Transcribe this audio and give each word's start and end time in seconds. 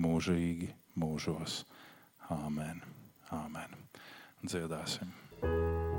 mūžīgi 0.00 0.72
mūžos. 1.00 1.62
Āmen! 2.30 2.82
Āmen. 3.34 3.78
Dziedāsim! 4.46 5.12
Pasaules 5.42 5.89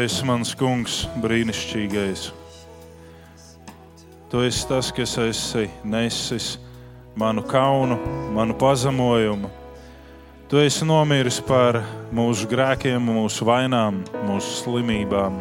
Tu 0.00 0.06
esi 0.08 0.24
mans 0.24 0.54
kungs, 0.56 0.94
brīnišķīgais. 1.20 2.20
Tu 4.32 4.38
esi 4.46 4.60
tas, 4.64 4.88
kas 4.96 5.10
esi 5.20 5.66
nesis 5.84 6.46
manu 7.20 7.42
kaunu, 7.44 7.98
manu 8.32 8.54
pazemojumu. 8.56 9.50
Tu 10.48 10.62
esi 10.64 10.88
nomiris 10.88 11.42
par 11.44 11.82
mūsu 12.16 12.48
grēkiem, 12.48 13.10
mūsu 13.12 13.44
vainām, 13.44 13.98
mūsu 14.24 14.54
slimībām, 14.62 15.36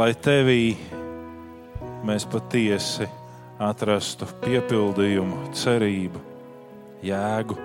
lai 0.00 0.14
tevī 0.16 0.78
mēs 2.08 2.24
patiesi 2.24 3.04
atrastu 3.60 4.30
piepildījumu, 4.46 5.42
cerību, 5.60 6.24
jēgu. 7.04 7.58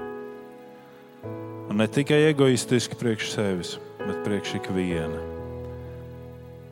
Un 1.70 1.80
ne 1.80 1.88
tikai 1.88 2.26
egoistiski 2.34 3.00
priekš 3.00 3.32
sevis, 3.38 3.74
bet 4.04 4.20
priekš 4.28 4.58
ikviena, 4.60 5.24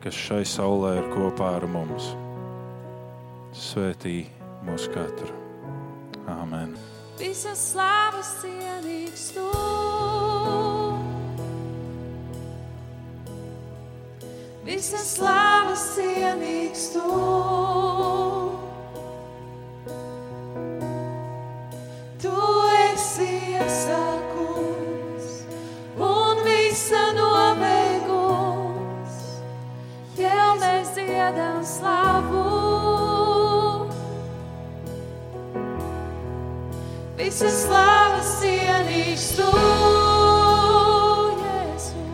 kas 0.04 0.16
šai 0.20 0.42
saulē 0.44 0.90
ir 0.98 1.06
kopā 1.14 1.54
ar 1.56 1.64
mums. 1.64 2.10
Svētī 3.56 4.26
mūs 4.66 4.84
katru. 4.92 5.32
Āmen! 6.28 6.74
Visas 7.16 7.62
slavas 7.70 8.34
cienīgs 8.42 9.30
tu. 9.32 9.46
Visas 14.68 15.14
slavas 15.16 15.86
cienīgs 15.94 16.90
tu. 16.98 17.08
Visas 37.34 37.64
slavas 37.64 38.28
cienīgs 38.38 39.24
tu. 39.34 39.46
Jēzu. 41.40 42.04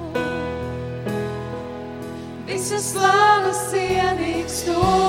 Visas 2.48 2.86
slavas 2.94 3.60
cienīgs 3.68 4.62
tu. 4.64 4.99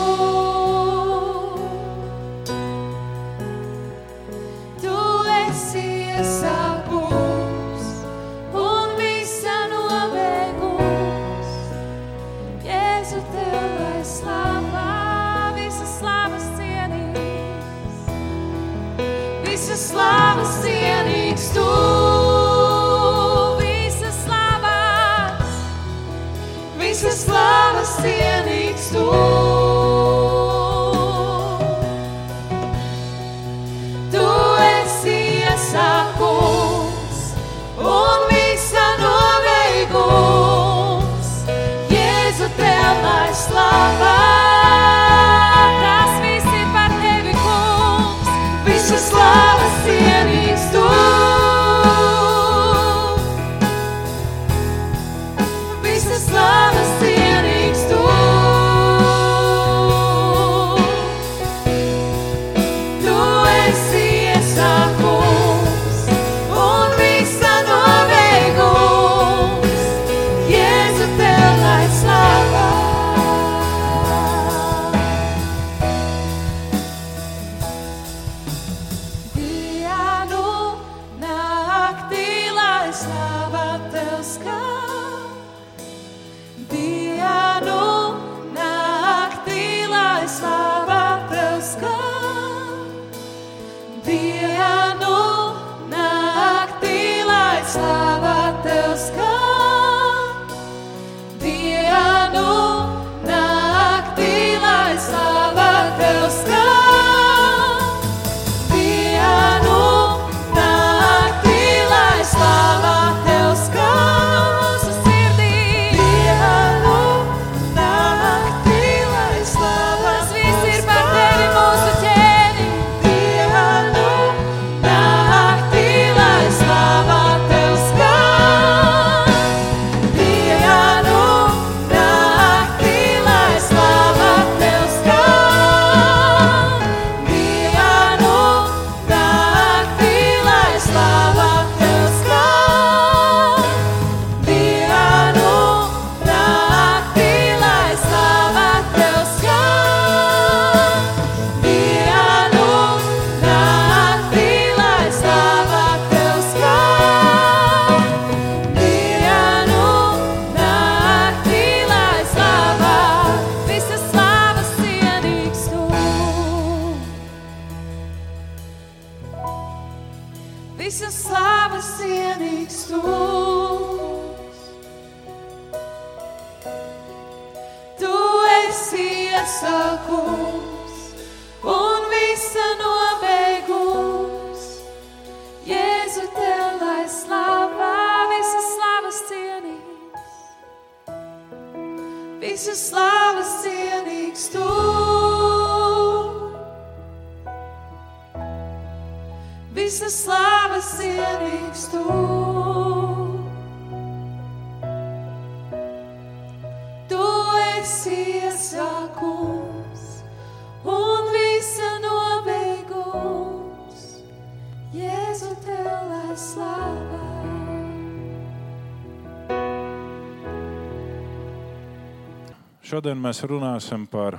Šodien 223.01 223.17
mēs 223.17 223.39
runāsim 223.49 224.03
par 224.05 224.35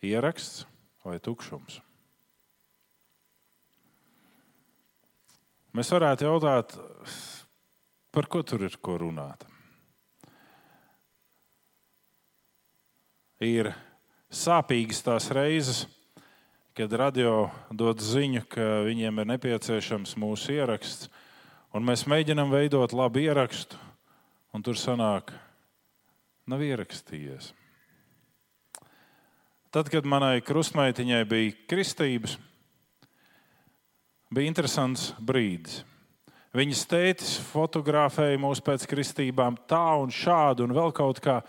ierakstu 0.00 0.64
vai 1.04 1.18
tukšumu. 1.20 1.82
Mēs 5.76 5.90
varētu 5.92 6.24
jautāt, 6.24 6.70
par 8.08 8.28
ko 8.32 8.40
tur 8.40 8.64
ir 8.64 8.78
ko 8.80 8.94
runāt. 9.02 9.44
Ir 13.44 13.68
sāpīgas 14.32 15.02
tās 15.04 15.26
reizes, 15.36 15.82
kad 16.72 16.96
radio 16.96 17.50
dod 17.68 18.00
ziņu, 18.00 18.46
ka 18.48 18.78
viņiem 18.88 19.20
ir 19.20 19.28
nepieciešams 19.34 20.14
mūsu 20.24 20.56
ieraksts, 20.56 21.10
un 21.76 21.84
mēs 21.84 22.06
mēģinām 22.08 22.48
veidot 22.48 22.96
labu 22.96 23.26
ierakstu, 23.26 23.76
un 24.56 24.64
tur 24.64 24.80
sanāk, 24.80 25.36
nav 26.48 26.64
ierakstījies. 26.64 27.52
Tad, 29.74 29.88
kad 29.90 30.04
manai 30.06 30.38
krustmeitiņai 30.38 31.24
bija 31.26 31.54
kristības, 31.66 32.36
bija 34.30 34.46
interesants 34.46 35.08
brīdis. 35.18 35.80
Viņas 36.54 36.82
tētis 36.86 37.32
fotografēja 37.48 38.38
mūs 38.38 38.60
pēc 38.62 38.84
kristībām 38.86 39.56
tā 39.66 39.96
un 39.98 40.12
šādi 40.14 40.62
un 40.62 40.74
vēl 40.76 40.92
kaut 40.94 41.18
kā. 41.24 41.40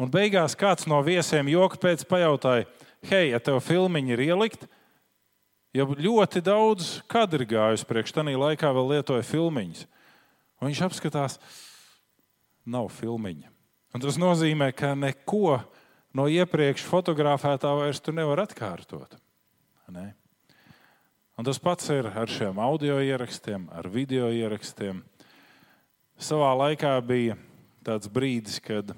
Un 0.00 0.08
beigās 0.08 0.56
kāds 0.56 0.88
no 0.88 1.02
viesiem 1.04 1.50
joka 1.52 1.76
pēc 1.82 2.06
pajautāja, 2.08 2.64
hei, 3.10 3.26
ja 3.34 3.40
tev 3.44 3.60
filmiņi 3.60 4.16
ir 4.16 4.22
ielikt, 4.30 4.64
jau 5.76 5.90
ļoti 5.92 6.40
daudz 6.40 6.94
kadru 7.12 7.44
gājusi 7.50 7.84
priekš 7.90 8.14
tam 8.16 8.32
laikā 8.40 8.70
vēl 8.72 8.88
lietoja 8.94 9.26
filmiņas. 9.34 9.84
Un 10.62 10.70
viņš 10.70 10.80
apskatās, 10.88 11.36
nav 12.64 12.88
filmiņa. 12.96 13.52
Un 13.92 14.06
tas 14.06 14.16
nozīmē, 14.16 14.70
ka 14.72 14.94
neko 14.96 15.58
no 16.16 16.26
iepriekš 16.30 16.86
fotografētā 16.88 17.72
vairs 17.78 18.02
nevar 18.10 18.44
atkārtot. 18.46 19.16
Ne? 19.90 20.12
Un 21.38 21.46
tas 21.46 21.58
pats 21.58 21.88
ir 21.90 22.06
ar 22.06 22.30
šiem 22.30 22.58
audio 22.62 22.98
ierakstiem, 23.02 23.68
ar 23.72 23.88
video 23.90 24.28
ierakstiem. 24.30 25.00
Savā 26.20 26.50
laikā 26.52 26.92
bija 27.00 27.38
tāds 27.86 28.10
brīdis, 28.12 28.60
kad 28.60 28.92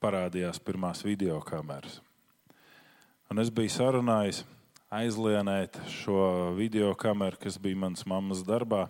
parādījās 0.00 0.60
pirmās 0.62 1.02
video 1.04 1.40
kameras. 1.42 1.98
Un 3.26 3.42
es 3.42 3.50
biju 3.50 3.72
sarunājis 3.74 4.44
aizlienēt 4.94 5.80
šo 5.90 6.54
video 6.54 6.92
kameru, 6.94 7.40
kas 7.42 7.58
bija 7.58 7.80
manas 7.82 8.06
mammas 8.06 8.44
darbā, 8.46 8.86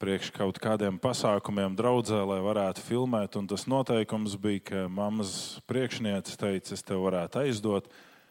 priekš 0.00 0.30
kaut 0.32 0.58
kādiem 0.62 0.96
pasākumiem 1.00 1.76
draudzē, 1.76 2.22
lai 2.24 2.40
varētu 2.44 2.82
filmēt. 2.84 3.36
Un 3.36 3.48
tas 3.50 3.66
noteikums 3.68 4.38
bija, 4.40 4.64
ka 4.70 4.84
mammas 4.88 5.60
priekšniece 5.68 6.38
teica, 6.40 6.74
es 6.74 6.84
tev 6.86 7.04
varētu 7.04 7.42
aizdot, 7.42 7.90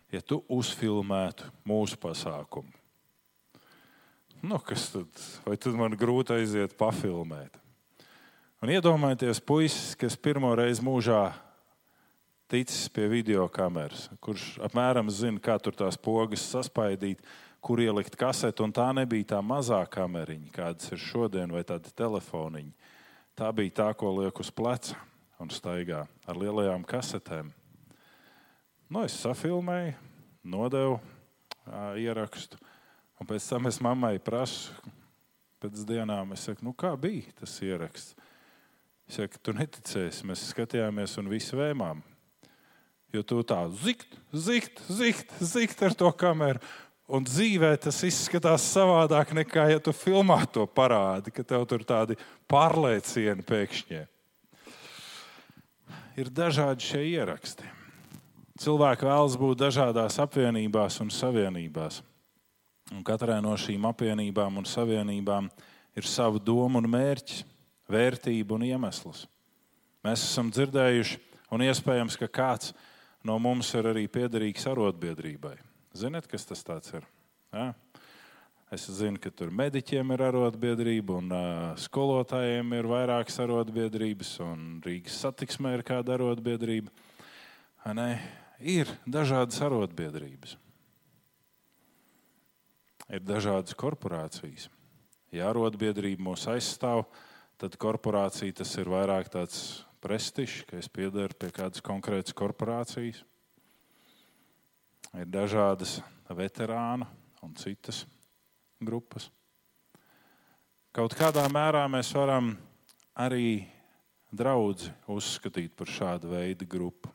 ja 0.09 0.21
tu 0.25 0.41
uzfilmētu 0.49 1.51
mūsu 1.69 1.99
pasākumu. 2.01 2.73
Nu, 4.41 4.57
kas 4.63 4.88
tad? 4.93 5.09
Vai 5.43 5.57
tad 5.59 5.75
man 5.75 5.97
grūti 5.99 6.38
aiziet 6.38 6.77
pafilmēt? 6.79 7.57
Un 8.63 8.71
iedomājieties, 8.71 9.41
puisis, 9.43 9.93
kas 9.99 10.17
pirmo 10.19 10.51
reizi 10.55 10.83
mūžā 10.83 11.29
ticis 12.49 12.89
pie 12.91 13.05
video 13.11 13.45
kameras, 13.51 14.07
kurš 14.23 14.57
apmēram 14.65 15.11
zina, 15.13 15.39
kā 15.43 15.59
tur 15.61 15.75
tās 15.77 15.99
pogas 16.01 16.43
saspaidīt, 16.49 17.21
kur 17.62 17.82
ielikt 17.84 18.18
kaseti. 18.20 18.66
Tā 18.75 18.89
nebija 18.96 19.36
tā 19.36 19.42
mazā 19.46 19.82
kameriņa, 19.92 20.51
kādas 20.56 20.92
ir 20.96 21.01
šodien, 21.04 21.51
vai 21.54 21.63
tāda 21.68 21.92
telefoniņa. 21.96 22.96
Tā 23.39 23.51
bija 23.56 23.75
tā, 23.84 23.89
ko 23.96 24.12
liek 24.18 24.39
uz 24.42 24.51
pleca 24.51 24.98
un 25.39 25.51
staigā 25.54 26.04
ar 26.28 26.39
lielajām 26.39 26.84
kasetēm. 26.88 27.54
Nu, 28.89 29.04
es 29.06 29.16
safilmēju, 29.22 29.94
nodevu 30.50 30.98
ā, 31.70 31.94
ierakstu, 32.01 32.58
un 33.22 33.30
pēc 33.30 33.46
tam 33.51 33.70
es 33.70 33.78
mammai 33.84 34.18
prasu, 34.20 34.74
pēc 35.62 35.84
dienām, 35.88 36.34
saku, 36.39 36.66
nu, 36.66 36.74
kā 36.74 36.96
bija 37.00 37.30
tas 37.39 37.54
ieraksts. 37.63 38.16
Es 39.10 39.20
saku, 39.20 39.39
tu 39.42 39.54
neticēsi, 39.58 40.25
mēs 40.30 40.48
skatījāmies 40.51 41.16
un 41.22 41.30
visi 41.32 41.58
vēmām. 41.58 42.01
Jo 43.13 43.24
tu 43.25 43.39
tā 43.48 43.63
zikt, 43.74 44.12
zikt, 44.34 44.84
zikt, 44.86 45.32
zikt 45.42 45.80
ar 45.86 45.96
to 45.98 46.12
kameru. 46.13 46.62
Un 47.10 47.25
dzīvē 47.25 47.72
tas 47.82 48.04
izskatās 48.06 48.68
savādāk 48.70 49.32
nekā, 49.34 49.63
ja 49.72 49.80
tu 49.82 49.89
filmā 49.98 50.44
to 50.54 50.68
parādi, 50.70 51.34
ka 51.34 51.42
tev 51.42 51.63
tur 51.66 51.82
tādi 51.82 52.13
pārliecieni 52.50 53.42
pēkšņi. 53.50 54.01
Ir 56.22 56.30
dažādi 56.30 56.86
šie 56.86 57.01
ieraksti. 57.16 57.66
Cilvēki 58.62 59.08
vēlas 59.08 59.38
būt 59.39 59.58
dažādās 59.62 60.20
apvienībās 60.22 61.00
un 61.01 61.10
savienībās. 61.10 62.01
Un 62.94 63.01
katrai 63.08 63.39
no 63.42 63.56
šīm 63.58 63.88
apvienībām 63.89 64.60
un 64.62 64.68
savienībām 64.70 65.48
ir 65.98 66.10
sava 66.10 66.38
doma 66.38 66.78
un 66.82 66.89
mērķis, 66.92 67.42
vērtība 67.89 68.58
un 68.58 68.68
iemesls. 68.68 69.24
Mēs 70.06 70.28
esam 70.28 70.51
dzirdējuši, 70.54 71.18
un 71.56 71.66
iespējams, 71.66 72.20
ka 72.22 72.30
kāds 72.30 72.75
no 73.25 73.39
mums 73.42 73.74
ir 73.74 73.89
arī 73.89 74.06
piederīgs 74.12 74.70
arotbiedrībai. 74.70 75.68
Ziniet, 75.93 76.27
kas 76.29 76.46
tas 76.46 76.93
ir? 76.93 77.05
Ja? 77.53 77.74
Es 78.69 78.86
zinu, 78.93 79.17
ka 79.17 79.31
tur 79.34 79.50
mediķiem 79.50 80.12
ir 80.13 80.22
arotbiedrība, 80.27 81.15
un 81.17 81.31
uh, 81.34 81.77
skolotājiem 81.81 82.75
ir 82.77 82.89
vairākas 82.89 83.39
arotbiedrības, 83.41 84.36
un 84.46 84.67
Rīgas 84.86 85.15
satiksmē 85.24 85.74
ir 85.79 85.84
kāda 85.88 86.13
arotbiedrība. 86.19 86.93
Ne? 87.98 88.12
Ir 88.62 88.91
dažādas 89.10 89.58
arotbiedrības. 89.65 90.53
Ir 93.10 93.25
dažādas 93.25 93.74
korporācijas. 93.74 94.67
Ja 95.34 95.50
arotbiedrība 95.50 96.27
mūs 96.29 96.46
aizstāv, 96.53 97.08
tad 97.58 97.74
korporācija 97.81 98.62
tas 98.62 98.75
ir 98.77 98.93
vairāk 98.93 99.34
tāds 99.34 99.63
prestižs, 100.05 100.62
ka 100.69 100.77
es 100.77 100.91
piedaru 100.93 101.34
pie 101.41 101.50
kādas 101.55 101.81
konkrētas 101.81 102.38
korporācijas. 102.38 103.24
Ir 105.18 105.25
dažādas 105.25 106.00
veterānu 106.30 107.08
un 107.42 107.56
citas 107.58 108.04
grupas. 108.80 109.30
Kaut 110.94 111.16
kādā 111.18 111.46
mērā 111.50 111.84
mēs 111.89 112.12
varam 112.13 112.54
arī 113.18 113.66
draugu 114.30 114.92
uzskatīt 115.10 115.74
par 115.78 115.89
šādu 115.89 116.32
veidu 116.34 116.68
grupu. 116.70 117.12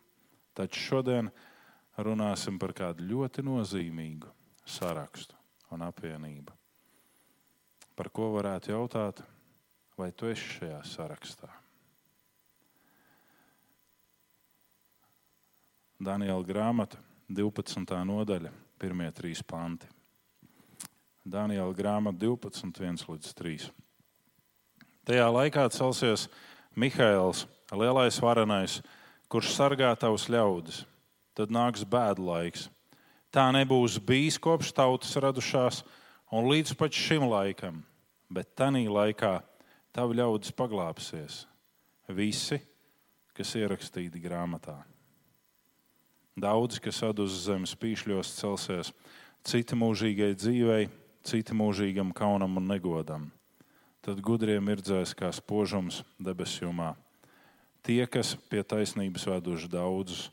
Taču 0.54 0.80
šodien 0.80 1.30
runāsim 1.98 2.58
par 2.58 2.74
kādu 2.74 3.06
ļoti 3.06 3.42
nozīmīgu 3.46 4.30
sarakstu 4.66 5.38
un 5.74 5.82
apvienību. 5.86 6.54
Par 7.94 8.10
ko 8.10 8.32
varētu 8.34 8.72
jautāt, 8.74 9.22
vai 9.98 10.10
tu 10.12 10.26
esi 10.30 10.58
šajā 10.58 10.80
sarakstā? 10.90 11.50
Daniela 16.04 16.42
grāmata, 16.44 16.98
12. 17.28 18.04
nodaļa, 18.04 18.50
pirmie 18.78 19.08
trīs 19.16 19.40
panti. 19.42 19.88
Daniela 21.24 21.72
grāmata 21.72 22.18
12, 22.20 22.68
1 22.76 23.06
līdz 23.08 23.30
3. 23.38 23.70
Tajā 25.08 25.28
laikā 25.32 25.64
celsies 25.72 26.26
Mihails, 26.76 27.46
lielais 27.72 28.20
varenais, 28.20 28.82
kurš 29.32 29.54
sargā 29.56 29.94
tavus 29.96 30.28
ļaudis. 30.28 30.82
Tad 31.34 31.50
nāks 31.50 31.86
bēdu 31.88 32.28
laiks. 32.28 32.68
Tā 33.32 33.48
nebūs 33.56 33.96
bijis 33.98 34.36
kopš 34.38 34.74
tautas 34.76 35.16
radušās 35.16 35.80
un 36.30 36.46
līdz 36.52 36.76
pat 36.78 36.92
šim 36.92 37.24
laikam, 37.26 37.80
bet 38.28 38.52
tanī 38.54 38.84
laikā 38.86 39.38
tavu 39.96 40.14
ļaudis 40.20 40.52
paglāpsies. 40.54 41.44
Visi, 42.12 42.60
kas 43.32 43.56
ierakstīti 43.56 44.20
grāmatā. 44.20 44.82
Daudz, 46.34 46.80
kas 46.82 46.98
atdus 47.06 47.30
zemes 47.44 47.76
pīšļos, 47.78 48.32
celsies, 48.40 48.88
citi 49.46 49.76
mūžīgai 49.78 50.32
dzīvei, 50.34 50.88
citi 51.22 51.54
mūžīgam 51.54 52.10
kaunam 52.10 52.58
un 52.58 52.66
negodam. 52.72 53.28
Tad 54.02 54.18
gudriem 54.18 54.66
ir 54.74 54.82
dzēs 54.82 55.14
kā 55.14 55.30
spožums 55.30 56.02
debesjumā. 56.18 56.96
Tie, 57.86 58.02
kas 58.10 58.34
pie 58.50 58.64
taisnības 58.66 59.28
veduši 59.30 59.70
daudzus, 59.70 60.26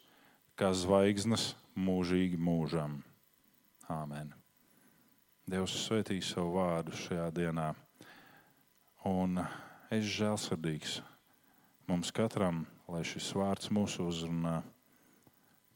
kā 0.57 0.73
zvaigznes 0.73 1.51
mūžīgi 1.77 2.41
mūžam. 2.41 2.97
Āmen. 3.85 4.33
Dievs 5.45 5.77
svētīs 5.85 6.33
savu 6.33 6.57
vārdu 6.57 6.97
šajā 6.97 7.29
dienā. 7.35 7.69
Un 9.05 9.37
es 9.93 10.09
žēlsirdīgs 10.17 10.97
mums 11.85 12.09
katram, 12.09 12.65
lai 12.89 13.05
šis 13.05 13.33
vārds 13.37 13.69
mūs 13.69 14.01
uzrunā 14.01 14.63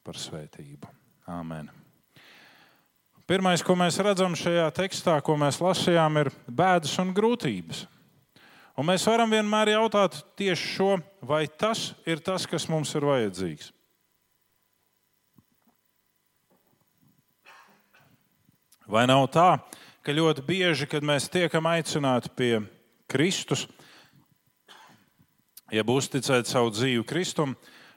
par 0.06 0.20
svētību. 0.22 0.92
Āmen. 1.26 1.72
Pirmais, 3.26 3.64
ko 3.66 3.74
mēs 3.74 3.98
redzam 4.06 4.36
šajā 4.38 4.68
tekstā, 4.78 5.18
ko 5.26 5.34
mēs 5.42 5.58
lasījām, 5.58 6.20
ir 6.22 6.30
bēdas 6.46 6.94
un 7.02 7.10
grūtības. 7.18 7.88
Un 8.78 8.86
mēs 8.86 9.06
varam 9.08 9.32
vienmēr 9.34 9.72
jautāt 9.74 10.20
tieši 10.38 10.68
šo, 10.76 10.92
vai 11.26 11.46
tas 11.48 11.94
ir 12.06 12.22
tas, 12.22 12.46
kas 12.46 12.68
mums 12.70 12.92
ir 12.94 13.08
vajadzīgs. 13.08 13.72
Vai 18.86 19.08
nav 19.10 19.26
tā, 19.34 19.56
ka 20.06 20.14
ļoti 20.14 20.44
bieži, 20.46 20.86
kad 20.86 21.02
mēs 21.02 21.26
tiekam 21.34 21.66
aicināti 21.66 22.30
pie 22.38 22.52
Kristus, 23.10 23.64
ja 25.74 25.82
būs 25.82 26.12
ticēt 26.14 26.46
savu 26.46 26.70
dzīvi 26.76 27.08
Kristum, 27.10 27.56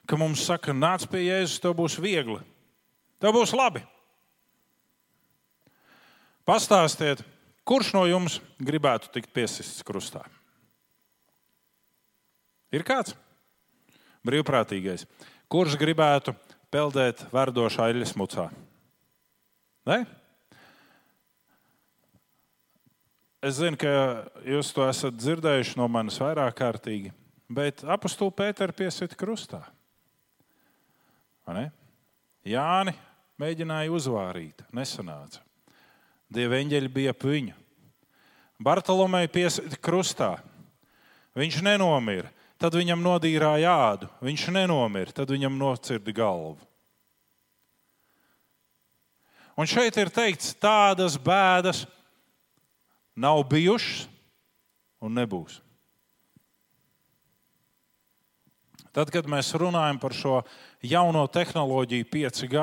ka 0.08 0.16
mums 0.16 0.46
saka, 0.48 0.72
nāc 0.72 1.04
pie 1.10 1.26
Jēzus, 1.26 1.60
tev 1.60 1.76
būs 1.76 1.98
viegli, 2.00 2.40
tev 3.20 3.36
būs 3.36 3.52
labi. 3.56 3.84
Pastāstiet, 6.48 7.20
kurš 7.68 7.92
no 7.92 8.06
jums 8.08 8.38
gribētu 8.56 9.12
tikt 9.12 9.34
piesists 9.36 9.84
krustā? 9.84 10.24
Ir 12.72 12.84
kāds 12.88 13.14
brīvprātīgais, 14.24 15.04
kurš 15.52 15.76
gribētu 15.80 16.32
peldēt 16.72 17.26
verdošā 17.32 17.90
eļļas 17.92 18.16
mucā? 18.16 18.48
Ne? 19.88 20.02
Es 23.44 23.60
zinu, 23.60 23.78
ka 23.78 23.90
jūs 24.42 24.72
to 24.74 24.88
esat 24.88 25.16
dzirdējuši 25.20 25.76
no 25.78 25.86
manis 25.92 26.16
vairāk 26.20 26.56
kārtīgi, 26.58 27.12
bet 27.48 27.84
apakstu 27.86 28.32
Pēteru 28.34 28.74
piesita 28.76 29.16
krustā. 29.16 29.62
Jāni 32.48 32.92
mēģināja 33.40 33.92
uzvārīt, 33.94 34.64
nesanāca. 34.74 35.40
Dieva 36.28 36.58
eņģeļi 36.60 36.90
bija 36.92 37.14
ap 37.14 37.24
viņu. 37.24 37.54
Bartolomei 38.60 39.28
piesita 39.32 39.78
krustā. 39.80 40.36
Viņš 41.38 41.62
nenomira. 41.64 42.28
Tad 42.58 42.74
viņam 42.74 43.00
nodīrāja 43.04 43.70
ādu. 43.70 44.08
Viņš 44.20 44.48
nenomira. 44.50 45.14
Tad 45.14 45.30
viņam 45.30 45.54
nocirda 45.60 46.12
galvu. 46.12 46.58
Un 49.58 49.66
šeit 49.66 49.96
ir 49.98 50.10
teikts, 50.14 50.52
tādas 50.54 51.16
bēdas 51.18 51.82
nav 53.18 53.40
bijušas 53.50 54.06
un 55.02 55.16
nebūs. 55.18 55.58
Tad, 58.98 59.12
kad 59.14 59.28
mēs 59.30 59.52
runājam 59.54 59.98
par 60.02 60.10
šo 60.10 60.40
jauno 60.82 61.20
tehnoloģiju, 61.30 62.06
5G, 62.10 62.62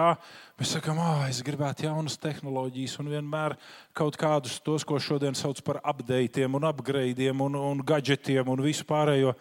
mēs 0.59 0.73
sakām, 0.75 0.97
ah, 0.99 1.21
es 1.31 1.37
gribētu 1.47 1.85
jaunas 1.85 2.17
tehnoloģijas 2.19 2.97
un 2.99 3.11
vienmēr 3.13 3.55
kaut 3.95 4.17
kādus 4.19 4.57
tos, 4.59 4.83
ko 4.83 4.99
šodien 4.99 5.37
sauc 5.39 5.61
par 5.63 5.79
updatiem, 5.79 6.57
un 6.59 6.67
upgradeiem 6.67 7.45
un, 7.45 7.55
un 7.55 7.85
gadgetiem 7.87 8.51
un 8.51 8.65
visu 8.67 8.83
pārējo. 8.89 9.31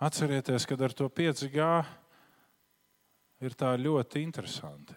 Atcerieties, 0.00 0.64
kad 0.64 0.86
ar 0.88 0.96
to 0.96 1.10
5G 1.12 1.68
ir 3.44 3.60
tā 3.60 3.76
ļoti 3.76 4.24
interesanti. 4.24 4.96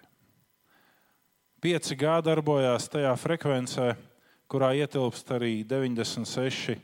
5G 1.60 2.17
darbojās 2.24 2.88
tajā 2.88 3.12
frekvencē, 3.19 3.91
kurā 4.48 4.72
ietilpst 4.80 5.36
arī 5.36 5.58
96 5.67 6.80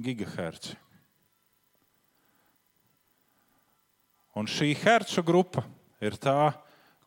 GHz. 0.00 0.87
Un 4.38 4.46
šī 4.46 4.70
hercu 4.78 5.24
grupa 5.26 5.64
ir 5.98 6.14
tā, 6.14 6.52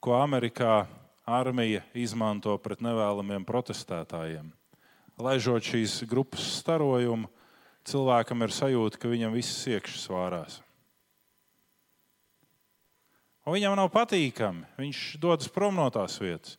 ko 0.03 0.17
Amerikā 0.17 0.81
armija 1.23 1.79
izmanto 1.95 2.57
pret 2.59 2.81
nevēlamiem 2.83 3.45
protestētājiem. 3.47 4.49
Laižot 5.21 5.63
šīs 5.63 6.01
grupas 6.11 6.43
starojumu, 6.57 7.29
cilvēkam 7.87 8.43
ir 8.43 8.51
sajūta, 8.51 8.99
ka 8.99 9.11
viņam 9.11 9.37
viss 9.37 9.63
iekšā 9.69 10.01
svārās. 10.01 10.59
Un 13.45 13.55
viņam 13.55 13.77
nav 13.79 13.87
patīkami. 13.93 14.67
Viņš 14.81 15.01
dodas 15.21 15.47
prom 15.49 15.79
no 15.79 15.87
tās 15.93 16.19
vietas. 16.21 16.57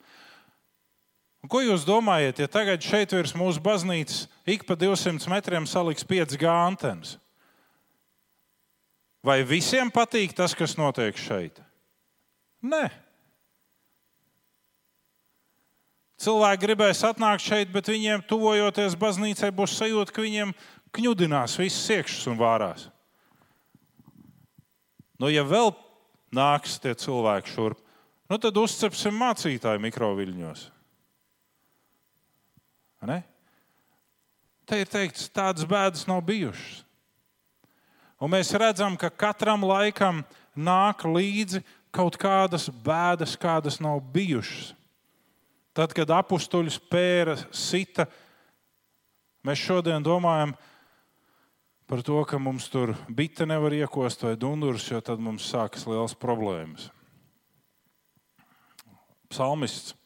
Un 1.43 1.51
ko 1.53 1.61
jūs 1.61 1.85
domājat, 1.85 2.41
ja 2.41 2.49
tagad 2.49 2.81
šeit 2.87 3.13
virs 3.13 3.35
mūsu 3.37 3.61
baznīcas 3.61 4.25
ik 4.49 4.65
pa 4.65 4.79
200 4.79 5.29
metriem 5.31 5.69
saliks 5.69 6.07
5G 6.07 6.49
antenas? 6.49 7.19
Vai 9.23 9.43
visiem 9.47 9.91
patīk 9.95 10.35
tas, 10.35 10.55
kas 10.59 10.75
notiek 10.79 11.19
šeit? 11.19 11.61
Nē. 12.63 12.89
Cilvēki 16.23 16.63
gribēs 16.63 17.03
atnākt 17.07 17.43
šeit, 17.43 17.71
bet 17.75 17.91
viņiem, 17.91 18.23
tuvojoties 18.31 18.95
baznīcai, 18.99 19.51
būs 19.55 19.75
sajūta, 19.79 20.15
ka 20.15 20.23
viņiem 20.23 20.53
kņudinās 20.95 21.57
visas 21.59 21.89
iekšas 21.97 22.29
un 22.31 22.39
vārās. 22.39 22.87
Nu, 25.19 25.31
ja 25.31 25.43
vēl 25.47 25.73
nāks 26.35 26.79
tie 26.83 26.95
cilvēki 26.99 27.51
šurp, 27.55 27.83
nu, 28.31 28.39
tad 28.43 28.59
uzcepsim 28.59 29.19
mācītāju 29.19 29.83
mikroviļņos. 29.83 30.65
Ne? 33.11 33.19
Te 34.67 34.79
ir 34.83 34.91
teikts, 34.91 35.27
tādas 35.35 35.67
bēdas 35.67 36.07
nav 36.11 36.23
bijušas. 36.27 36.82
Un 38.23 38.31
mēs 38.31 38.53
redzam, 38.55 38.95
ka 38.95 39.11
katram 39.11 39.65
laikam 39.67 40.21
nāk 40.55 41.03
līdzi 41.03 41.59
kaut 41.91 42.15
kādas 42.21 42.69
bēdas, 42.71 43.35
kādas 43.35 43.81
nav 43.83 43.99
bijušas. 44.15 44.77
Tad, 45.75 45.91
kad 45.97 46.13
apstuļus 46.15 46.77
pēra 46.93 47.35
sita, 47.51 48.07
mēs 49.43 49.59
šodien 49.59 50.05
domājam 50.05 50.53
par 51.91 52.05
to, 52.07 52.21
ka 52.29 52.39
mums 52.39 52.69
tur 52.71 52.93
bite 53.11 53.49
nevar 53.49 53.75
iekost 53.75 54.23
vai 54.23 54.37
dundurs, 54.39 54.87
jo 54.93 55.01
tad 55.03 55.19
mums 55.19 55.49
sākas 55.49 55.89
liels 55.91 56.15
problēmas. 56.15 56.93
Psalmists 59.33 59.97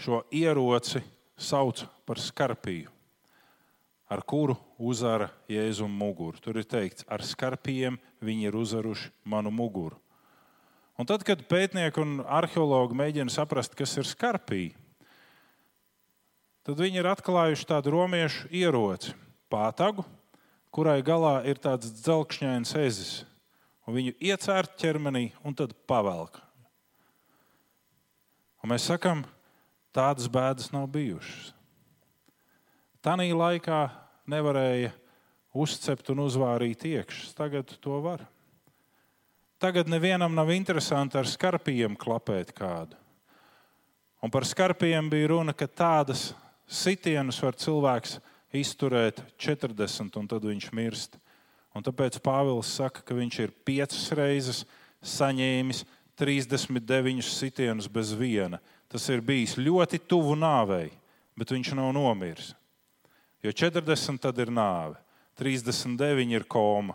šo 0.00 0.24
ieroci 0.34 1.04
sauc 1.38 1.84
par 2.08 2.18
skarpiju 2.18 2.90
ar 4.12 4.20
kuru 4.28 4.58
uzvara 4.76 5.30
Jēzu 5.50 5.88
muguru. 5.88 6.40
Tur 6.42 6.58
ir 6.60 6.68
teikts, 6.68 7.06
ar 7.08 7.24
skarpiem 7.24 7.96
viņi 8.22 8.50
ir 8.50 8.58
uzvaruši 8.58 9.12
manu 9.24 9.52
muguru. 9.54 9.96
Un 11.00 11.08
tad, 11.08 11.24
kad 11.24 11.40
pētnieki 11.48 12.02
un 12.02 12.18
arheologi 12.28 12.96
mēģina 12.98 13.32
saprast, 13.32 13.72
kas 13.78 13.96
ir 13.96 14.06
skarpija, 14.06 14.76
tad 16.66 16.78
viņi 16.78 17.00
ir 17.00 17.08
atklājuši 17.10 17.68
tādu 17.72 17.94
romiešu 17.96 18.50
ieroci, 18.52 19.16
pātagu, 19.50 20.04
kurai 20.72 21.00
galā 21.04 21.40
ir 21.48 21.60
tāds 21.62 21.90
dzelkšņains 22.02 22.76
ezis. 22.84 23.14
Viņu 23.88 24.14
iecērt 24.22 24.76
ķermenī 24.78 25.32
un 25.42 25.56
tad 25.58 25.72
pavelk. 25.90 26.38
Un 28.62 28.70
mēs 28.70 28.86
sakām, 28.86 29.24
tādas 29.96 30.28
bēdas 30.30 30.70
nav 30.72 30.86
bijušas. 30.92 31.50
Tanī 33.02 33.32
laikā 33.34 33.80
nevarēja 34.30 34.92
uzcept 35.52 36.10
un 36.12 36.24
uzvārīt 36.24 36.86
iekšā. 36.88 37.32
Tagad 37.36 37.74
to 37.82 38.00
var. 38.04 38.24
Tagad 39.62 39.86
nevienam 39.86 40.34
nav 40.34 40.50
interesanti 40.50 41.18
ar 41.20 41.28
skarpiem 41.28 41.94
klapēt 41.98 42.50
kādu. 42.56 42.96
Un 44.22 44.30
par 44.30 44.46
skarpiem 44.46 45.10
bija 45.10 45.32
runa, 45.32 45.54
ka 45.54 45.66
tādas 45.66 46.32
sitienus 46.66 47.40
var 47.42 47.58
cilvēks 47.58 48.16
izturēt 48.54 49.20
40, 49.38 50.18
un 50.18 50.28
tad 50.30 50.46
viņš 50.46 50.68
mirst. 50.74 51.18
Un 51.72 51.84
tāpēc 51.84 52.18
Pāvils 52.22 52.70
saka, 52.76 53.02
ka 53.02 53.16
viņš 53.16 53.38
ir 53.42 53.54
piecas 53.64 54.10
reizes 54.18 54.64
saņēmis 55.02 55.84
39 56.18 57.24
sitienus 57.26 57.88
bez 57.90 58.12
viena. 58.14 58.60
Tas 58.92 59.08
ir 59.08 59.24
bijis 59.24 59.56
ļoti 59.56 60.02
tuvu 60.06 60.36
nāvei, 60.36 60.90
bet 61.38 61.54
viņš 61.54 61.72
nav 61.78 61.94
nomiris. 61.96 62.52
Jo 63.42 63.50
40 63.50 64.20
tad 64.22 64.38
ir 64.38 64.52
nāve, 64.54 64.94
39 65.40 66.34
ir 66.36 66.44
koma. 66.46 66.94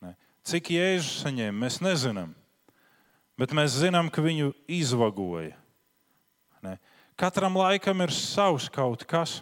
Ne? 0.00 0.14
Cik 0.48 0.72
jēzus 0.72 1.20
saņēma, 1.26 1.58
mēs 1.66 1.80
nezinām. 1.84 2.32
Bet 3.36 3.52
mēs 3.56 3.76
zinām, 3.82 4.08
ka 4.12 4.24
viņu 4.24 4.52
izvagoja. 4.70 5.56
Ne? 6.64 6.78
Katram 7.18 7.58
laikam 7.60 8.00
ir 8.04 8.12
savs 8.14 8.68
kaut 8.72 9.04
kas. 9.08 9.40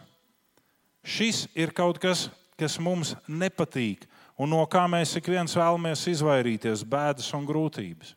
Šis 1.07 1.47
ir 1.55 1.73
kaut 1.77 2.01
kas, 2.03 2.29
kas 2.59 2.77
mums 2.83 3.15
nepatīk 3.29 4.09
un 4.41 4.49
no 4.55 4.63
kā 4.69 4.87
mēs 4.89 5.13
ik 5.19 5.29
viens 5.29 5.53
vēlamies 5.57 6.07
izvairīties- 6.09 6.85
bēdas 6.95 7.29
un 7.37 7.47
grūtības. 7.47 8.15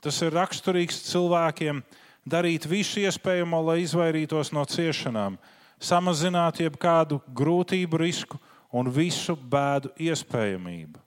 Tas 0.00 0.20
ir 0.22 0.36
raksturīgs 0.36 1.00
cilvēkiem 1.08 1.82
darīt 2.28 2.66
visu 2.68 3.00
iespējamo, 3.00 3.64
lai 3.64 3.80
izvairītos 3.82 4.52
no 4.52 4.64
ciešanām, 4.64 5.38
samazināt 5.82 6.60
jebkādu 6.60 7.20
grūtību 7.36 8.00
risku 8.00 8.40
un 8.72 8.90
visu 8.92 9.36
bēdu 9.36 9.92
iespējamību. 10.00 11.00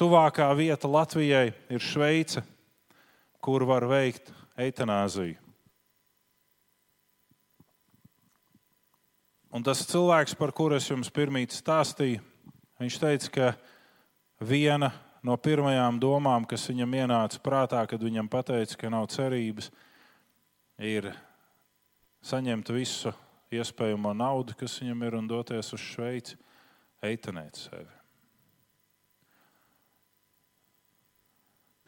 Tuvākā 0.00 0.48
vieta 0.56 0.88
Latvijai 0.88 1.50
ir 1.68 1.84
Šveice, 1.84 2.42
kur 3.40 3.66
var 3.68 3.84
veikt 3.88 4.32
eitanāziju. 4.60 5.36
Un 9.50 9.64
tas 9.66 9.82
cilvēks, 9.82 10.36
par 10.38 10.52
kuru 10.54 10.76
es 10.78 10.86
jums 10.86 11.10
pirmīt 11.10 11.50
stāstīju, 11.50 12.20
viņš 12.78 12.98
teica, 13.02 13.30
ka 13.34 13.48
viena 14.46 14.92
no 15.26 15.34
pirmajām 15.36 15.98
domām, 16.00 16.46
kas 16.48 16.68
viņam 16.70 16.94
ienāca 17.00 17.40
prātā, 17.42 17.82
kad 17.90 18.00
viņam 18.00 18.30
teica, 18.30 18.78
ka 18.78 18.92
nav 18.92 19.08
cerības, 19.10 19.72
ir 20.78 21.10
saņemt 22.22 22.70
visu 22.72 23.12
iespējamo 23.54 24.12
naudu, 24.14 24.54
kas 24.58 24.78
viņam 24.80 25.06
ir, 25.06 25.16
un 25.18 25.30
doties 25.30 25.72
uz 25.74 25.82
Šveici, 25.82 26.38
eitanēt 27.02 27.58
sevi. 27.58 27.90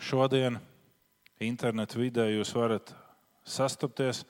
Šodien 0.02 0.58
internetā 1.42 2.00
vidē 2.00 2.26
jūs 2.32 2.50
varat 2.56 2.90
sastapties 3.46 4.24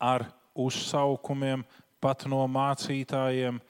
ar 0.00 0.24
uzsaukumiem 0.56 1.64
pat 2.00 2.24
no 2.30 2.40
mācītājiem. 2.48 3.60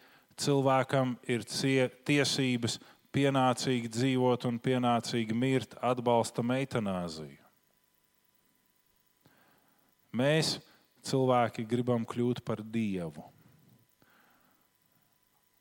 Cilvēkam 0.41 1.17
ir 1.29 1.43
tiesības 1.45 2.79
pienācīgi 3.13 3.91
dzīvot 3.93 4.47
un 4.49 4.61
pienācīgi 4.63 5.37
mirt, 5.37 5.75
atbalstam 5.83 6.55
eitanāziju. 6.55 7.37
Mēs, 10.17 10.57
cilvēki, 11.07 11.67
gribam 11.69 12.05
kļūt 12.09 12.43
par 12.47 12.63
dievu. 12.65 13.25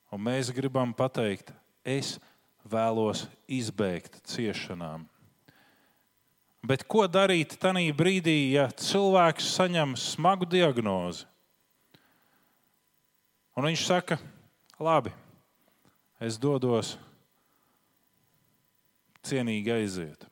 Un 0.10 0.24
mēs 0.26 0.50
gribam 0.56 0.92
pateikt, 0.98 1.52
es 1.86 2.18
vēlos 2.66 3.28
izbēgt 3.46 4.20
ciešanām. 4.30 5.06
Bet 6.66 6.84
ko 6.90 7.06
darīt 7.08 7.56
tajā 7.62 7.94
brīdī, 7.96 8.52
ja 8.58 8.68
cilvēks 8.74 9.54
saņem 9.56 9.96
smagu 9.96 10.48
diagnozi? 10.50 11.24
Un 13.56 13.68
viņš 13.70 13.86
saka, 13.88 14.18
labi, 14.80 15.14
es 16.20 16.38
dodos 16.40 16.98
cienīgi 19.24 19.72
aiziet. 19.74 20.28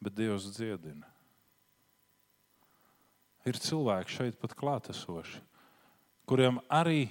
Bet 0.00 0.16
Dievs 0.16 0.46
dziedina. 0.54 1.15
Ir 3.46 3.58
cilvēki 3.62 4.10
šeit 4.10 4.38
pat 4.42 4.56
klātesoši, 4.58 5.40
kuriem 6.26 6.58
arī 6.72 7.06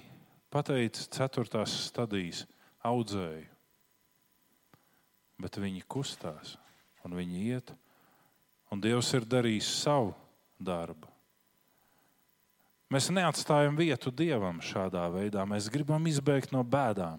pateicis 0.52 1.08
ceturtās 1.12 1.72
stadijas 1.88 2.44
audzēju. 2.84 3.48
Bet 5.40 5.58
viņi 5.60 5.84
kustās 5.88 6.56
un 7.04 7.16
viņi 7.16 7.42
iet, 7.52 7.72
un 8.72 8.80
Dievs 8.80 9.12
ir 9.16 9.26
darījis 9.28 9.68
savu 9.82 10.14
darbu. 10.58 11.08
Mēs 12.86 13.08
neatstājam 13.10 13.74
vietu 13.74 14.12
Dievam 14.14 14.60
šādā 14.62 15.08
veidā. 15.10 15.42
Mēs 15.42 15.66
gribam 15.74 16.04
izbēgt 16.06 16.52
no 16.54 16.62
bēdām. 16.62 17.18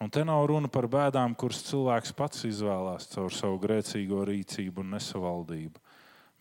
Un 0.00 0.10
te 0.10 0.24
nav 0.24 0.46
runa 0.48 0.70
par 0.72 0.88
bēdām, 0.90 1.34
kuras 1.38 1.60
cilvēks 1.68 2.14
pats 2.16 2.46
izvēlās 2.48 3.10
caur 3.12 3.30
savu 3.30 3.60
grēcīgo 3.62 4.24
rīcību 4.26 4.82
un 4.82 4.96
nesavaldību, 4.96 5.82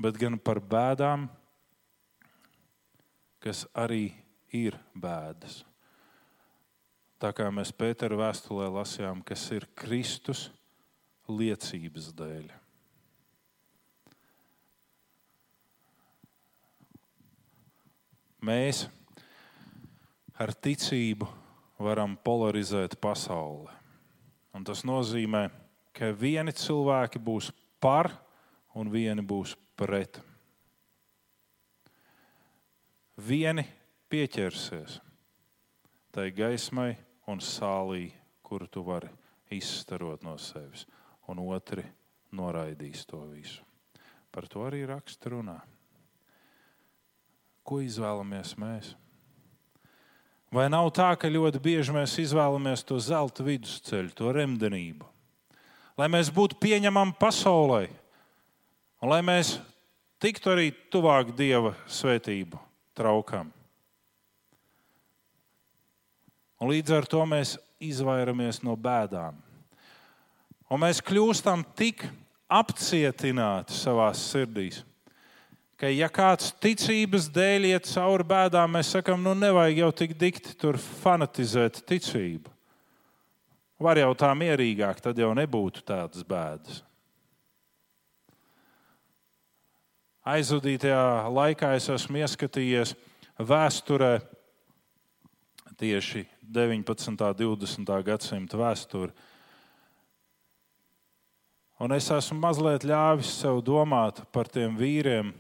bet 0.02 0.18
gan 0.20 0.38
par 0.40 0.60
bēdām, 0.60 1.28
kas 3.42 3.66
arī 3.78 4.12
ir 4.54 4.78
bēdas. 4.98 5.62
Tā 7.22 7.30
kā 7.38 7.46
mēs 7.54 7.70
Pētera 7.78 8.18
vēstulē 8.18 8.66
lasījām, 8.74 9.22
kas 9.22 9.44
ir 9.54 9.68
Kristus 9.78 10.48
liecības 11.30 12.10
dēļ. 12.18 12.50
Mēs 18.42 18.88
ar 20.42 20.50
ticību 20.58 21.28
varam 21.82 22.16
polarizēt 22.26 22.98
pasauli. 23.02 23.70
Un 24.58 24.66
tas 24.66 24.82
nozīmē, 24.82 25.46
ka 25.94 26.10
vieni 26.18 26.54
cilvēki 26.58 27.22
būs 27.22 27.52
par 27.82 28.10
un 28.74 28.90
vieni 28.90 29.22
būs 29.22 29.54
pret. 29.82 30.20
Vieni 33.18 33.66
pieķersies 34.10 35.00
tai 36.14 36.30
gaismai 36.36 36.94
un 37.32 37.42
sālī, 37.42 38.12
kuru 38.46 38.68
tu 38.70 38.84
vari 38.86 39.10
izstarot 39.52 40.22
no 40.26 40.36
sevis, 40.38 40.86
un 41.32 41.42
otri 41.42 41.84
noraidīs 42.36 43.06
to 43.10 43.24
visu. 43.32 43.64
Par 44.32 44.48
to 44.48 44.64
arī 44.68 44.84
raksta 44.88 45.32
runā. 45.34 45.58
Ko 47.68 47.80
izvēlamies 47.84 48.54
mēs? 48.60 48.94
Vai 50.52 50.68
nav 50.72 50.90
tā, 50.96 51.10
ka 51.16 51.32
ļoti 51.32 51.62
bieži 51.64 51.96
mēs 51.96 52.18
izvēlamies 52.20 52.84
to 52.84 53.00
zelta 53.00 53.44
vidusceļu, 53.48 54.12
to 54.16 54.34
remdenību, 54.36 55.08
lai 56.00 56.10
mēs 56.12 56.32
būtu 56.34 56.60
pieņemami 56.60 57.16
pasaulē, 57.20 57.86
un 59.02 59.12
lai 59.12 59.22
mēs 59.26 59.56
tiktu 60.22 60.54
arī 60.54 60.70
tuvāk 60.94 61.34
Dieva 61.38 61.74
svētību 61.90 62.60
traukam. 62.98 63.50
Un 66.62 66.70
līdz 66.70 66.94
ar 66.94 67.08
to 67.10 67.24
mēs 67.26 67.56
izvairamies 67.82 68.62
no 68.62 68.76
bēdām. 68.78 69.40
Un 70.72 70.80
mēs 70.84 71.02
kļūstam 71.04 71.66
tik 71.76 72.06
apcietināti 72.52 73.74
savā 73.74 74.12
sirdīs, 74.16 74.84
ka, 75.80 75.90
ja 75.90 76.08
kāds 76.14 76.52
ticības 76.62 77.26
dēļ 77.34 77.72
iet 77.72 77.90
cauri 77.90 78.28
bēdām, 78.28 78.78
mēs 78.78 78.94
sakām, 78.94 79.24
nu 79.26 79.34
nevajag 79.36 79.82
jau 79.82 79.90
tik 80.04 80.14
dikti 80.20 80.54
tur 80.60 80.78
fanatizēt 80.78 81.82
ticību. 81.90 82.54
Var 83.82 84.04
jau 84.04 84.12
tā 84.14 84.30
mierīgāk, 84.38 85.02
tad 85.02 85.18
jau 85.18 85.32
nebūtu 85.34 85.82
tādas 85.88 86.22
bēdas. 86.28 86.84
Aizvadītajā 90.32 91.28
laikā 91.28 91.74
es 91.76 91.90
esmu 91.92 92.22
ieskatījies 92.22 92.94
vēsturē, 93.42 94.12
tieši 95.82 96.22
19. 96.46 97.10
un 97.12 97.18
20. 97.18 97.90
gadsimta 98.08 98.60
vēsturē. 98.62 99.12
Un 101.84 101.96
es 101.98 102.08
esmu 102.14 102.38
mazliet 102.40 102.86
ļāvis 102.88 103.32
sev 103.42 103.60
domāt 103.66 104.22
par 104.32 104.48
tiem 104.48 104.78
vīriem, 104.80 105.34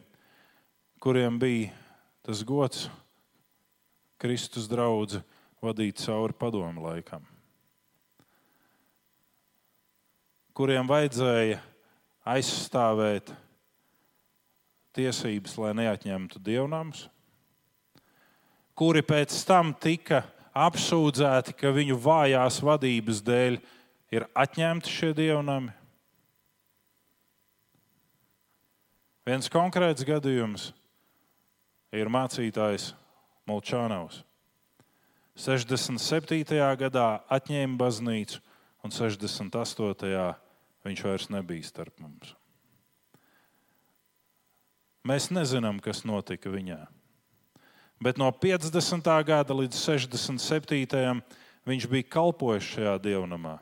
kuriem 0.99 1.37
bija 1.39 1.69
tas 2.25 2.41
gods 2.43 2.89
Kristus 4.19 4.65
draugu 4.71 5.21
vadīt 5.63 6.01
cauri 6.01 6.35
padomu 6.35 6.83
laikam, 6.89 7.23
kuriem 10.57 10.89
vajadzēja 10.89 11.61
aizstāvēt 12.33 13.31
tiesības, 14.95 15.57
lai 15.61 15.73
neatņemtu 15.77 16.41
dievnams, 16.43 17.05
kuri 18.77 19.03
pēc 19.05 19.35
tam 19.47 19.73
tika 19.73 20.23
apsūdzēti, 20.57 21.55
ka 21.55 21.71
viņu 21.75 21.99
vājās 22.01 22.59
vadības 22.65 23.21
dēļ 23.27 23.59
ir 24.11 24.27
atņemti 24.35 24.91
šie 24.91 25.13
dievnami. 25.15 25.71
Viens 29.27 29.47
konkrēts 29.53 30.03
gadījums 30.03 30.71
ir 31.93 32.09
mācītājs 32.11 32.91
Molčānaus. 33.47 34.23
67. 35.37 36.57
gadā 36.81 37.07
atņēma 37.31 37.77
baznīcu 37.79 38.41
un 38.83 38.93
68. 38.93 40.35
viņš 40.85 41.03
vairs 41.07 41.29
nebija 41.31 41.69
starp 41.69 42.01
mums. 42.01 42.35
Mēs 45.07 45.31
nezinām, 45.33 45.79
kas 45.81 46.03
notika 46.05 46.51
viņā. 46.53 46.83
Bet 48.01 48.17
no 48.21 48.27
50. 48.33 49.05
gada 49.25 49.55
līdz 49.57 49.77
67. 49.77 51.21
viņš 51.65 51.87
bija 51.89 52.09
kalpojis 52.09 52.69
šajā 52.75 52.95
dievnamā. 53.01 53.57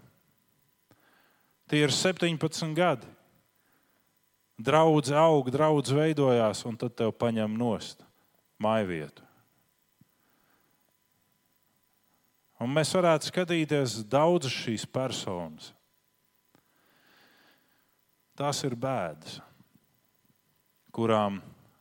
Tie 1.70 1.84
ir 1.86 1.94
17 1.94 2.76
gadi. 2.76 3.08
Draudz 4.60 5.12
aug, 5.16 5.48
draudz 5.52 5.92
veidojās, 5.96 6.66
un 6.68 6.76
tad 6.76 6.98
tev 7.00 7.14
paņem 7.16 7.54
nost 7.56 8.04
māju 8.60 8.90
vietu. 8.90 9.24
Un 12.60 12.74
mēs 12.76 12.92
varētu 12.92 13.30
skatīties 13.30 14.02
daudzas 14.12 14.52
šīs 14.52 14.84
personas. 14.92 15.70
Tās 18.36 18.60
ir 18.68 18.76
bēdas, 18.76 19.40
kurām 20.96 21.40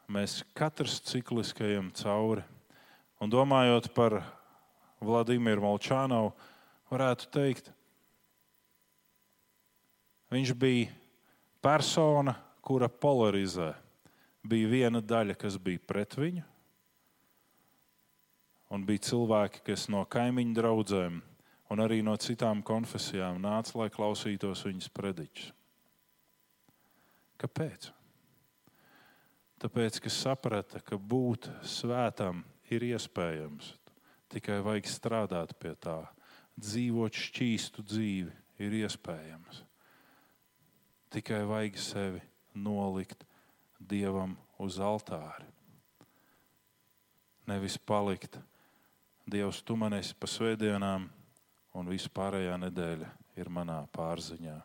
mēs 0.09 0.43
katrs 0.57 1.01
cikliskajam 1.09 1.91
cauri. 1.97 2.45
Un 3.19 3.31
domājot 3.33 3.91
par 3.97 4.21
Vladimiru 5.03 5.65
Molčānovu, 5.65 6.33
varētu 6.91 7.29
teikt, 7.35 7.73
viņš 10.33 10.55
bija 10.59 10.93
persona, 11.65 12.37
kura 12.63 12.89
polarizē. 12.89 13.73
Bija 14.49 14.71
viena 14.71 15.01
daļa, 15.03 15.35
kas 15.37 15.59
bija 15.61 15.83
pret 15.83 16.15
viņu, 16.17 16.45
un 18.73 18.85
bija 18.87 19.03
cilvēki, 19.11 19.65
kas 19.67 19.89
no 19.93 20.05
kaimiņu 20.09 20.55
draugiem 20.57 21.19
un 21.69 21.85
arī 21.85 22.01
no 22.05 22.15
citām 22.21 22.63
konfesijām 22.65 23.41
nāca, 23.43 23.77
lai 23.81 23.91
klausītos 23.93 24.65
viņas 24.69 24.93
prediķus. 24.95 25.53
Kāpēc? 27.39 27.93
Tāpēc, 29.59 29.99
ka 30.05 30.11
saprata, 30.13 30.79
ka 30.79 30.95
būt 30.95 31.49
svētam 31.67 32.45
ir 32.71 32.85
iespējams, 32.93 33.73
tikai 34.31 34.61
vajag 34.63 34.87
strādāt 34.87 35.57
pie 35.59 35.73
tā. 35.75 36.05
Dzīvot 36.59 37.15
šķīstu 37.15 37.83
dzīvi 37.87 38.35
ir 38.63 38.77
iespējams. 38.85 39.65
Tikai 41.11 41.43
vajag 41.49 41.79
sevi 41.81 42.23
nolikt 42.55 43.25
Dievam 43.79 44.37
uz 44.59 44.79
altāri. 44.83 45.47
Nevis 47.49 47.79
palikt 47.79 48.39
Dievs, 49.29 49.63
tu 49.63 49.77
man 49.77 49.95
esi 49.99 50.15
pa 50.19 50.27
svētdienām, 50.31 51.05
un 51.77 51.91
viss 51.91 52.11
pārējā 52.11 52.57
nedēļa 52.63 53.11
ir 53.39 53.51
manā 53.53 53.83
pārziņā. 53.93 54.57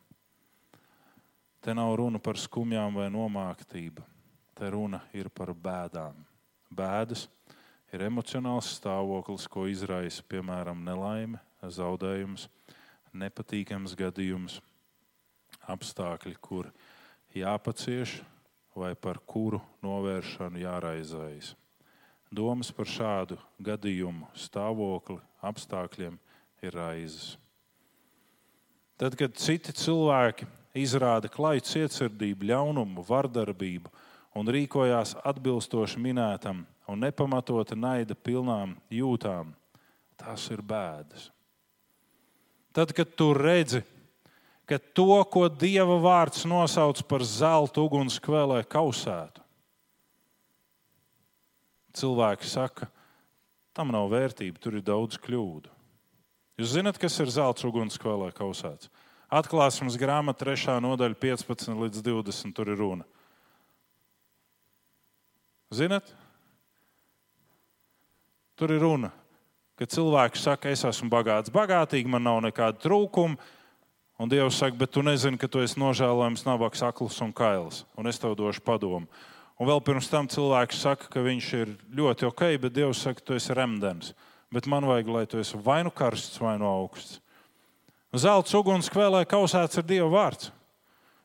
Te 1.63 1.75
nav 1.75 1.93
runa 1.99 2.19
par 2.19 2.39
skumjām 2.39 2.95
vai 2.97 3.10
nomāktību. 3.12 4.03
Te 4.54 4.70
runa 4.70 5.02
ir 5.13 5.30
par 5.34 5.54
bēdām. 5.54 6.18
Bēdas 6.74 7.28
ir 7.94 8.06
emocionāls 8.06 8.70
stāvoklis, 8.78 9.48
ko 9.50 9.66
izraisa 9.70 10.26
piemēram 10.30 10.84
nelaime, 10.86 11.42
zaudējums, 11.63 12.48
nepatīkams 13.13 13.96
gadījums, 13.98 14.60
apstākļi, 15.70 16.36
kur 16.42 16.70
jāpacieš 17.34 18.20
vai 18.76 18.94
par 18.98 19.20
kuru 19.26 19.62
novēršanu 19.86 20.62
jāraizējas. 20.63 21.54
Domas 22.34 22.72
par 22.74 22.89
šādu 22.89 23.38
gadījumu, 23.62 24.26
stāvokli, 24.34 25.20
apstākļiem 25.46 26.18
ir 26.66 26.74
raizes. 26.74 27.36
Tad, 28.98 29.13
kad 29.20 29.38
citi 29.38 29.74
cilvēki 29.78 30.48
izrāda 30.78 31.30
klaju 31.30 31.62
cietsirdību, 31.68 32.48
ļaunumu, 32.50 33.06
vardarbību 33.06 33.92
un 34.38 34.50
rīkojās 34.50 35.15
atbilstoši 35.24 36.02
minētam 36.02 36.63
un 36.89 37.04
nepamatota 37.06 37.78
naida 37.78 38.15
pilnām 38.15 38.76
jūtām, 38.91 39.54
tās 40.19 40.50
ir 40.52 40.63
bēdas. 40.65 41.30
Tad, 42.74 42.91
kad 42.98 43.13
tu 43.13 43.30
redzi, 43.38 43.84
ka 44.65 44.80
to, 44.98 45.22
ko 45.30 45.46
Dieva 45.50 46.00
vārds 46.02 46.48
nosauc 46.50 47.04
par 47.08 47.24
zelta 47.28 47.84
ugunskvēlē, 47.84 48.63
kausētu, 48.65 49.43
cilvēki 51.93 52.50
saka, 52.50 52.89
tam 53.78 53.93
nav 53.93 54.10
vērtība, 54.13 54.58
tur 54.62 54.80
ir 54.80 54.86
daudz 54.86 55.19
kļūdu. 55.22 55.69
Jūs 56.58 56.76
zināt, 56.76 57.00
kas 57.02 57.15
ir 57.22 57.32
zelta 57.34 57.65
ugunskvēlē 57.69 58.30
kausēts? 58.38 58.89
Atklāsmes 59.34 59.96
grāmata, 59.98 60.46
3. 60.46 60.76
nodaļa, 60.86 61.17
15 61.17 61.74
līdz 61.80 62.04
20. 62.06 62.54
Tur 62.54 62.69
ir 62.69 62.78
runa. 62.78 63.08
Zinat? 65.73 66.13
Tur 68.59 68.71
ir 68.75 68.83
runa, 68.86 69.09
ka 69.79 69.88
cilvēks 69.89 70.45
saka, 70.45 70.69
es 70.69 70.83
esmu 70.86 71.09
bagāts, 71.12 71.51
bagātīgi, 71.53 72.09
man 72.09 72.23
nav 72.27 72.41
nekāda 72.45 72.77
trūkuma. 72.83 73.39
Un 74.21 74.29
Dievs 74.29 74.59
saka, 74.62 74.77
bet 74.77 74.91
tu 74.93 75.01
nezini, 75.01 75.39
ka 75.41 75.49
tu 75.49 75.63
esi 75.63 75.79
nožēlojams, 75.81 76.45
nabaks, 76.45 76.83
akls 76.86 77.17
un 77.25 77.31
kails. 77.33 77.81
Un 77.97 78.07
es 78.07 78.21
tev 78.21 78.36
došu 78.38 78.62
padomu. 78.63 79.09
Un 79.57 79.67
vēl 79.67 79.81
pirms 79.86 80.07
tam 80.12 80.29
cilvēks 80.29 80.83
saka, 80.86 81.09
ka 81.09 81.23
viņš 81.25 81.49
ir 81.57 81.73
ļoti 81.97 82.29
ok, 82.29 82.45
bet 82.62 82.75
Dievs 82.77 83.01
saka, 83.03 83.25
tu 83.25 83.33
esi 83.36 83.57
remdens. 83.57 84.13
Bet 84.53 84.69
man 84.69 84.86
vajag, 84.86 85.09
lai 85.09 85.25
tu 85.25 85.41
esi 85.41 85.57
vai 85.65 85.81
nu 85.83 85.89
karsts, 85.89 86.38
vai 86.38 86.59
nu 86.62 86.69
augsts. 86.69 87.17
Zelta 88.13 88.59
uguns 88.59 88.91
kvēlē 88.93 89.23
kausēts 89.25 89.81
ar 89.81 89.89
Dieva 89.89 90.12
vārds. 90.13 90.51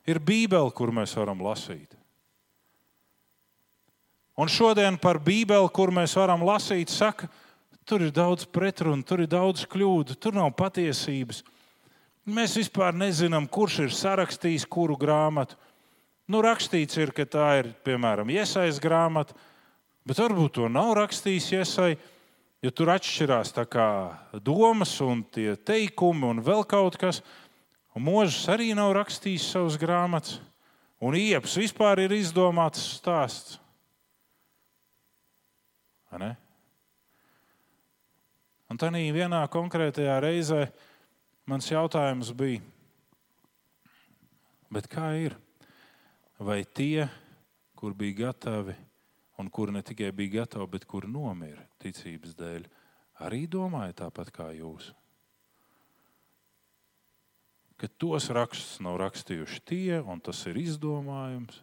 Ir 0.09 0.23
Bībele, 0.25 0.73
kur 0.73 0.89
mēs 0.97 1.13
varam 1.19 1.45
lasīt. 1.45 1.98
Un 4.39 4.47
šodien 4.47 4.95
par 5.03 5.19
Bībeli, 5.19 5.71
kur 5.75 5.91
mēs 5.91 6.15
varam 6.15 6.45
lasīt, 6.47 6.93
saka, 6.95 7.27
tur 7.89 8.05
ir 8.07 8.13
daudz 8.15 8.47
pretrunu, 8.47 9.03
tur 9.03 9.25
ir 9.25 9.31
daudz 9.31 9.65
kļūdu, 9.67 10.15
tur 10.23 10.37
nav 10.39 10.53
patiesības. 10.59 11.43
Mēs 12.29 12.55
vispār 12.61 12.95
nezinām, 12.95 13.49
kurš 13.51 13.81
ir 13.87 13.97
sarakstījis 13.97 14.69
kuru 14.71 14.95
grāmatu. 15.01 15.59
Nu, 16.29 16.43
rakstīts 16.45 17.01
ir, 17.01 17.11
ka 17.17 17.25
tā 17.25 17.49
ir 17.63 17.73
piemēram 17.89 18.31
iesaistīta 18.31 18.85
grāmata, 18.85 19.35
bet 20.07 20.21
varbūt 20.21 20.59
to 20.61 20.71
nav 20.71 20.93
rakstījis 21.01 21.53
iesaistīts. 21.59 22.15
Jo 22.59 22.73
tur 22.75 22.91
atšķirās 22.91 23.53
domas 24.43 24.97
un 25.01 25.21
teikumi 25.31 26.27
un 26.27 26.41
vēl 26.43 26.65
kaut 26.67 26.97
kas. 26.99 27.23
Un 27.95 28.03
Mūžs 28.03 28.49
arī 28.51 28.73
nav 28.75 28.91
rakstījis 28.97 29.47
savas 29.53 29.77
grāmatas, 29.79 30.41
un 30.99 31.15
iepas 31.15 31.55
vispār 31.59 32.03
ir 32.03 32.15
izdomāts 32.15 32.83
stāsts. 32.99 33.61
Un 38.69 38.81
tā 38.81 38.93
vienā 39.17 39.43
konkrētajā 39.49 40.21
reizē 40.21 40.67
mans 41.49 41.69
jautājums 41.71 42.33
bija, 42.37 42.61
kā 44.93 45.13
ir? 45.17 45.37
vai 46.39 46.65
tie, 46.65 47.09
kur 47.75 47.95
bija 47.95 48.31
gatavi, 48.31 48.75
un 49.39 49.51
kuri 49.51 49.73
ne 49.73 49.83
tikai 49.83 50.13
bija 50.13 50.43
gatavi, 50.43 50.67
bet 50.71 50.87
kuri 50.87 51.11
nomira 51.11 51.67
ticības 51.83 52.37
dēļ, 52.39 52.67
arī 53.27 53.47
domāja 53.51 54.05
tāpat 54.05 54.31
kā 54.35 54.51
jūs. 54.55 54.93
Ka 57.79 57.87
tos 57.99 58.27
rakstus 58.35 58.81
nav 58.83 58.99
rakstījuši 58.99 59.63
tie, 59.67 59.99
un 60.03 60.23
tas 60.23 60.41
ir 60.51 60.59
izdomājums. 60.59 61.63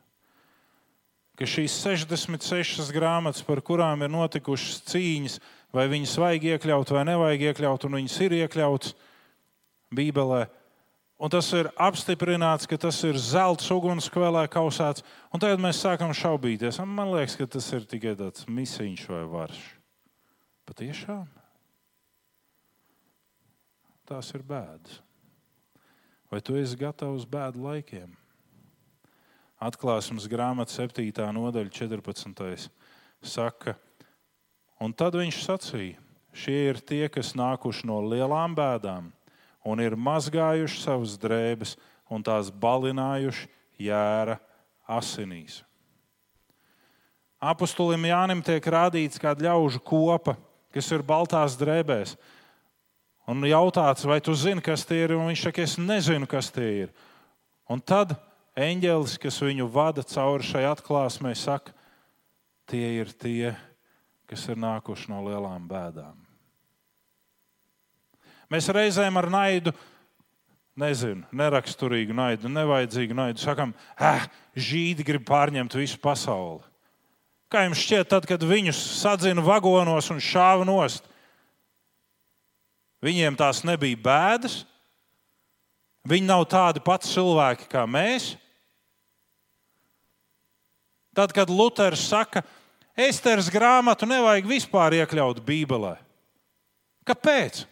Ka 1.36 1.48
šīs 1.50 1.74
66 1.84 2.94
grāmatas, 2.96 3.44
par 3.44 3.60
kurām 3.66 4.06
ir 4.06 4.12
notikušas 4.14 4.84
cīņas, 4.92 5.40
vai 5.76 5.90
viņas 5.92 6.20
vajag 6.22 6.52
iekļaut 6.54 6.94
vai 6.96 7.08
nevajag 7.12 7.50
iekļaut, 7.50 7.88
un 7.90 7.98
viņas 8.00 8.20
ir 8.24 8.38
iekļautas 8.40 8.96
Bībelē, 9.96 10.46
Un 11.16 11.32
tas 11.32 11.48
ir 11.56 11.70
apstiprināts, 11.80 12.68
ka 12.68 12.76
tas 12.80 12.98
ir 13.08 13.16
zelta 13.16 13.64
ugunskvēlē 13.72 14.44
kausēts. 14.52 15.04
Un 15.32 15.40
tagad 15.40 15.62
mēs 15.64 15.80
sākam 15.80 16.12
šaubīties. 16.12 16.82
Man 16.84 17.14
liekas, 17.14 17.38
ka 17.40 17.48
tas 17.48 17.70
ir 17.72 17.88
tikai 17.88 18.18
tāds 18.20 18.44
misiņš 18.52 19.06
vai 19.14 19.24
varš. 19.32 19.62
Patiešām 20.68 21.24
tās 24.06 24.28
ir 24.38 24.44
bēdas. 24.46 25.00
Vai 26.30 26.42
tu 26.44 26.58
esi 26.60 26.78
gatavs 26.78 27.24
bēdu 27.30 27.64
laikiem? 27.64 28.12
Atklāsmes 29.56 30.26
grāmata 30.28 30.74
7. 30.74 31.08
nodaļa 31.32 31.72
14. 31.72 32.68
saka, 33.24 33.76
un 34.84 34.92
tad 34.92 35.16
viņš 35.16 35.38
sacīja, 35.46 36.02
šie 36.36 36.58
ir 36.74 36.82
tie, 36.84 37.06
kas 37.08 37.32
nākuši 37.40 37.88
no 37.88 38.02
lielām 38.04 38.56
bēdām 38.58 39.14
un 39.66 39.80
ir 39.80 39.96
mazgājuši 39.96 40.82
savas 40.84 41.16
drēbes 41.22 41.78
un 42.12 42.24
tās 42.24 42.52
balinājuši 42.52 43.48
jēra 43.88 44.38
asinīs. 44.92 45.64
Apostolim 47.40 48.06
Jānim 48.12 48.44
tiek 48.44 48.64
rādīts 48.64 49.22
kāda 49.22 49.48
ļaužu 49.48 49.80
kopa, 49.88 50.36
kas 50.76 50.92
ir 50.92 51.06
baltās 51.06 51.56
drēbēs. 51.56 52.16
un 53.28 53.42
jautāts, 53.42 54.06
vai 54.06 54.20
tu 54.22 54.34
zini, 54.36 54.62
kas 54.62 54.86
tie 54.86 55.04
ir, 55.04 55.16
un 55.16 55.28
viņš 55.32 55.42
saka, 55.48 55.62
es 55.62 55.78
nezinu, 55.78 56.28
kas 56.28 56.52
tie 56.52 56.84
ir. 56.84 56.90
Un 57.70 57.82
tad 57.82 58.14
eņģēlis, 58.56 59.18
kas 59.22 59.40
viņu 59.44 59.68
vada 59.72 60.04
cauri 60.08 60.46
šai 60.48 60.66
atklāsmē, 60.72 61.34
saka, 61.38 61.74
tie 62.70 62.86
ir 63.02 63.12
tie, 63.12 63.56
kas 64.30 64.48
ir 64.50 64.60
nākuši 64.60 65.12
no 65.12 65.24
lielām 65.28 65.68
bēdām. 65.70 66.16
Mēs 68.52 68.70
reizēm 68.70 69.18
ar 69.18 69.28
naidu, 69.34 69.74
nezinu, 70.78 71.26
neraksturīgu 71.36 72.16
naidu, 72.16 72.52
nevajadzīgu 72.52 73.18
naidu 73.18 73.42
sakām, 73.42 73.74
ah, 73.98 74.28
žīdi 74.56 75.06
grib 75.08 75.26
pārņemt 75.28 75.76
visu 75.80 76.00
pasauli. 76.02 76.62
Kā 77.52 77.66
jums 77.66 77.82
šķiet, 77.82 78.10
tad, 78.12 78.26
kad 78.30 78.42
viņus 78.44 78.80
sadzina 79.00 79.44
vagonos 79.46 80.10
un 80.14 80.22
šāva 80.24 80.66
nost, 80.68 81.06
viņiem 83.06 83.38
tās 83.38 83.62
nebija 83.68 84.00
bēdas, 84.02 84.64
viņi 86.10 86.30
nav 86.30 86.46
tādi 86.50 86.82
pati 86.86 87.10
cilvēki 87.12 87.70
kā 87.72 87.86
mēs. 87.90 88.34
Tad, 91.16 91.32
kad 91.32 91.50
Luters 91.50 92.04
saka, 92.10 92.44
Esteras 92.96 93.48
grāmatu 93.52 94.08
nevajag 94.08 94.48
vispār 94.48 94.96
iekļaut 95.02 95.42
Bībelē. 95.44 95.96
Kāpēc? 97.08 97.66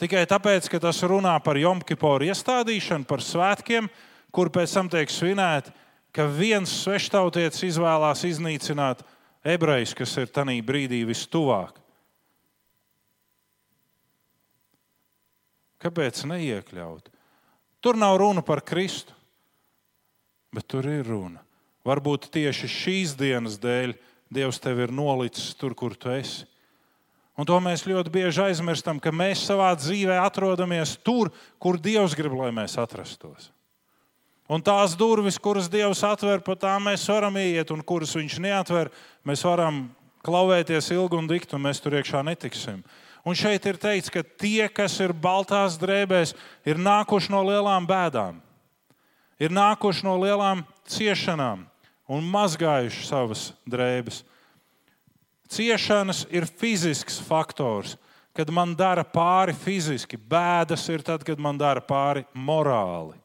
Tikai 0.00 0.24
tāpēc, 0.26 0.66
ka 0.72 0.80
tas 0.82 1.02
runā 1.06 1.34
par 1.44 1.58
Jomkiporu 1.60 2.26
iestādīšanu, 2.30 3.06
par 3.06 3.22
svētkiem, 3.22 3.90
kur 4.32 4.50
pēc 4.50 4.74
tam 4.74 4.88
tiek 4.90 5.10
svinēti, 5.12 5.74
ka 6.14 6.26
viens 6.26 6.72
sveštautietis 6.82 7.66
izvēlās 7.68 8.24
iznīcināt 8.26 9.04
ebrejus, 9.46 9.94
kas 9.98 10.16
ir 10.22 10.32
tajā 10.32 10.56
brīdī 10.66 11.02
vistuvāk. 11.08 11.76
Kāpēc 15.80 16.24
neiekļaut? 16.28 17.06
Tur 17.80 17.96
nav 17.96 18.18
runa 18.20 18.42
par 18.44 18.60
Kristu, 18.66 19.14
bet 20.52 20.66
tur 20.68 20.88
ir 20.90 21.06
runa. 21.06 21.40
Varbūt 21.86 22.28
tieši 22.34 22.68
šīs 22.68 23.16
dienas 23.18 23.58
dēļ 23.60 23.96
Dievs 24.30 24.60
tevi 24.62 24.84
ir 24.86 24.92
nolicis 24.94 25.56
tur, 25.58 25.74
kur 25.74 25.96
tu 25.98 26.12
esi. 26.14 26.44
Un 27.34 27.46
to 27.48 27.56
mēs 27.62 27.82
ļoti 27.88 28.12
bieži 28.12 28.44
aizmirstam, 28.44 29.00
ka 29.02 29.10
mēs 29.10 29.42
savā 29.48 29.72
dzīvē 29.74 30.20
atrodamies 30.22 30.92
tur, 31.02 31.32
kur 31.58 31.80
Dievs 31.80 32.14
grib, 32.14 32.36
lai 32.38 32.52
mēs 32.54 32.76
atrastos. 32.78 33.48
Un 34.50 34.62
tās 34.62 34.94
durvis, 34.98 35.38
kuras 35.38 35.70
Dievs 35.70 36.02
atver, 36.06 36.42
pa 36.46 36.54
tām 36.58 36.86
mēs 36.90 37.06
varam 37.10 37.38
iet, 37.40 37.72
un 37.74 37.82
kuras 37.86 38.12
Viņš 38.18 38.36
neatver, 38.44 38.90
mēs 39.26 39.42
varam 39.46 39.88
klauvēties 40.26 40.90
ilgi 40.92 41.16
un 41.16 41.30
dikti, 41.30 41.56
un 41.56 41.64
mēs 41.64 41.80
tur 41.80 41.96
iekšā 41.96 42.20
netiksim. 42.26 42.84
Un 43.24 43.38
šeit 43.38 43.66
ir 43.66 43.80
teikts, 43.80 44.12
ka 44.12 44.22
tie, 44.22 44.68
kas 44.68 44.98
ir 45.00 45.14
baltās 45.16 45.78
drēbēs, 45.80 46.34
ir 46.68 46.78
nākuši 46.82 47.32
no 47.32 47.42
lielām 47.46 47.88
bēdām, 47.88 48.38
ir 49.40 49.54
nākuši 49.54 50.06
no 50.06 50.18
lielām 50.20 50.64
ciešanām 50.90 51.69
un 52.10 52.26
mazgājuši 52.26 53.06
savas 53.06 53.50
drēbes. 53.70 54.24
Ciešanas 55.50 56.24
ir 56.30 56.46
fizisks 56.46 57.18
faktors, 57.26 57.96
kad 58.34 58.50
man 58.54 58.74
dara 58.78 59.04
pāri 59.06 59.54
fiziski. 59.56 60.18
Bēdas 60.18 60.86
ir 60.90 61.02
tad, 61.06 61.24
kad 61.26 61.38
man 61.42 61.58
dara 61.58 61.82
pāri 61.82 62.24
morāli. 62.34 63.16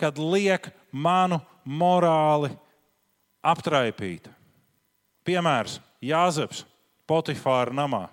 Kad 0.00 0.18
liek 0.18 0.70
manu 0.92 1.40
morāli 1.64 2.52
aptraipīt. 3.44 4.28
Piemērs 5.24 5.78
Jāzeps 6.04 6.64
Potifāra 7.08 7.72
namā. 7.76 8.06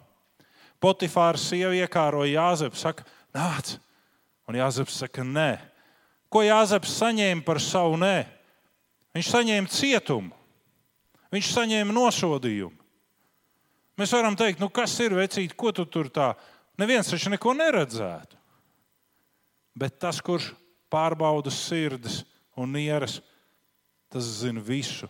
Potifāra 0.81 1.39
sieva 1.39 1.71
iekāroja 1.77 2.41
Jāzepu, 2.41 2.79
saka, 2.79 3.05
nāc. 3.35 3.77
Un 4.49 4.57
Jāzeps 4.59 4.97
saka, 4.99 5.23
nē. 5.23 5.61
Ko 6.31 6.43
Jāzeps 6.43 6.95
saņēma 6.99 7.45
par 7.47 7.61
savu 7.63 7.99
nē? 8.01 8.25
Viņš 9.15 9.31
saņēma 9.33 9.71
cietumu, 9.71 10.31
viņš 11.33 11.49
saņēma 11.55 11.95
nosodījumu. 11.95 12.77
Mēs 13.99 14.13
varam 14.15 14.37
teikt, 14.39 14.61
nu 14.63 14.69
kas 14.71 14.93
ir 15.03 15.13
vecīt, 15.13 15.53
ko 15.53 15.73
tu 15.75 15.85
tur 15.85 16.07
tā? 16.09 16.31
Neviens 16.79 17.11
taču 17.11 17.29
neko 17.29 17.53
neredzētu. 17.53 18.39
Bet 19.77 19.99
tas, 20.01 20.19
kurš 20.23 20.51
pārbauda 20.91 21.51
sirdis 21.53 22.21
un 22.57 22.71
nieras, 22.75 23.19
tas 24.11 24.27
zina 24.41 24.63
visu. 24.63 25.09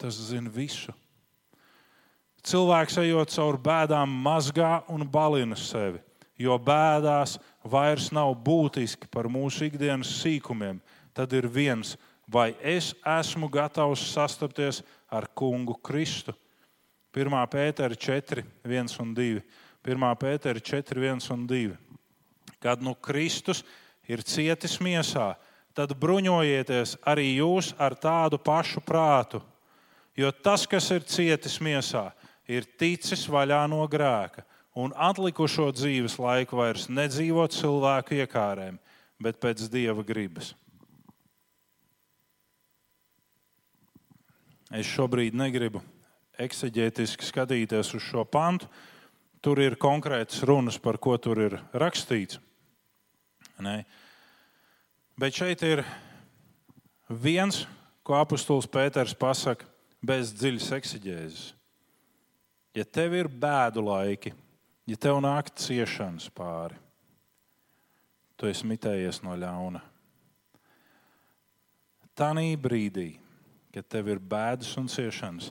Tas 0.00 0.16
zina 0.30 0.50
visu. 0.52 0.94
Cilvēks 2.46 3.00
ejot 3.02 3.32
cauri 3.34 3.62
bēdām, 3.62 4.12
mazgā 4.22 4.78
un 4.92 5.02
balina 5.10 5.56
sevi, 5.58 5.98
jo 6.38 6.54
bēdās 6.62 7.40
vairs 7.66 8.10
nav 8.14 8.32
būtiski 8.46 9.08
par 9.10 9.28
mūsu 9.30 9.66
ikdienas 9.66 10.10
sīkumiem. 10.22 10.80
Tad 11.16 11.32
ir 11.36 11.48
viens, 11.48 11.96
vai 12.28 12.54
es 12.60 12.92
esmu 13.00 13.48
gatavs 13.52 14.02
sastapties 14.12 14.82
ar 15.10 15.28
kungu 15.34 15.76
Kristu. 15.82 16.34
1. 17.16 17.32
pētera 17.48 17.96
4, 17.96 18.44
1 18.64 18.96
un 19.00 19.14
2. 19.16 19.42
1. 19.86 20.06
pētera 20.20 20.60
4, 20.60 21.00
1 21.00 21.30
un 21.32 21.46
2. 21.48 21.76
Kad 22.60 22.82
nu 22.82 22.94
Kristus 22.94 23.62
ir 24.08 24.22
cietis 24.26 24.76
miesā, 24.82 25.34
tad 25.76 25.94
bruņojieties 26.00 26.96
arī 27.06 27.36
jūs 27.38 27.72
ar 27.78 27.96
tādu 27.96 28.40
pašu 28.40 28.82
prātu. 28.84 29.40
Jo 30.16 30.30
tas, 30.32 30.64
kas 30.68 30.90
ir 30.92 31.04
cietis 31.04 31.58
miesā, 31.60 32.10
ir 32.48 32.64
ticis 32.78 33.26
vaļā 33.28 33.64
no 33.68 33.82
grēka 33.88 34.44
un 34.76 34.92
atlikušo 34.92 35.70
dzīves 35.74 36.18
laiku 36.20 36.60
vairs 36.60 36.90
nedzīvo 36.92 37.46
cilvēku 37.52 38.18
iekārēm, 38.20 38.78
bet 39.22 39.40
pēc 39.40 39.64
dieva 39.72 40.04
gribas. 40.06 40.52
Es 44.74 44.88
šobrīd 44.90 45.36
negribu 45.38 45.80
ekseģētiski 46.42 47.24
skatīties 47.24 47.94
uz 47.96 48.04
šo 48.04 48.26
pantu. 48.28 48.68
Tur 49.40 49.60
ir 49.62 49.78
konkrēts 49.78 50.42
runas, 50.48 50.76
par 50.82 50.98
ko 50.98 51.14
tur 51.22 51.38
ir 51.38 51.54
rakstīts. 51.70 52.40
Ne? 53.62 53.84
Bet 55.16 55.38
šeit 55.38 55.62
ir 55.64 55.84
viens, 57.08 57.62
ko 58.02 58.18
apustulis 58.18 58.66
Pēters 58.68 59.14
pasaka, 59.16 59.68
bez 60.02 60.34
dziļas 60.34 60.72
ekseģēzes 60.80 61.46
ja 62.76 62.84
tev 62.84 63.16
ir 63.16 63.28
bēdu 63.30 63.84
laiki, 63.84 64.32
ja 64.86 64.96
tev 64.96 65.20
nāk 65.22 65.50
ciešanas 65.58 66.28
pāri, 66.34 66.78
tu 68.36 68.48
esi 68.48 68.66
mitējies 68.68 69.22
no 69.24 69.34
ļauna. 69.38 69.82
Tanī 72.16 72.54
brīdī, 72.56 73.16
kad 73.74 73.88
tev 73.92 74.08
ir 74.08 74.20
bēdas 74.22 74.70
un 74.80 74.86
ciešanas, 74.88 75.50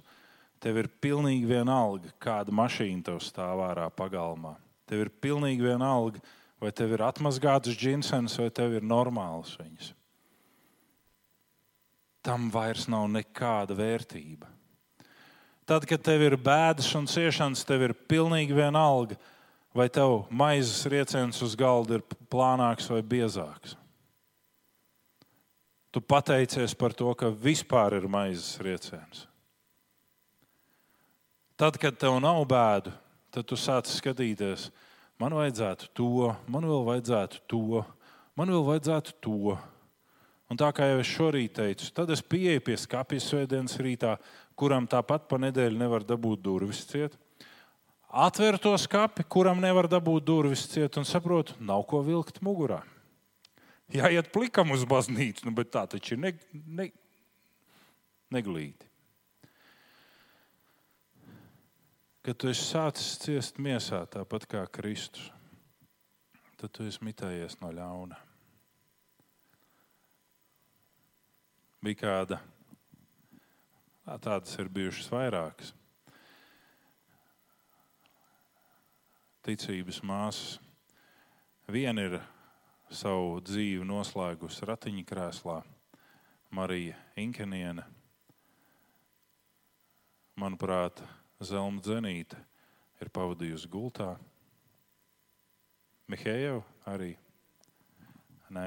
tev 0.64 0.80
ir 0.82 0.90
pilnīgi 1.02 1.46
vienalga, 1.50 2.10
kāda 2.22 2.54
mašīna 2.56 3.12
tev 3.12 3.20
stāv 3.22 3.62
ārā 3.68 3.86
pagalmā. 3.94 4.56
Tev 4.90 5.04
ir 5.04 5.12
pilnīgi 5.22 5.66
vienalga, 5.66 6.22
vai 6.62 6.72
tev 6.74 6.96
ir 6.96 7.04
atmazgāts 7.06 7.76
džinsens, 7.78 8.38
vai 8.42 8.50
tev 8.54 8.78
ir 8.78 8.86
normāls 8.86 9.54
viņas. 9.60 9.92
Tam 12.26 12.50
vairs 12.50 12.88
nav 12.90 13.06
nekāda 13.14 13.78
vērtība. 13.78 14.50
Tad, 15.66 15.86
kad 15.90 16.02
tev 16.06 16.22
ir 16.22 16.36
bēdas 16.38 16.92
un 16.98 17.08
ciešanas, 17.10 17.66
tev 17.66 17.88
ir 17.88 17.94
pilnīgi 18.10 18.54
vienalga, 18.54 19.18
vai 19.76 19.90
tev 19.92 20.24
maizes 20.32 20.86
rieciens 20.88 21.42
uz 21.44 21.56
galda 21.60 22.00
ir 22.00 22.06
plānāks 22.32 22.88
vai 22.88 23.02
biezāks. 23.04 23.76
Tu 25.92 26.02
pateicies 26.04 26.76
par 26.76 26.96
to, 26.96 27.12
ka 27.16 27.30
vispār 27.32 27.98
ir 28.00 28.08
maizes 28.12 28.56
rieciens. 28.64 29.26
Tad, 31.56 31.78
kad 31.80 31.96
tev 31.96 32.18
nav 32.20 32.42
bēdu, 32.52 32.92
tad 33.32 33.48
tu 33.48 33.56
sāc 33.60 33.88
skatīties, 33.88 34.70
man 35.20 35.36
vajadzētu 35.36 35.88
to, 35.96 36.34
man 36.52 36.68
vēl 36.68 36.84
vajadzētu 36.90 37.40
to, 37.48 37.84
man 38.36 38.52
vēl 38.52 38.66
vajadzētu 38.68 39.16
to. 39.24 39.56
Un 40.52 40.60
tā 40.60 40.68
kā 40.76 40.90
jau 40.92 41.00
es 41.02 41.10
šorīt 41.10 41.56
teicu, 41.58 41.88
tad 41.96 42.12
es 42.12 42.22
pieeju 42.22 42.64
pie 42.64 42.76
skāpja 42.78 43.24
svētdienas 43.24 43.80
rītā, 43.82 44.18
kuram 44.56 44.88
tāpat 44.88 45.30
pa 45.32 45.40
nedēļu 45.42 45.80
nevar 45.80 46.04
dabūt 46.04 46.44
durvis 46.44 46.84
ciet. 46.92 47.16
Atver 48.16 48.56
to 48.62 48.72
skati, 48.80 49.26
kuram 49.28 49.60
nevar 49.60 49.90
dabūt 49.92 50.24
durvis 50.24 50.64
ciet, 50.72 50.96
un 50.96 51.08
saprotu, 51.08 51.58
nav 51.60 51.84
ko 51.90 52.00
vilkt 52.06 52.40
mugurā. 52.46 52.80
Jāiet 53.92 54.32
plikam 54.34 54.72
uz 54.72 54.86
baznīcu, 54.88 55.44
nu, 55.46 55.54
bet 55.58 55.74
tā 55.76 55.84
taču 55.92 56.16
ir 56.16 56.22
ne, 56.24 56.32
ne, 56.80 56.88
neglīti. 58.34 58.88
Kad 62.26 62.40
tu 62.42 62.50
esi 62.50 62.64
sācis 62.66 63.20
ciest 63.22 63.60
miesā, 63.62 64.02
tāpat 64.10 64.48
kā 64.50 64.64
Kristus, 64.74 65.28
tad 66.58 66.72
tu 66.74 66.88
esi 66.88 67.04
mitējies 67.06 67.60
no 67.62 67.70
ļauna. 67.76 68.18
Bija 71.86 72.02
kāda 72.02 72.40
Tādas 74.06 74.54
ir 74.62 74.70
bijušas 74.70 75.08
vairākas. 75.10 75.72
Ticības 79.46 80.00
māsas. 80.02 80.58
Viena 81.70 82.06
ir 82.08 82.16
savu 82.90 83.40
dzīvi 83.46 83.86
noslēgusi 83.86 84.66
ratiņkrēslā, 84.70 85.60
Marija 86.56 86.98
Inkeniene. 87.20 87.86
Manuprāt, 90.40 91.02
Zelma 91.40 91.84
Dzenīte 91.84 92.40
ir 93.02 93.12
pavadījusi 93.14 93.70
gultā. 93.72 94.16
Mihēja 96.12 96.58
arī. 96.90 97.14
Nē. 98.54 98.66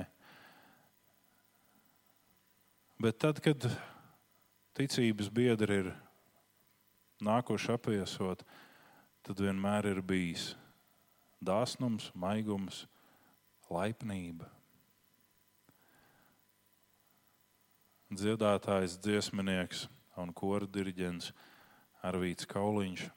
Bet 2.99 3.19
tad, 3.23 3.43
kad 3.43 3.67
ticības 4.79 5.29
biedri 5.31 5.83
ir 5.83 5.93
nākoši 7.23 7.75
apiesot, 7.77 8.43
tad 9.27 9.45
vienmēr 9.45 9.93
ir 9.93 10.03
bijis 10.03 10.49
dāsnums, 11.45 12.11
maigums, 12.15 12.87
laipnība. 13.71 14.49
Dziedātājs, 18.09 18.97
dziesminieks 19.05 19.87
un 20.19 20.33
kora 20.33 20.67
diriģents 20.67 21.33
Arvīts 22.09 22.49
Kauliņš 22.49 23.09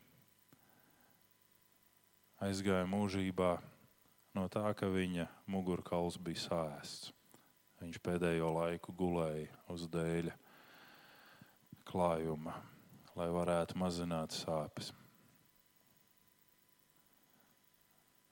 aizgāja 2.41 2.87
mūžībā 2.89 3.51
no 4.35 4.47
tā, 4.51 4.65
ka 4.77 4.89
viņa 4.89 5.27
mugurkauls 5.51 6.17
bija 6.21 6.41
sāsts. 6.47 7.11
Viņš 7.81 7.97
pēdējo 8.05 8.51
laiku 8.53 8.93
gulēja 8.93 9.49
uz 9.73 9.87
dēļa 9.89 10.33
klājuma, 11.89 12.53
lai 13.17 13.29
varētu 13.33 13.77
mazināt 13.81 14.35
sāpes. 14.37 14.91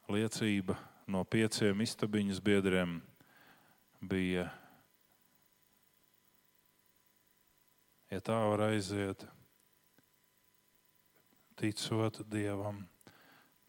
Liecība 0.09 0.73
no 1.05 1.21
pieciem 1.21 1.83
istabiņas 1.85 2.39
biedriem 2.41 2.95
bija, 4.01 4.47
ja 8.09 8.21
tā 8.25 8.39
var 8.49 8.63
aiziet, 8.71 9.27
ticot 11.59 12.23
Dievam, 12.31 12.81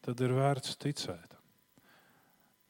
tad 0.01 0.25
ir 0.25 0.33
vērts 0.33 0.79
ticēt. 0.81 1.37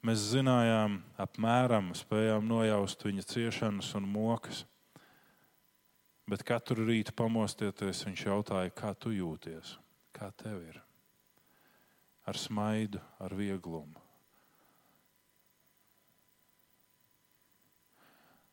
Mēs 0.01 0.27
zinājām, 0.33 0.99
apmēram 1.21 1.91
spējām 1.95 2.47
nojaust 2.49 3.05
viņa 3.05 3.27
ciešanas 3.29 3.93
un 3.99 4.07
mokas. 4.09 4.65
Bet 6.27 6.43
katru 6.47 6.87
rītu 6.87 7.13
pamostieties, 7.15 8.03
viņš 8.07 8.27
jautāja, 8.33 8.73
kā 8.73 8.95
tu 8.97 9.13
jūties, 9.13 9.77
kā 10.15 10.33
tev 10.41 10.63
ir. 10.65 10.81
Ar 12.27 12.37
smaidu, 12.37 13.01
ar 13.19 13.33
vieglumu. 13.33 13.99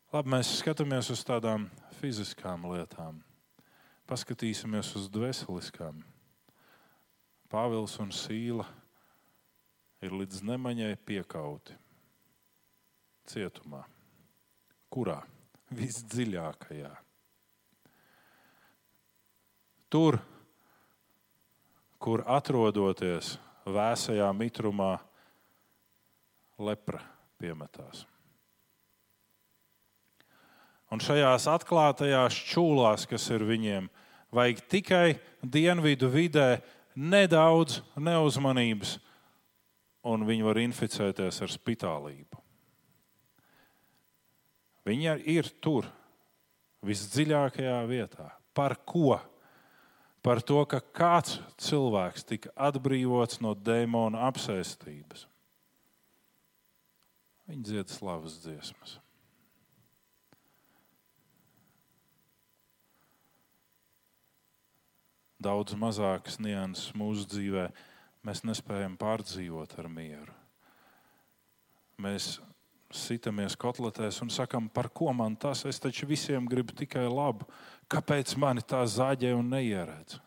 Labi, 0.09 0.31
mēs 0.33 0.55
skatāmies 0.57 1.11
uz 1.13 1.21
tādām 1.21 1.67
fiziskām 1.99 2.63
lietām, 2.71 3.19
paskatīsimies 4.09 4.95
uz 4.97 5.05
dvēseliskām. 5.13 5.99
Pāvils 7.49 7.93
un 8.01 8.09
Sīla 8.09 8.65
ir 10.01 10.15
līdz 10.17 10.41
nemaņai 10.49 10.95
piekauti 11.05 11.77
cietumā. 13.29 13.83
Kurā? 14.89 15.19
Visdziļākajā. 15.77 16.89
Tur, 19.93 20.17
kur 22.01 22.23
atrodoties 22.25 23.35
vēsajā 23.73 24.29
mitrumā, 24.35 24.97
lepra 26.59 27.01
piemetās. 27.39 28.05
Un 30.89 31.01
šajās 31.03 31.45
atklātajās 31.51 32.37
čūlās, 32.49 33.05
kas 33.09 33.27
ir 33.29 33.45
viņiem, 33.45 33.89
vajag 34.33 34.63
tikai 34.71 35.05
dienvidu 35.45 36.09
vidē 36.09 36.59
nedaudz 36.97 37.79
neuzmanības, 37.95 38.97
un 40.09 40.25
viņi 40.25 40.47
var 40.47 40.59
inficēties 40.63 41.41
ar 41.45 41.53
spitālību. 41.53 42.41
Viņi 44.89 45.15
ir 45.29 45.49
tur, 45.61 45.85
visdziļākajā 46.85 47.79
vietā. 47.89 48.29
Par 48.55 48.79
ko? 48.87 49.19
Par 50.25 50.41
to, 50.43 50.59
ka 50.67 50.81
kāds 50.81 51.37
cilvēks 51.63 52.25
tika 52.27 52.51
atbrīvots 52.69 53.39
no 53.43 53.53
dēmona 53.55 54.25
apsēstības. 54.27 55.27
Viņi 57.49 57.63
dzied 57.65 57.93
slavas 57.93 58.41
dziesmas. 58.43 58.99
daudz 65.39 65.75
mazākas 65.79 66.37
nianses 66.43 66.91
mūsu 66.97 67.25
dzīvē, 67.31 67.69
mēs 68.27 68.43
nespējam 68.43 68.97
pārdzīvot 68.99 69.77
ar 69.79 69.87
mieru. 69.91 70.35
Mēs 71.99 72.37
sitamies 72.95 73.55
kotletēs 73.59 74.19
un 74.23 74.31
sakam, 74.33 74.67
par 74.71 74.89
ko 74.91 75.13
man 75.15 75.35
tas? 75.39 75.63
Es 75.67 75.79
taču 75.79 76.07
visiem 76.09 76.47
gribu 76.49 76.75
tikai 76.75 77.05
labu. 77.07 77.47
Kāpēc 77.89 78.35
mani 78.37 78.61
tā 78.61 78.83
zāģē 78.85 79.33
un 79.37 79.49
neieredz? 79.53 80.19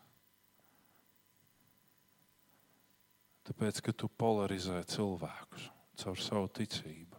Tāpēc, 3.47 3.83
ka 3.83 3.95
tu 3.95 4.09
polarizē 4.09 4.81
cilvēkus 4.87 5.69
caur 6.03 6.19
savu 6.19 6.49
ticību. 6.59 7.19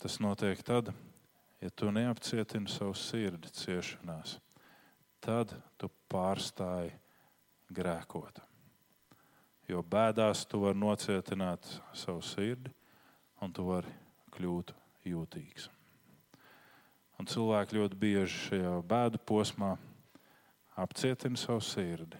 Tas 0.00 0.18
notiek 0.22 0.62
tad, 0.66 0.92
ja 1.60 1.70
tu 1.70 1.90
neapcietini 1.94 2.70
savu 2.70 2.94
sirdi 2.98 3.50
ciešanās 3.54 4.38
tad 5.20 5.52
tu 5.78 5.90
pārstāji 6.10 6.94
grēkot. 7.70 8.40
Jo 9.70 9.84
bēdās 9.86 10.42
tu 10.50 10.64
vari 10.64 10.80
nocietināt 10.80 11.68
savu 11.94 12.24
sirdi, 12.26 12.72
un 13.40 13.52
tu 13.54 13.68
vari 13.68 13.92
kļūt 14.34 14.72
jūtīgs. 15.06 15.68
Un 17.20 17.26
cilvēki 17.28 17.76
ļoti 17.76 17.96
bieži 18.00 18.36
šajā 18.46 18.76
bēdu 18.88 19.18
posmā 19.28 19.74
apcietina 20.80 21.36
savu 21.36 21.60
sirdi, 21.60 22.16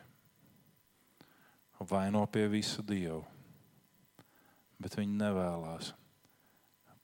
vaino 1.89 2.27
pie 2.29 2.43
visa 2.53 2.83
Dieva, 2.85 3.23
bet 4.77 4.99
viņi 4.99 5.17
nevēlas 5.23 5.95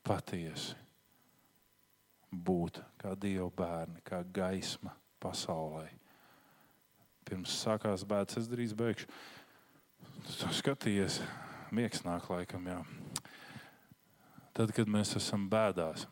patiesi 0.04 0.76
būt 2.28 2.82
kā 3.00 3.14
Dieva 3.16 3.48
bērni, 3.62 4.02
kā 4.04 4.20
gaisma 4.28 4.92
pasaulē. 5.22 5.86
Pirms 7.24 7.54
sākās 7.62 8.04
bēdas, 8.04 8.42
es 8.42 8.50
drīz 8.50 8.74
beigšu. 8.76 9.08
Tu 10.26 10.50
skaties, 10.58 11.22
miegs 11.72 12.04
nāk 12.04 12.28
laikam. 12.28 12.68
Jā. 12.68 12.82
Tad, 14.52 14.76
kad 14.76 14.84
mēs 14.84 15.16
esam 15.16 15.48
bēdās, 15.48 16.04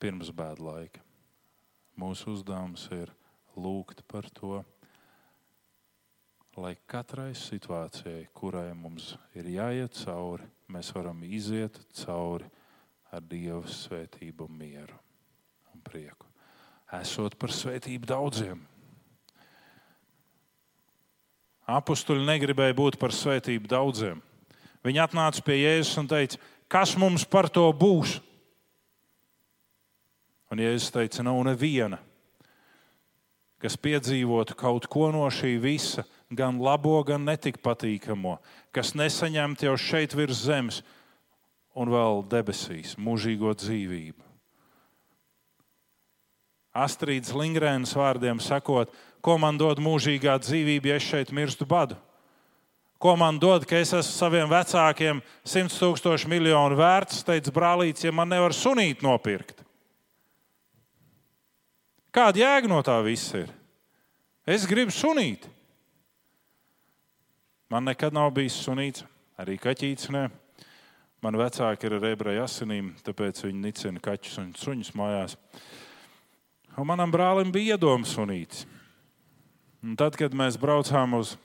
pirms 0.00 0.32
bēdu 0.34 0.66
laika, 0.66 1.02
mūsu 1.98 2.34
uzdevums 2.34 2.86
ir 2.96 3.12
lūgt 3.56 4.04
par 4.10 4.28
to, 4.36 4.60
lai 6.56 6.74
katrai 6.88 7.32
situācijai, 7.36 8.28
kurai 8.36 8.70
mums 8.74 9.14
ir 9.36 9.48
jāiet 9.56 9.96
cauri, 10.04 10.46
mēs 10.72 10.92
varam 10.96 11.24
iziet 11.24 11.80
cauri 12.02 12.48
ar 13.12 13.24
Dieva 13.24 13.64
svētību, 13.70 14.48
mieru 14.48 14.96
un 15.72 15.84
prieku 15.84 16.26
esot 16.94 17.34
par 17.38 17.52
svētību 17.54 18.06
daudziem. 18.06 18.60
Apostoli 21.66 22.22
negribēja 22.22 22.76
būt 22.78 22.98
par 23.00 23.14
svētību 23.14 23.66
daudziem. 23.70 24.20
Viņi 24.86 25.02
atnāca 25.02 25.42
pie 25.42 25.58
Jēzus 25.64 25.98
un 25.98 26.06
teica, 26.10 26.38
kas 26.70 26.94
mums 26.98 27.24
par 27.26 27.48
to 27.50 27.66
būs? 27.74 28.20
Un 30.52 30.62
Jēzus 30.62 30.92
teica, 30.94 31.24
nav 31.26 31.40
neviena, 31.48 31.98
kas 33.62 33.74
piedzīvotu 33.82 34.54
kaut 34.58 34.86
ko 34.90 35.08
no 35.10 35.24
šī 35.32 35.56
visa, 35.58 36.04
gan 36.30 36.60
labo, 36.62 37.00
gan 37.06 37.24
netik 37.26 37.58
patīkamo, 37.64 38.36
kas 38.74 38.94
nesaņemtu 38.98 39.66
jau 39.66 39.74
šeit 39.80 40.14
virs 40.14 40.44
zemes 40.46 40.82
un 41.76 41.90
vēl 41.90 42.22
debesīs 42.30 42.94
mūžīgo 42.94 43.56
dzīvību. 43.58 44.22
Astrīdas 46.76 47.32
Lingrēnas 47.32 47.94
vārdiem 47.96 48.40
sakot, 48.42 48.92
ko 49.24 49.38
man 49.40 49.56
dod 49.58 49.80
mūžīgā 49.82 50.36
dzīvība, 50.44 50.92
ja 50.92 51.00
es 51.00 51.08
šeit 51.08 51.32
mirstu 51.34 51.66
badu? 51.66 51.96
Ko 53.00 53.16
man 53.18 53.40
dod, 53.40 53.66
ka 53.68 53.80
es 53.80 53.92
esmu 53.92 54.12
saviem 54.12 54.48
vecākiem 54.48 55.20
simts 55.44 55.76
tūkstošu 55.80 56.30
miljonu 56.32 56.78
vērts, 56.78 57.24
teica 57.26 57.52
brālīts, 57.52 58.04
ja 58.06 58.12
man 58.12 58.30
nevar 58.32 58.54
sunīt 58.56 59.04
nopirkt? 59.04 59.65
Kāda 62.16 62.40
jēga 62.40 62.68
no 62.70 62.78
tā 62.80 62.94
viss 63.04 63.34
ir? 63.36 63.50
Es 64.48 64.62
gribu 64.64 64.94
sunīt. 64.94 65.42
Man 67.68 67.84
nekad 67.84 68.14
nav 68.16 68.30
bijis 68.32 68.56
sunīts, 68.64 69.04
arī 69.36 69.58
kaķītis. 69.60 70.08
Ne. 70.14 70.30
Man 71.20 71.36
vecāki 71.36 71.90
ir 71.90 71.98
ar 71.98 72.06
ebreju 72.08 72.46
asinīm, 72.46 72.94
tāpēc 73.04 73.42
viņi 73.44 73.60
nicina 73.60 74.00
kaķus 74.00 74.40
un 74.40 74.48
suņus 74.56 74.94
mājās. 74.96 75.36
Un 76.80 76.88
manam 76.88 77.12
brālim 77.12 77.52
bija 77.52 77.76
iedomas 77.76 78.16
sunītis. 78.16 78.64
Un 79.84 79.92
tad, 80.00 80.16
kad 80.16 80.32
mēs 80.32 80.56
braucām 80.56 81.18
uz 81.20 81.36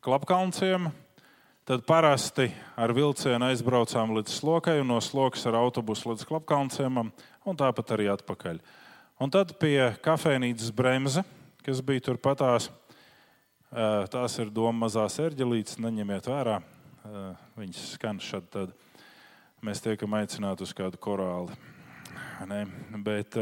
Klapkalnciem, 0.00 0.88
tad 1.68 1.84
parasti 1.84 2.48
ar 2.72 2.96
vilcienu 2.96 3.52
aizbraucām 3.52 4.16
līdz 4.16 4.40
slokai 4.40 4.80
un 4.80 4.94
no 4.94 5.04
slokas 5.04 5.44
ar 5.44 5.60
autobusu 5.60 6.14
līdz 6.14 6.24
Klapkalnciem 6.24 7.02
un 7.04 7.58
tāpat 7.60 7.98
arī 7.98 8.08
atpakaļ. 8.16 8.64
Un 9.20 9.28
tad 9.28 9.50
pie 9.60 9.90
kafejnīcas 10.00 10.70
bremze, 10.72 11.20
kas 11.60 11.82
bija 11.84 12.06
turpatās, 12.06 12.70
tās 14.08 14.36
ir 14.40 14.48
doma 14.48 14.86
mazās 14.86 15.18
erģelītes, 15.20 15.76
neņemiet 15.76 16.28
vērā. 16.30 16.54
Viņas 17.60 17.82
skan 17.98 18.22
šad, 18.24 18.46
tad 18.48 18.72
mēs 19.60 19.84
tiekam 19.84 20.16
aicināti 20.16 20.64
uz 20.64 20.72
kādu 20.72 20.96
korāli. 20.96 21.52
Ne? 22.48 22.62
Bet 23.04 23.36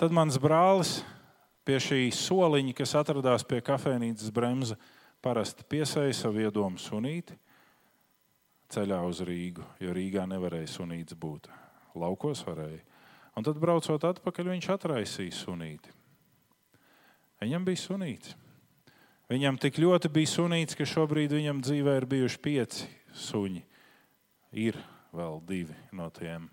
tad 0.00 0.16
mans 0.16 0.40
brālis 0.40 1.02
pie 1.68 1.76
šī 1.76 2.00
soliņa, 2.16 2.72
kas 2.80 2.96
atradās 2.96 3.44
pie 3.44 3.60
kafejnīcas 3.68 4.32
bremzes, 4.32 4.80
parasti 5.20 5.68
piesēja 5.68 6.16
savu 6.24 6.46
iedomu 6.46 6.80
sunīti 6.80 7.36
ceļā 8.72 9.04
uz 9.04 9.20
Rīgu, 9.28 9.68
jo 9.84 9.92
Rīgā 9.92 10.24
nevarēja 10.24 10.72
sunīts 10.78 11.20
būt. 11.20 11.52
Laukos 12.00 12.46
varēja. 12.48 12.95
Un 13.36 13.44
tad, 13.44 13.58
braucot 13.60 14.04
atpakaļ, 14.08 14.50
viņš 14.54 14.68
atraisīja 14.72 15.36
sunīti. 15.36 15.92
Viņam 17.42 17.66
bija 17.68 17.82
sunīts. 17.82 18.32
Viņam 19.28 19.58
tik 19.60 19.80
ļoti 19.82 20.08
bija 20.14 20.30
sunīts, 20.30 20.76
ka 20.78 20.86
šobrīd 20.88 21.34
viņam 21.36 21.60
dzīvē 21.66 21.96
ir 22.00 22.06
bijuši 22.08 22.40
pieci 22.42 22.88
suņi. 23.26 23.64
Ir 24.56 24.78
vēl 25.12 25.40
divi 25.48 25.76
no 25.98 26.08
tiem. 26.14 26.46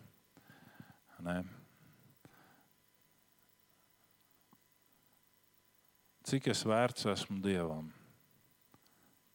Ne? 1.23 1.37
Cik 6.27 6.49
es 6.51 6.63
vērts 6.67 7.07
esmu 7.13 7.39
Dievam? 7.43 7.91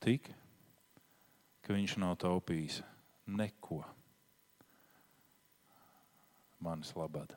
Tik, 0.05 0.29
ka 1.65 1.77
Viņš 1.77 1.99
nav 2.01 2.17
taupījis 2.21 2.83
neko 3.29 3.83
manis 6.63 6.95
labad. 6.97 7.35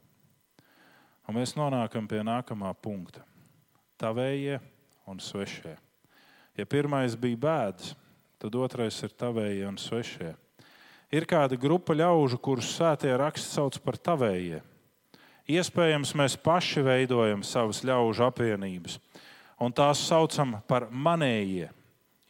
Un 1.27 1.37
mēs 1.37 1.53
nonākam 1.55 2.07
pie 2.09 2.23
nākamā 2.25 2.73
punkta. 2.81 3.23
Tavējie 4.01 4.57
un 5.07 5.19
svešie. 5.21 5.75
Ja 6.57 6.65
pirmais 6.67 7.15
bija 7.15 7.39
bēdas, 7.39 7.93
tad 8.41 8.55
otrais 8.57 8.97
ir 9.05 9.13
tavējie 9.13 9.67
un 9.69 9.77
svešie. 9.79 10.33
Ir 11.11 11.27
kāda 11.27 11.57
grupa 11.59 11.93
ļaužu, 11.95 12.39
kurus 12.41 12.71
sētie 12.77 13.11
raksts 13.19 13.55
sauc 13.57 13.77
par 13.83 13.99
tavējie. 13.99 14.61
Iespējams, 15.51 16.13
mēs 16.15 16.37
paši 16.39 16.83
veidojam 16.85 17.41
savas 17.43 17.81
ļaužu 17.83 18.23
apvienības, 18.27 18.97
un 19.59 19.73
tās 19.75 20.01
saucam 20.07 20.55
par 20.69 20.87
manējie. 20.91 21.69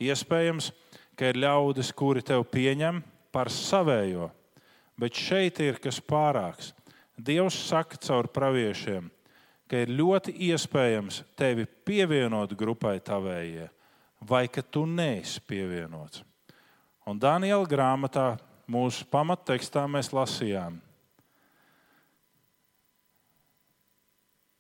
Iespējams, 0.01 0.71
ka 1.15 1.29
ir 1.29 1.37
ļaudis, 1.43 1.91
kuri 1.93 2.23
tev 2.25 2.47
pieņem 2.49 3.03
par 3.31 3.51
savējo, 3.53 4.31
bet 4.97 5.17
šeit 5.17 5.59
ir 5.61 5.77
kas 5.83 6.01
pārāks. 6.01 6.71
Dievs 7.17 7.57
saka 7.67 7.99
caur 8.01 8.29
praviešiem, 8.31 9.09
ka 9.69 9.83
ir 9.83 9.91
ļoti 9.95 10.33
iespējams 10.51 11.21
tevi 11.39 11.65
pievienot 11.65 12.55
grupai 12.57 12.99
tavējie, 13.03 13.69
vai 14.21 14.45
ka 14.47 14.61
tu 14.61 14.85
neesi 14.85 15.41
pievienots. 15.47 16.23
Un 17.07 17.19
Daniela 17.19 17.65
grāmatā, 17.67 18.35
mūsu 18.69 19.05
pamattekstā, 19.09 19.87
mēs 19.89 20.11
lasījām, 20.13 20.79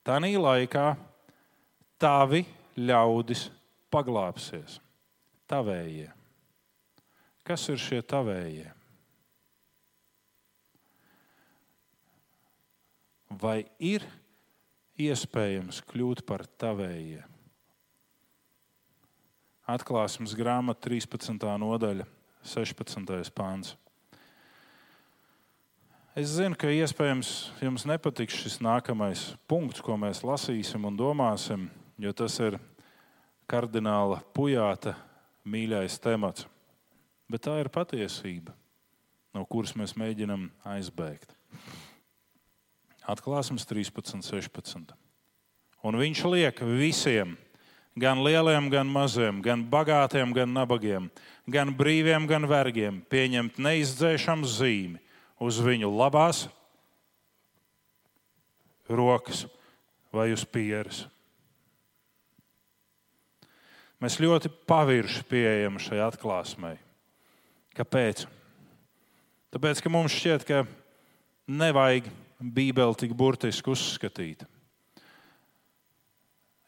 Tanī 0.01 0.33
laikā 0.33 0.95
tavi 2.01 2.41
ļaudis 2.73 3.43
paglāpsies, 3.93 4.79
tavējie. 5.45 6.07
Kas 7.45 7.67
ir 7.69 7.77
šie 7.77 7.99
tavējie? 8.01 8.71
Vai 13.41 13.63
ir 13.81 14.03
iespējams 15.01 15.79
kļūt 15.89 16.21
par 16.29 16.43
tavējiem? 16.61 17.25
Atklāsmes 19.71 20.35
grāmata 20.37 20.89
13. 20.89 21.39
nodaļa, 21.63 22.05
16. 22.45 23.31
pāns. 23.33 23.73
Es 26.11 26.35
zinu, 26.35 26.57
ka 26.59 26.69
iespējams 26.69 27.31
jums 27.63 27.87
nepatiks 27.87 28.35
šis 28.43 28.59
nākamais 28.61 29.29
punkts, 29.49 29.81
ko 29.81 29.95
mēs 29.97 30.25
lasīsim 30.27 30.85
un 30.85 30.99
domāsim, 30.99 31.69
jo 31.97 32.11
tas 32.13 32.35
ir 32.43 32.59
kardināla 33.49 34.19
pujāta 34.35 34.93
mīļais 35.47 35.97
temats. 36.03 36.45
Bet 37.31 37.47
tā 37.47 37.57
ir 37.63 37.71
patiesība, 37.73 38.53
no 39.33 39.47
kuras 39.47 39.73
mēs 39.79 39.95
mēģinam 39.97 40.49
aizbēgt. 40.67 41.31
Atklāsmes 43.09 43.65
13, 43.65 44.21
16. 44.21 44.93
Un 45.81 45.97
viņš 45.97 46.21
liek 46.29 46.59
visiem, 46.77 47.33
gan 47.97 48.21
lieliem, 48.21 48.69
gan 48.69 48.89
maziem, 48.89 49.41
gan 49.41 49.63
bagātiem, 49.65 50.33
gan 50.35 50.53
nabagiem, 50.53 51.09
gan 51.49 51.73
brīviem, 51.73 52.27
gan 52.29 52.45
vergiem, 52.49 53.01
pieņemt 53.09 53.57
neizdzēšamu 53.57 54.45
zīmi 54.45 55.01
uz 55.41 55.57
viņu 55.63 55.89
labās 55.89 56.45
rokas 58.91 59.47
vai 60.13 60.29
uz 60.35 60.45
pieres. 60.45 61.05
Mēs 64.01 64.17
ļoti 64.21 64.49
pavirši 64.69 65.25
pieejam 65.29 65.77
šai 65.81 66.01
atklāsmei. 66.01 66.77
Kāpēc? 67.77 68.25
Tāpēc, 69.53 69.81
ka 69.81 69.91
mums 69.93 70.15
šķiet, 70.15 70.45
ka 70.47 70.63
nevajag 71.49 72.07
Bībeli 72.41 72.97
tik 72.97 73.13
burtiski 73.13 73.69
uzskatīt. 73.71 74.43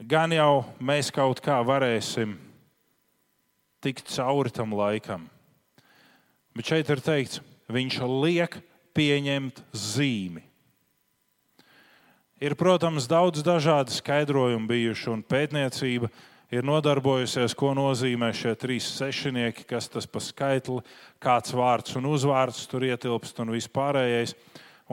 Gan 0.03 0.33
jau 0.35 0.65
mēs 0.83 1.09
kaut 1.13 1.39
kā 1.41 1.57
varēsim 1.65 2.35
tikt 3.83 4.09
cauri 4.13 4.51
tam 4.53 4.75
laikam. 4.77 5.25
Bet 6.53 6.69
šeit 6.69 6.89
ir 6.93 7.01
teikts, 7.01 7.41
viņš 7.73 7.99
liek 8.05 8.59
pieņemt 8.93 9.63
zīmi. 9.73 10.43
Ir, 12.43 12.57
protams, 12.59 13.07
daudz 13.07 13.41
dažādu 13.45 13.93
skaidrojumu 13.95 14.67
bijuši, 14.67 15.09
un 15.13 15.21
pētniecība 15.23 16.09
ir 16.53 16.65
nodarbojusies, 16.67 17.55
ko 17.55 17.71
nozīmē 17.77 18.33
šie 18.35 18.51
trīs 18.59 18.89
sešnieki, 18.97 19.63
kas 19.69 19.87
tas 19.89 20.05
pa 20.09 20.19
skaitli, 20.21 20.83
kāds 21.23 21.55
vārds 21.55 21.95
un 21.97 22.09
uzvārds 22.11 22.65
tur 22.69 22.85
ietilpst 22.85 23.39
un 23.39 23.53
vispārējais. 23.55 24.35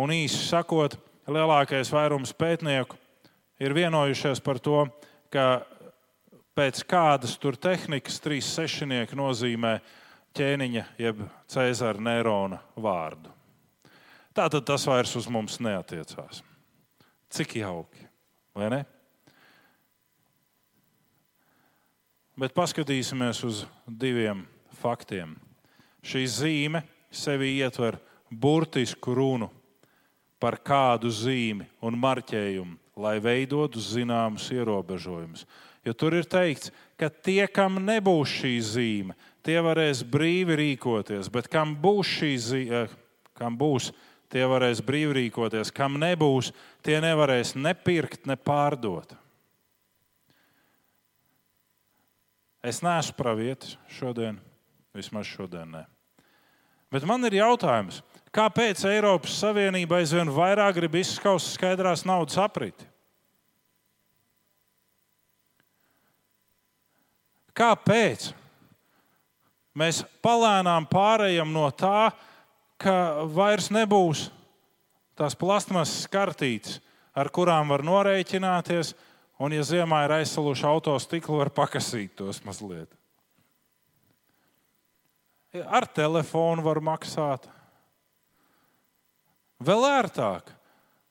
Un 0.00 0.12
īsi 0.14 0.38
sakot, 0.46 0.94
lielākais 1.28 1.90
vairums 1.92 2.32
pētnieku 2.32 2.96
ir 3.60 3.74
vienojušies 3.76 4.40
par 4.40 4.60
to, 4.62 4.86
ka 5.28 5.66
pēc 6.56 6.80
kādas 6.88 7.34
tur 7.40 7.58
tehnikas 7.60 8.16
trīs 8.24 8.48
sešnieki 8.54 9.18
nozīmē 9.18 9.74
ķēniņa 10.36 10.86
jeb 11.00 11.20
Cēzara 11.50 12.00
Nērona 12.00 12.62
vārdu. 12.80 13.34
Tā 14.32 14.46
tad 14.48 14.64
tas 14.64 14.86
vairs 14.88 15.12
uz 15.20 15.28
mums 15.28 15.58
neatiecās. 15.60 16.40
Cik 17.30 17.58
jauki, 17.60 18.06
vai 18.56 18.72
ne? 18.72 18.80
Bet 22.40 22.56
paskatīsimies 22.56 23.44
uz 23.44 23.64
diviem 23.84 24.46
faktiem. 24.80 25.36
Šī 26.00 26.24
zīme 26.24 26.86
sevi 27.12 27.58
ietver 27.58 27.98
burtisku 28.30 29.12
runu 29.18 29.50
par 30.40 30.56
kādu 30.64 31.12
zīmi 31.12 31.68
un 31.84 31.98
marķējumu, 32.00 32.78
lai 33.00 33.18
veidotu 33.22 33.80
zināmus 33.82 34.48
ierobežojumus. 34.54 35.44
Jo 35.84 35.94
tur 35.96 36.16
ir 36.18 36.26
teikts, 36.28 36.72
ka 37.00 37.08
tie, 37.08 37.46
kam 37.48 37.78
nebūs 37.84 38.32
šī 38.40 38.54
zīme, 38.64 39.16
tie 39.44 39.60
varēs 39.64 40.02
brīvi 40.04 40.58
rīkoties, 40.60 41.30
bet 41.32 41.48
kam 41.52 41.72
būs 41.80 42.08
šī 42.18 42.32
zīme, 42.36 42.82
eh, 42.84 42.98
kam 43.36 43.56
būs, 43.56 43.92
tie 44.30 44.44
varēs 44.48 44.82
brīvi 44.84 45.16
rīkoties, 45.22 45.72
kam 45.72 45.96
nebūs, 46.00 46.52
tie 46.84 47.00
nevarēs 47.00 47.54
nepirkt, 47.56 48.26
ne 48.26 48.36
pārdot. 48.36 49.16
Es 52.60 52.82
neesmu 52.84 53.16
pravietis 53.16 53.78
šodien, 53.88 54.36
vismaz 54.92 55.24
šodien. 55.24 55.70
Ne. 55.72 55.86
Bet 56.92 57.06
man 57.08 57.24
ir 57.24 57.38
jautājums, 57.38 58.02
Kāpēc 58.30 58.84
Eiropas 58.86 59.34
Savienība 59.42 59.98
aizvien 59.98 60.30
vairāk 60.30 60.76
grib 60.76 61.00
izskaust 61.00 61.56
skaidrās 61.56 62.04
naudas 62.06 62.38
apriti? 62.38 62.86
Kāpēc? 67.58 68.30
Mēs 69.74 70.04
palēnām 70.22 70.86
pārējām 70.90 71.50
no 71.54 71.66
tā, 71.74 72.10
ka 72.80 73.26
vairs 73.34 73.68
nebūs 73.74 74.28
tās 75.18 75.36
plasmasas 75.36 76.06
kartītes, 76.10 76.78
ar 77.12 77.28
kurām 77.34 77.74
var 77.74 77.84
norēķināties, 77.84 78.94
un, 79.42 79.52
ja 79.52 79.66
ziemā 79.66 80.04
ir 80.06 80.16
aizsaluši 80.20 80.66
auto 80.70 80.94
stikli, 81.02 81.36
var 81.42 81.50
pakasīt 81.52 82.14
tos 82.16 82.40
mazliet. 82.46 82.88
Ar 85.66 85.84
telefonu 85.90 86.62
var 86.62 86.78
maksāt. 86.78 87.48
Vēl 89.60 89.84
ērtāk. 89.84 90.54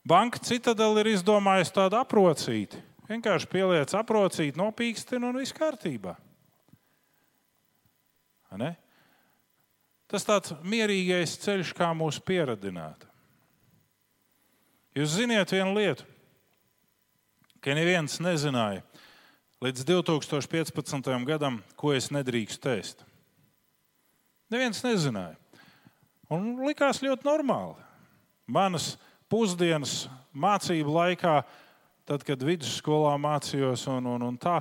Banka 0.09 0.39
Citadela 0.41 1.03
ir 1.03 1.11
izdomājusi 1.11 1.75
tādu 1.75 1.99
aprocīti. 1.99 2.79
Vienkārši 3.09 3.49
pieliec 3.49 3.93
aprocīti, 3.97 4.57
nopīkstina 4.57 5.29
un 5.29 5.37
viss 5.41 5.53
kārtībā. 5.53 6.15
Ne? 8.57 8.73
Tas 10.09 10.25
tāds 10.25 10.55
mierīgais 10.65 11.35
ceļš, 11.43 11.73
kā 11.77 11.91
mūs 11.93 12.17
pieradināt. 12.25 13.05
Jūs 14.97 15.19
zināt 15.19 15.53
vienu 15.53 15.75
lietu, 15.77 16.07
ka 17.61 17.75
neviens 17.77 18.17
nezināja 18.23 18.81
līdz 19.61 19.85
2015. 19.85 21.11
gadam, 21.29 21.59
ko 21.77 21.93
es 21.93 22.09
nedrīkstu 22.13 22.73
ēst. 22.73 23.05
Neviens 24.49 24.81
nezināja. 24.81 25.37
Un 26.33 26.55
likās 26.65 27.03
ļoti 27.05 27.25
normāli. 27.27 27.77
Manas 28.49 28.95
pusdienas 29.29 30.07
mācību 30.33 30.93
laikā, 30.95 31.35
tad, 32.09 32.25
kad 32.25 32.41
vidusskolā 32.45 33.13
mācījos, 33.21 33.85
un, 33.93 34.07
un, 34.15 34.25
un 34.31 34.37
tā, 34.41 34.59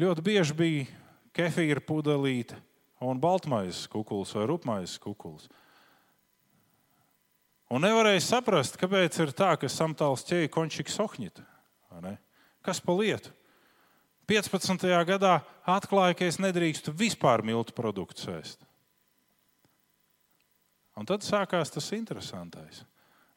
ļoti 0.00 0.24
bieži 0.24 0.56
bija 0.56 0.86
kefīra 1.36 1.82
pudelīte 1.84 2.56
un 3.02 3.20
baltmaizes 3.20 3.88
kukuls 3.92 4.32
vai 4.36 4.46
rupmaizes 4.48 4.98
kukuls. 5.02 5.48
Un 7.72 7.84
nevarēja 7.84 8.20
saprast, 8.24 8.76
kāpēc 8.80 9.16
ir 9.24 9.32
tā, 9.36 9.54
ka 9.56 9.68
samtāls 9.70 10.26
ķēja 10.28 10.50
končiks 10.52 10.98
ohņita. 11.00 11.44
Kas 12.62 12.80
pa 12.84 12.96
lietu? 12.96 13.32
15. 14.28 14.84
gadā 15.08 15.40
atklāja, 15.68 16.16
ka 16.16 16.28
es 16.28 16.38
nedrīkstu 16.40 16.92
vispār 16.96 17.42
miltu 17.44 17.74
produktus 17.76 18.28
ēst. 18.30 18.62
Un 20.96 21.08
tad 21.08 21.24
sākās 21.24 21.72
tas 21.72 21.88
interesantais. 21.96 22.84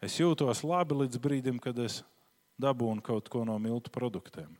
Es 0.04 0.20
jūtos 0.20 0.64
labi 0.68 0.98
līdz 1.04 1.20
brīdim, 1.22 1.60
kad 1.64 1.78
es 1.82 2.02
dabūnu 2.62 3.04
kaut 3.04 3.30
ko 3.32 3.44
no 3.48 3.58
miltu 3.62 3.92
produktiem. 3.94 4.52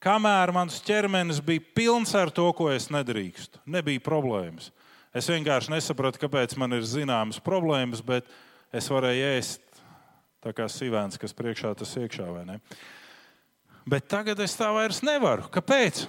Kamēr 0.00 0.52
mans 0.56 0.78
ķermenis 0.80 1.42
bija 1.44 1.62
pilns 1.76 2.14
ar 2.16 2.32
to, 2.32 2.46
ko 2.56 2.70
es 2.72 2.88
nedrīkstu, 2.92 3.60
nebija 3.68 4.00
problēmas. 4.00 4.70
Es 5.12 5.28
vienkārši 5.28 5.74
nesapratu, 5.74 6.22
kāpēc 6.22 6.54
man 6.60 6.78
ir 6.78 6.86
zināmas 6.86 7.40
problēmas, 7.42 8.00
bet 8.00 8.28
es 8.72 8.88
varēju 8.88 9.26
ēst 9.34 9.82
tā 10.40 10.54
kā 10.56 10.68
sīvēns, 10.70 11.18
kas 11.20 11.36
priekšā 11.36 11.74
tas 11.76 11.92
iekšā 12.00 12.30
vai 12.30 12.46
ne. 12.48 12.58
Bet 13.90 14.08
tagad 14.12 14.40
es 14.40 14.54
tā 14.56 14.70
vairs 14.72 15.02
nevaru. 15.04 15.50
Kāpēc? 15.52 16.06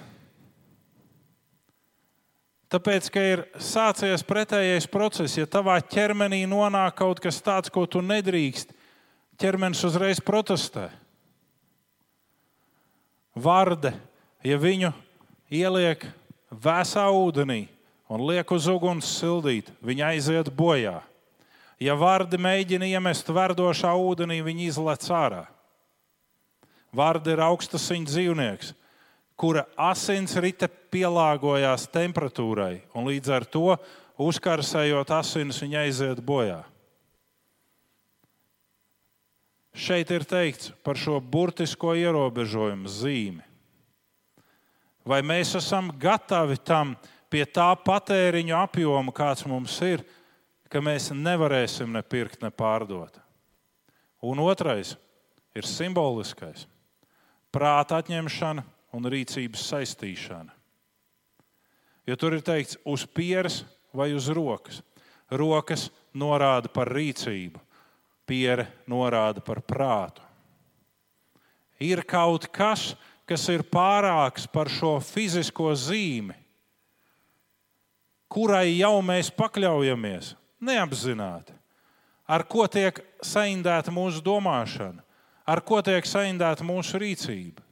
Tāpēc, 2.72 3.08
ka 3.12 3.20
ir 3.20 3.42
sācies 3.60 4.24
pretējais 4.24 4.86
process. 4.88 5.36
Ja 5.36 5.44
tavā 5.44 5.76
ķermenī 5.84 6.46
nonāk 6.48 6.96
kaut 7.02 7.20
kas 7.20 7.42
tāds, 7.44 7.68
ko 7.68 7.84
tu 7.84 8.00
nedrīkst, 8.00 8.72
ķermenis 9.36 9.84
uzreiz 9.84 10.22
protestē 10.24 10.88
varde, 13.34 13.92
ja 14.44 14.58
viņu 14.60 14.92
ieliek 15.52 16.04
vēsā 16.52 17.04
ūdenī 17.12 17.66
un 18.12 18.24
liek 18.28 18.50
uz 18.52 18.68
uguns 18.68 19.08
sildīt, 19.18 19.70
viņa 19.80 20.12
aiziet 20.12 20.52
bojā. 20.52 21.00
Ja 21.82 21.96
vārdi 21.98 22.38
mēģina 22.38 22.86
iemest 22.92 23.28
verdošā 23.32 23.90
ūdenī, 23.98 24.42
viņi 24.44 24.68
izlec 24.68 25.08
ārā. 25.10 25.46
Vārdi 26.92 27.32
ir 27.32 27.40
augstasiņu 27.40 28.10
dzīvnieks, 28.10 28.74
kura 29.42 29.66
asins 29.74 30.36
rite 30.38 30.68
pielāgojās 30.94 31.88
temperatūrai, 31.90 32.84
un 32.94 33.10
līdz 33.10 33.32
ar 33.34 33.48
to 33.50 33.72
uzkarsējot 34.22 35.10
asinis, 35.18 35.58
viņa 35.64 35.82
aiziet 35.82 36.22
bojā. 36.22 36.62
šeit 39.74 40.10
ir 40.10 40.24
teikts 40.28 40.72
par 40.84 40.98
šo 41.00 41.18
burtisko 41.20 41.94
ierobežojumu 41.96 42.90
zīmi. 42.90 43.44
Vai 45.02 45.22
mēs 45.26 45.56
esam 45.58 45.90
gatavi 45.98 46.60
tam 46.62 46.94
pie 47.32 47.42
tā 47.48 47.72
patēriņa 47.84 48.60
apjoma, 48.68 49.14
kāds 49.14 49.46
mums 49.48 49.74
ir, 49.82 50.04
ka 50.70 50.80
mēs 50.84 51.10
nevarēsim 51.16 51.90
ne 51.90 52.02
pirkt, 52.04 52.42
ne 52.44 52.52
pārdot? 52.54 53.18
Un 54.22 54.38
otrais 54.38 54.94
ir 55.56 55.66
simboliskais- 55.66 56.68
prāta 57.54 57.98
atņemšana 57.98 58.62
un 58.92 59.08
rīcības 59.08 59.64
saistīšana. 59.72 60.52
Jo 62.06 62.16
tur 62.18 62.36
ir 62.36 62.42
teikts 62.44 62.78
uz 62.88 63.04
pieres 63.06 63.62
vai 63.94 64.10
uz 64.16 64.28
rokas. 64.32 64.82
Rokas 65.32 65.88
norāda 66.14 66.68
par 66.72 66.90
rīcību, 66.92 67.60
piere 68.26 68.66
norāda 68.90 69.40
par 69.44 69.62
prātu. 69.64 70.22
Ir 71.82 72.02
kaut 72.06 72.46
kas, 72.52 72.92
kas 73.26 73.48
ir 73.50 73.64
pārāks 73.66 74.46
par 74.50 74.70
šo 74.70 74.98
fizisko 75.02 75.72
zīmi, 75.78 76.36
kurai 78.32 78.76
jau 78.78 79.00
mēs 79.04 79.32
pakļaujamies 79.34 80.34
neapzināti, 80.62 81.54
ar 82.28 82.44
ko 82.48 82.66
tiek 82.70 83.00
saindēta 83.24 83.92
mūsu 83.94 84.22
domāšana, 84.24 85.02
ar 85.46 85.60
ko 85.66 85.80
tiek 85.84 86.06
saindēta 86.06 86.64
mūsu 86.64 87.00
rīcība. 87.02 87.71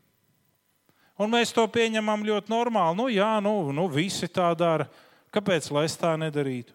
Un 1.20 1.28
mēs 1.28 1.52
to 1.52 1.66
pieņemam 1.68 2.24
ļoti 2.24 2.52
normāli. 2.52 2.96
Nu, 2.96 3.08
jā, 3.12 3.34
nu, 3.44 3.52
nu 3.76 3.84
visi 3.92 4.28
tā 4.32 4.48
dara. 4.56 4.88
Kāpēc 5.34 5.68
lai 5.74 5.84
es 5.86 5.98
tā 6.00 6.14
nedarītu? 6.18 6.72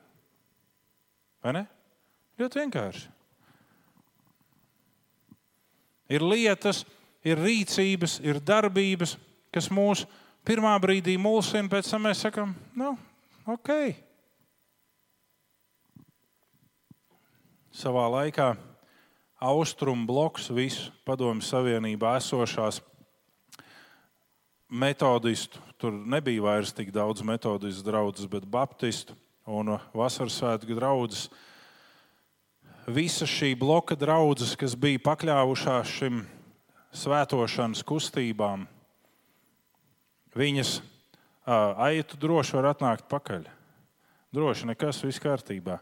Vai 1.44 1.56
ne? 1.58 1.64
Ļoti 2.40 2.62
vienkārši. 2.62 3.10
Ir 6.14 6.22
lietas, 6.22 6.84
ir 7.26 7.42
rīcības, 7.42 8.20
ir 8.22 8.38
darbības, 8.38 9.16
kas 9.54 9.72
mūs 9.74 10.06
pirmā 10.46 10.76
brīdī 10.82 11.16
mulsina, 11.18 11.70
pēc 11.72 11.90
tam 11.90 12.06
mēs 12.06 12.22
sakām, 12.28 12.54
nu, 12.78 12.94
ok. 13.50 13.72
Savā 17.76 18.06
laikā 18.14 18.52
austrumu 19.42 20.06
bloks, 20.08 20.52
visu 20.54 20.94
padomju 21.08 21.44
savienībā 21.44 22.14
esošās 22.22 22.84
metodistu, 24.70 25.60
tur 25.78 25.94
nebija 25.94 26.44
vairs 26.46 26.74
tik 26.74 26.92
daudz 26.96 27.24
metodistu 27.26 27.86
draugus, 27.86 28.28
bet 28.30 28.46
baptistu 28.46 29.16
un 29.46 29.76
vasaras 29.94 30.40
svētku 30.40 30.78
draugus 30.78 31.28
visa 32.88 33.26
šī 33.30 33.54
bloka 33.58 33.98
draudzes, 33.98 34.56
kas 34.58 34.76
bija 34.78 35.02
pakļāvušās 35.06 35.94
šim 36.00 36.24
svētošanas 36.96 37.84
kustībām, 37.86 38.66
viņas 40.38 40.80
aitu 41.46 42.18
droši 42.22 42.58
var 42.58 42.72
atnākt 42.74 43.08
pakaļ. 43.12 43.46
Droši 44.36 44.68
nekas, 44.68 45.04
viss 45.06 45.22
kārtībā. 45.24 45.80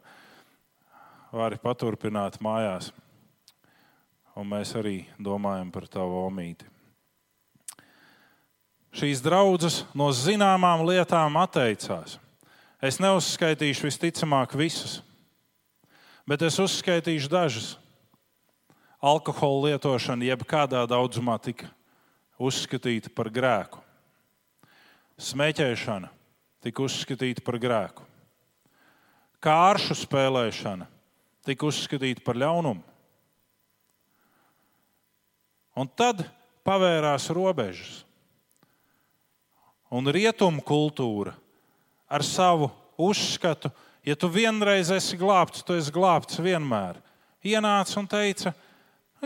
Vari 1.34 1.58
paturpināt 1.58 2.38
mājās. 2.44 2.92
Un 4.38 4.50
mēs 4.50 4.76
arī 4.78 5.08
domājam 5.18 5.72
par 5.74 5.88
tavu 5.90 6.20
omīti. 6.28 6.68
Šīs 8.94 9.24
draudzes 9.26 9.84
no 9.98 10.12
zināmām 10.14 10.84
lietām 10.86 11.40
atteicās. 11.42 12.20
Es 12.84 13.00
neuzskaitīšu 13.02 13.88
visticamāk 13.88 14.54
visas 14.60 15.00
bet 16.28 16.44
es 16.44 16.60
uzskaitīšu 16.60 17.32
dažas. 17.32 17.74
Alkohola 19.04 19.74
lietošana 19.74 20.30
jebkādā 20.30 20.86
daudzumā 20.88 21.36
tika 21.44 21.68
uzskatīta 22.40 23.12
par 23.12 23.28
grēku. 23.34 23.82
Smēķēšana 25.20 26.10
tika 26.64 26.86
uzskatīta 26.86 27.44
par 27.44 27.60
grēku. 27.60 28.08
Kāršu 29.44 29.98
spēlēšana 30.06 30.88
tika 31.44 31.68
uzskatīta 31.68 32.24
par 32.24 32.40
ļaunumu. 32.40 32.84
Un 35.76 35.90
tad 35.90 36.24
pavērās 36.64 37.28
robežas. 37.34 38.03
Un 39.94 40.10
rietumu 40.10 40.64
kultūra 40.66 41.36
ar 42.10 42.24
savu 42.26 42.72
uzskatu 42.98 43.70
Ja 44.04 44.16
tu 44.20 44.28
vienreiz 44.28 44.92
esi 44.92 45.16
glābts, 45.20 45.64
tu 45.64 45.78
esi 45.80 45.92
glābts 45.96 46.42
vienmēr. 46.44 47.00
Ienāca 47.44 47.96
un 48.02 48.08
teica, 48.12 48.52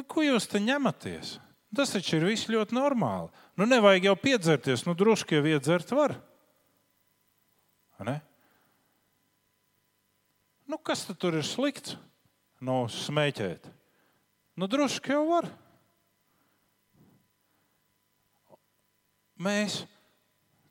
ko 0.05 0.22
jūs 0.22 0.45
te 0.49 0.61
ņematies? 0.61 1.38
Tas 1.74 1.93
taču 1.93 2.20
ir 2.20 2.28
viss 2.30 2.49
ļoti 2.49 2.78
normāli. 2.78 3.32
Nu, 3.57 3.65
nevajag 3.65 4.05
jau 4.07 4.15
piedzerties, 4.22 4.86
nu, 4.86 4.93
drusku 4.97 5.38
jau 5.38 5.43
iedzert 5.49 5.89
var. 5.97 6.13
Ne? 8.05 8.20
kas 10.86 11.07
tad 11.07 11.18
tur 11.20 11.36
ir 11.36 11.43
slikts? 11.43 11.97
No 12.61 12.86
smēķēt. 12.89 13.65
Nu, 14.57 14.70
drusku 14.70 15.11
jau 15.11 15.24
var. 15.32 15.49
Mēs 19.41 19.82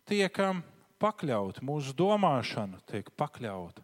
tiekam 0.09 0.63
pakļauti, 1.03 1.65
mūsu 1.67 1.95
domāšana 1.97 2.81
tiek 2.89 3.11
pakļauta, 3.19 3.83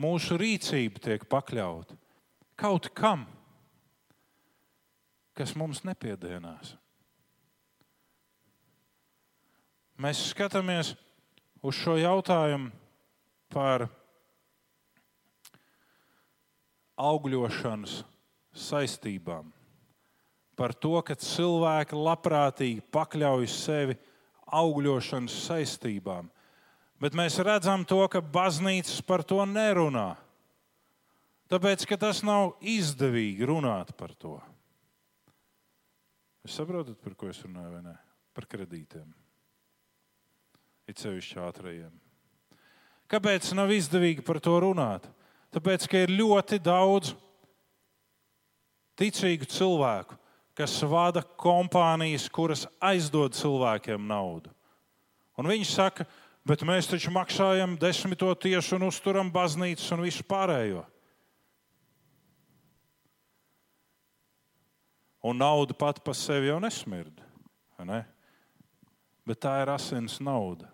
mūsu 0.00 0.38
rīcība 0.40 1.02
tiek 1.04 1.26
pakļauta. 1.30 1.96
Kaut 2.58 2.88
kam, 2.96 3.26
kas 5.38 5.54
mums 5.58 5.84
nepiedienās. 5.86 6.74
Mēs 9.98 10.28
skatāmies 10.30 10.94
uz 11.62 11.78
šo 11.78 11.96
jautājumu 11.98 12.70
par 13.50 13.88
augļošanas 16.98 18.00
saistībām, 18.58 19.50
par 20.58 20.74
to, 20.74 20.96
ka 21.06 21.14
cilvēki 21.18 21.98
labprātīgi 21.98 22.82
pakļauj 22.94 23.50
sevi 23.50 23.98
augļošanas 24.54 25.34
saistībām. 25.48 26.28
Bet 26.98 27.14
mēs 27.14 27.38
redzam 27.46 27.84
to, 27.86 28.00
ka 28.10 28.22
baznīcas 28.22 29.00
par 29.06 29.22
to 29.22 29.38
nerunā. 29.46 30.16
Tāpēc, 31.48 31.86
ka 31.88 31.96
tas 31.96 32.20
nav 32.26 32.58
izdevīgi 32.60 33.46
runāt 33.48 33.94
par 33.96 34.12
to. 34.18 34.36
Jūs 36.44 36.58
saprotat, 36.58 36.98
par 37.00 37.14
ko 37.16 37.30
es 37.30 37.40
runāju, 37.44 37.70
vai 37.76 37.84
ne? 37.86 37.94
Par 38.36 38.46
kredītiem. 38.50 39.06
It 40.88 41.00
sevišķi 41.00 41.40
ātrajiem. 41.44 41.94
Kāpēc 43.08 43.50
nav 43.56 43.72
izdevīgi 43.72 44.24
par 44.24 44.40
to 44.44 44.58
runāt? 44.60 45.06
Tāpēc, 45.54 45.86
ka 45.88 46.02
ir 46.04 46.12
ļoti 46.12 46.58
daudz 46.60 47.14
ticīgu 49.00 49.48
cilvēku, 49.48 50.18
kas 50.58 50.74
vada 50.82 51.22
kompānijas, 51.38 52.26
kuras 52.34 52.66
aizdod 52.82 53.36
cilvēkiem 53.38 54.08
naudu. 54.10 54.50
Un 55.38 55.46
viņi 55.46 55.68
saka, 55.70 56.06
bet 56.42 56.64
mēs 56.66 56.90
taču 56.90 57.12
maksājam 57.14 57.76
desmito 57.78 58.32
tiesu 58.34 58.74
un 58.74 58.88
uzturam 58.88 59.30
baznīcas 59.30 59.92
un 59.94 60.02
visu 60.02 60.26
pārējo. 60.26 60.82
Un 65.22 65.38
nauda 65.38 65.74
pati 65.78 66.02
par 66.02 66.16
sevi 66.18 66.50
jau 66.50 66.58
nesmird. 66.62 67.22
Ne? 67.86 68.02
Bet 69.26 69.42
tā 69.44 69.54
ir 69.62 69.70
asins 69.70 70.18
nauda. 70.24 70.66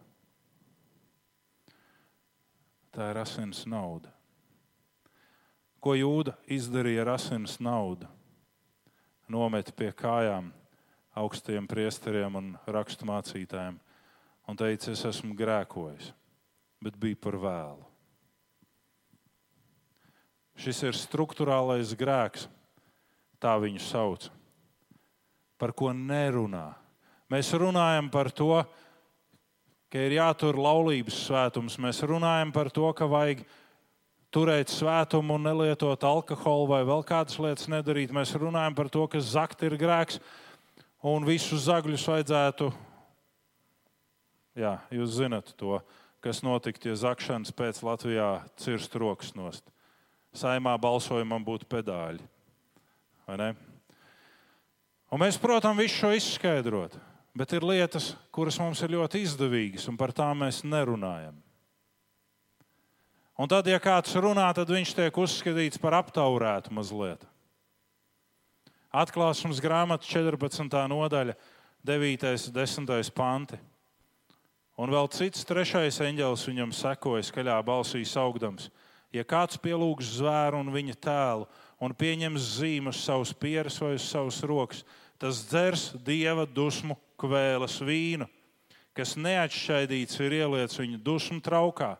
Tā 2.95 3.11
ir 3.11 3.21
asins 3.21 3.65
nauda. 3.69 4.13
Ko 5.85 5.93
jūda 5.99 6.37
izdarīja 6.49 7.03
ar 7.05 7.17
asins 7.19 7.59
naudu? 7.61 8.09
Nometa 9.31 9.73
pie 9.73 9.89
kājām 9.97 10.51
augstiem 11.17 11.65
priesteriem 11.71 12.37
un 12.37 12.53
raksturmācītājiem 12.69 13.79
un 14.49 14.59
teica, 14.61 14.93
es 14.93 15.05
esmu 15.09 15.33
grēkojis, 15.39 16.11
bet 16.85 16.99
bija 17.01 17.17
par 17.17 17.39
vēlu. 17.41 17.87
Šis 20.61 20.85
ir 20.87 20.99
struktūrālais 20.99 21.97
grēks, 21.99 22.47
tā 23.43 23.57
viņu 23.59 23.81
sauc, 23.83 24.29
par 25.59 25.73
ko 25.75 25.91
nerunā. 25.97 26.75
Mēs 27.33 27.51
runājam 27.59 28.11
par 28.13 28.31
to, 28.31 28.61
ka 29.91 30.03
ir 30.05 30.19
jātur 30.19 30.59
laulības 30.61 31.17
svētums. 31.27 31.79
Mēs 31.81 32.03
runājam 32.07 32.53
par 32.55 32.71
to, 32.75 32.87
ka 32.93 33.09
vajag 33.11 33.43
turēt 34.35 34.73
svētumu 34.73 35.37
nelietot 35.39 36.03
alkoholu 36.05 36.67
vai 36.73 36.81
vēl 36.87 37.05
kādas 37.07 37.39
lietas 37.39 37.69
nedarīt. 37.71 38.15
Mēs 38.15 38.35
runājam 38.39 38.75
par 38.75 38.91
to, 38.91 39.07
ka 39.11 39.23
zakt 39.23 39.63
ir 39.67 39.79
grēks 39.79 40.19
un 41.07 41.27
visus 41.29 41.69
zagļus 41.69 42.09
vajadzētu. 42.11 42.71
Jā, 44.59 44.79
jūs 44.95 45.17
zinat 45.19 45.53
to, 45.59 45.79
kas 46.25 46.43
notika, 46.47 46.89
ja 46.89 46.97
zakšanas 46.99 47.55
pēc 47.55 47.83
Latvijā 47.87 48.29
cirst 48.61 48.95
rokas 48.99 49.35
nost. 49.39 49.67
Saimā 50.35 50.75
balsojumam 50.83 51.45
būtu 51.47 51.69
pedāļi. 51.71 52.23
Un 55.15 55.21
mēs, 55.23 55.39
protams, 55.39 55.79
visu 55.79 56.01
šo 56.01 56.11
izskaidrot, 56.17 56.97
bet 57.39 57.55
ir 57.55 57.67
lietas, 57.67 58.13
kuras 58.35 58.59
mums 58.59 58.83
ir 58.83 58.97
ļoti 58.97 59.23
izdevīgas, 59.23 59.87
un 59.91 59.99
par 60.01 60.15
tām 60.17 60.43
mēs 60.43 60.65
nerunājam. 60.67 61.44
Un 63.35 63.51
tad, 63.51 63.67
ja 63.67 63.81
kāds 63.83 64.15
runā, 64.15 64.47
tad 64.55 64.71
viņš 64.71 64.93
tiek 64.95 65.17
uzskatīts 65.19 65.81
par 65.83 65.97
aptaurētu 65.99 66.71
mazliet. 66.75 67.25
Atklāsmes 68.95 69.59
grāmatas 69.59 70.07
14. 70.07 70.71
nodaļa, 70.93 71.35
9. 71.83 72.29
un 72.31 72.55
10. 72.55 73.11
panti. 73.11 73.59
Un 74.79 74.91
vēl 74.91 75.11
cits 75.11 75.43
trešais 75.47 75.99
eņģēlis 76.03 76.47
viņam 76.47 76.75
sekoja 76.75 77.27
skaļā 77.27 77.59
balsī 77.67 78.05
saugdams. 78.07 78.69
Ja 79.15 79.27
kāds 79.27 79.59
pielūgs 79.59 80.15
zvēru 80.21 80.63
un 80.63 80.71
viņa 80.75 80.95
tēlu 81.03 81.51
un 81.83 81.95
pieņems 81.95 82.49
zīmu 82.61 82.95
uz 82.95 83.03
savas 83.03 83.35
pieres 83.35 83.81
vai 83.83 83.97
uz 83.99 84.07
savas 84.07 84.41
rokas, 84.47 84.87
tas 85.19 85.43
dzers 85.51 85.89
dieva 86.07 86.47
dusmu 86.47 86.95
kvēles 87.19 87.81
vīnu, 87.83 88.31
kas 88.95 89.19
neatšķaidīts 89.19 90.23
ir 90.23 90.39
ieliets 90.39 90.79
viņa 90.79 91.03
dusmu 91.03 91.43
traukā 91.43 91.97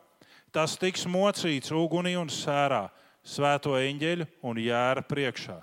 tas 0.55 0.77
tiks 0.79 1.03
mocīts 1.09 1.73
ugunī 1.75 2.15
un 2.15 2.31
sērā, 2.31 2.87
svēto 3.25 3.75
eņģeļu 3.75 4.27
un 4.47 4.59
jēra 4.61 5.03
priekšā. 5.03 5.57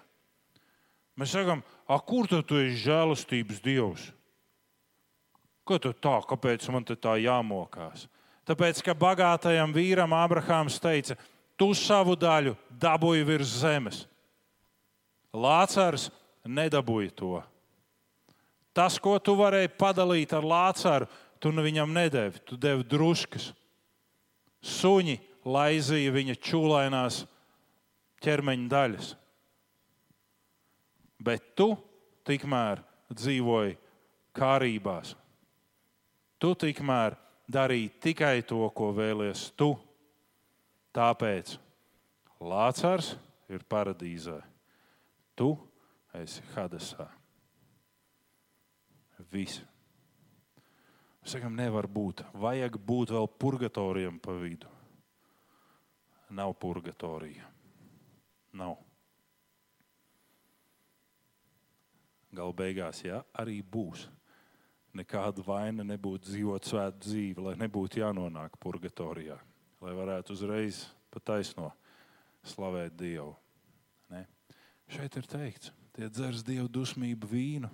Mēs 1.17 1.33
sakām, 1.33 1.63
kur 2.09 2.29
tad 2.29 2.47
tu 2.49 2.59
esi 2.61 2.83
žēlastības 2.85 3.61
dievs? 3.65 4.09
Ko 5.65 5.79
tu 5.79 5.93
tā, 5.95 6.17
kāpēc 6.27 6.67
man 6.75 6.85
te 6.85 6.97
tā 6.99 7.15
jāmokās? 7.23 8.09
Tāpēc, 8.49 8.81
ka 8.83 8.97
bagātajam 8.99 9.73
vīram 9.73 10.13
Abrahāms 10.17 10.81
teica, 10.83 11.15
tu 11.57 11.71
savu 11.79 12.17
daļu 12.19 12.57
dabūji 12.83 13.29
virs 13.29 13.53
zemes. 13.63 14.03
Lācars 15.33 16.11
nedabūja 16.45 17.15
to. 17.17 17.37
Tas, 18.75 18.99
ko 18.99 19.15
tu 19.23 19.37
varēji 19.39 19.71
padalīt 19.79 20.33
ar 20.35 20.45
Lācaru, 20.49 21.07
tu 21.39 21.53
nu 21.55 21.63
viņam 21.65 21.93
nedevi, 21.95 22.41
tu 22.49 22.59
devi 22.59 22.85
druskas 22.89 23.53
suņi 24.63 25.19
laizīja 25.45 26.13
viņa 26.15 26.37
čūlainās 26.39 27.23
ķermeņa 28.23 28.69
daļas. 28.71 29.09
Bet 31.23 31.53
tu 31.59 31.73
tikmēr 32.27 32.83
dzīvoji 33.13 33.77
kārībās. 34.37 35.15
Tu 36.43 36.55
tikmēr 36.59 37.17
darīji 37.53 37.91
tikai 38.03 38.41
to, 38.47 38.63
ko 38.75 38.91
vēlies 38.97 39.51
tu. 39.59 39.75
Tāpēc 40.93 41.57
Lācars 42.43 43.15
ir 43.53 43.63
paradīzē. 43.71 44.41
Tu 45.39 45.53
esi 46.19 46.43
Hadesā. 46.53 47.07
Viss. 49.33 49.63
Sakam, 51.23 51.55
nevar 51.55 51.87
būt. 51.87 52.25
Vajag 52.35 52.77
būt 52.83 53.13
vēl 53.15 53.29
purgatorijam 53.39 54.19
pa 54.23 54.35
vidu. 54.35 54.71
Nav 56.33 56.55
purgatorija. 56.59 57.47
Nav. 58.59 58.81
Galu 62.33 62.55
beigās, 62.57 63.03
ja 63.05 63.21
arī 63.37 63.59
būs, 63.61 64.07
nekāda 64.97 65.45
vaina 65.45 65.85
nebūtu 65.85 66.31
dzīvot 66.31 66.69
svētu 66.69 67.05
dzīvi, 67.05 67.45
lai 67.45 67.55
nebūtu 67.61 68.01
jānonāk 68.01 68.57
purgatorijā, 68.61 69.37
lai 69.85 69.93
varētu 69.97 70.33
uzreiz 70.33 70.87
pa 71.13 71.21
taisno 71.21 71.69
slavēt 72.49 72.97
Dievu. 72.97 73.35
Ne? 74.13 74.25
Šeit 74.89 75.21
ir 75.21 75.29
teikts, 75.29 75.75
tie 75.93 76.09
dzers 76.09 76.41
Dievu 76.49 76.73
dusmību 76.73 77.29
vīnu, 77.29 77.71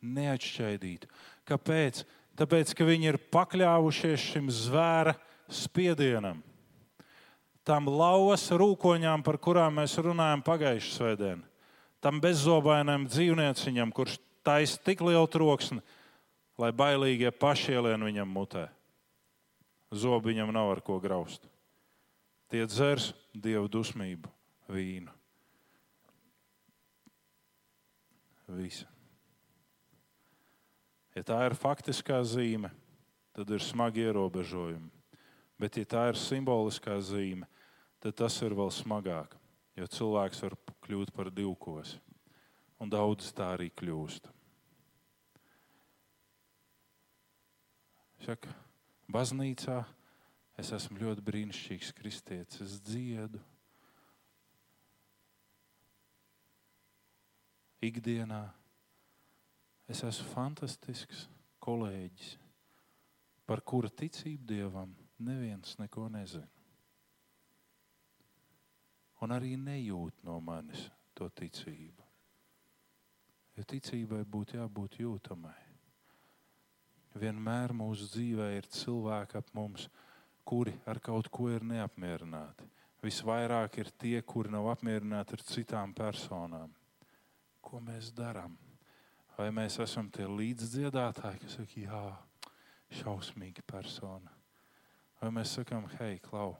neatšķaidīt. 0.00 1.04
Kāpēc? 1.48 2.02
Tāpēc 2.40 2.72
ka 2.76 2.86
viņi 2.88 3.12
ir 3.12 3.20
pakļāvušies 3.32 4.24
šim 4.32 4.48
zvēra 4.52 5.14
spiedienam. 5.52 6.40
Tam 7.66 7.86
lauvas 7.92 8.46
rūkoņām, 8.56 9.22
par 9.22 9.36
kurām 9.42 9.76
mēs 9.78 9.98
runājam 10.00 10.42
pagājušajā 10.46 10.96
svētdienā, 10.96 11.44
tam 12.00 12.18
bezzobainam 12.24 13.04
dzīvnieciņam, 13.10 13.92
kurš 13.92 14.16
taisa 14.46 14.80
tik 14.80 15.04
lielu 15.04 15.28
troksni, 15.30 15.84
lai 16.60 16.72
bailīgie 16.72 17.30
pašielien 17.30 18.00
viņam 18.08 18.32
mutē. 18.32 18.66
Zobi 19.90 20.32
viņam 20.32 20.52
nav 20.54 20.70
ar 20.72 20.80
ko 20.86 21.00
graust. 21.02 21.44
Tie 22.50 22.62
dzers 22.66 23.12
dievu 23.34 23.68
dusmību, 23.70 24.30
vīnu. 24.70 25.12
Visu. 28.50 28.89
Ja 31.20 31.24
tā 31.28 31.38
ir 31.44 31.52
faktiskā 31.52 32.16
zīme, 32.24 32.70
tad 33.36 33.50
ir 33.52 33.60
smagi 33.60 34.06
ierobežojumi. 34.06 34.88
Bet, 35.60 35.76
ja 35.76 35.84
tā 35.84 36.04
ir 36.08 36.16
simboliskā 36.16 36.94
zīme, 37.04 37.44
tad 38.00 38.14
tas 38.16 38.38
ir 38.40 38.54
vēl 38.56 38.70
smagāk, 38.72 39.34
jo 39.76 39.88
cilvēks 39.92 40.38
var 40.46 40.54
kļūt 40.86 41.10
par 41.12 41.28
divkos, 41.28 41.98
un 42.80 42.88
daudz 42.88 43.28
tā 43.36 43.50
arī 43.52 43.66
kļūst. 43.68 44.30
Saka, 48.24 48.54
baznīcā 49.12 49.76
es 50.56 50.72
esmu 50.72 51.02
ļoti 51.02 51.26
brīnišķīgs 51.26 51.92
kristietis, 52.00 52.62
es 52.64 52.78
dziedu. 52.80 53.42
Ikdienā 57.84 58.40
es 59.90 60.04
esmu 60.06 60.28
fantastisks 60.30 61.24
kolēģis, 61.64 62.34
par 63.46 63.62
kura 63.66 63.90
ticību 63.90 64.46
dievam 64.46 64.92
neviens 65.26 65.74
neko 65.80 66.06
nezina. 66.14 66.46
Un 69.20 69.34
arī 69.34 69.56
nejūt 69.60 70.22
no 70.24 70.38
manis 70.40 70.86
to 71.18 71.26
ticību. 71.40 72.06
Jo 73.58 73.66
ticībai 73.74 74.22
būtu 74.24 74.60
jābūt 74.60 75.00
jūtamai. 75.02 75.58
Vienmēr 77.20 77.74
mūsu 77.74 78.06
dzīvē 78.14 78.48
ir 78.60 78.70
cilvēki 78.70 79.40
ap 79.42 79.50
mums, 79.58 79.90
kuri 80.46 80.76
ar 80.88 81.02
kaut 81.02 81.28
ko 81.34 81.50
ir 81.50 81.66
neapmierināti. 81.66 82.70
Visvairāk 83.02 83.82
ir 83.82 83.90
tie, 83.98 84.16
kuri 84.22 84.54
nav 84.54 84.70
apmierināti 84.70 85.34
ar 85.36 85.44
citām 85.50 85.92
personām. 85.98 86.70
Ko 87.60 87.82
mēs 87.82 88.14
darām? 88.16 88.54
Vai 89.40 89.48
mēs 89.56 89.78
esam 89.80 90.10
tie 90.12 90.26
līdzdziedātāji, 90.28 91.38
kas 91.40 91.54
saka, 91.56 91.80
jā, 91.80 92.00
šausmīga 92.98 93.62
persona? 93.64 94.34
Vai 95.16 95.30
mēs 95.32 95.54
sakām, 95.56 95.86
hei, 95.94 96.18
klau, 96.20 96.58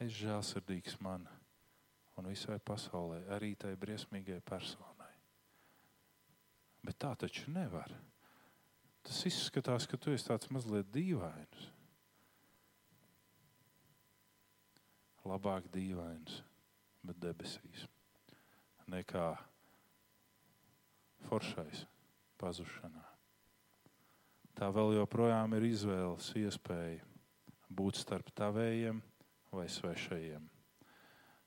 es 0.00 0.14
žēlsirdīgs 0.22 0.96
man 1.04 1.28
un 2.16 2.30
visai 2.30 2.56
pasaulē, 2.64 3.20
arī 3.36 3.52
tai 3.60 3.74
briesmīgai 3.76 4.40
personai. 4.40 5.12
Bet 6.80 7.02
tā 7.04 7.12
taču 7.26 7.52
nevar. 7.52 7.92
Tas 9.04 9.20
izskatās, 9.28 9.84
ka 9.84 10.00
tu 10.00 10.16
esi 10.16 10.30
tāds 10.30 10.48
mazliet 10.48 10.88
dīvains. 10.96 11.70
Labāk 15.28 15.68
dīvains, 15.76 16.40
bet 17.04 17.20
debesīs, 17.20 17.84
nekā 18.88 19.34
foršais 21.28 21.84
pazušanā. 22.40 23.02
Tā 24.54 24.70
vēl 24.70 24.94
joprojām 25.00 25.56
ir 25.58 25.66
izvēles 25.72 26.30
iespēja 26.38 27.02
būt 27.74 27.98
starp 27.98 28.30
tavējiem 28.38 29.00
vai 29.54 29.66
svešajiem. 29.70 30.42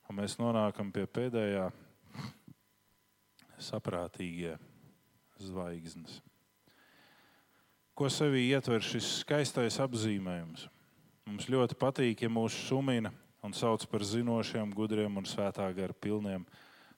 Un 0.07 0.19
mēs 0.19 0.37
nonākam 0.39 0.91
pie 0.95 1.05
pēdējā 1.07 1.69
saprātīgie 3.59 4.55
zvaigznes. 5.41 6.21
Ko 7.97 8.09
sevī 8.13 8.43
ietver 8.51 8.83
šis 8.85 9.07
skaistais 9.23 9.79
apzīmējums? 9.81 10.67
Mums 11.27 11.47
ļoti 11.49 11.75
patīk, 11.79 12.21
ja 12.23 12.29
mūsu 12.31 12.59
sumina 12.69 13.11
un 13.43 13.55
sauc 13.57 13.83
par 13.89 14.05
zinošiem, 14.05 14.69
gudriem 14.75 15.17
un 15.19 15.25
svētā 15.27 15.65
gara 15.75 15.95
pilniem. 15.95 16.45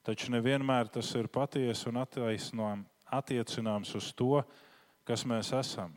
Taču 0.10 0.32
nevienmēr 0.34 0.88
tas 0.90 1.06
ir 1.14 1.28
patiesi 1.30 1.86
un 1.86 2.00
attiecināms 2.02 3.92
uz 3.94 4.08
to, 4.18 4.40
kas 5.06 5.22
mēs 5.22 5.52
esam. 5.54 5.92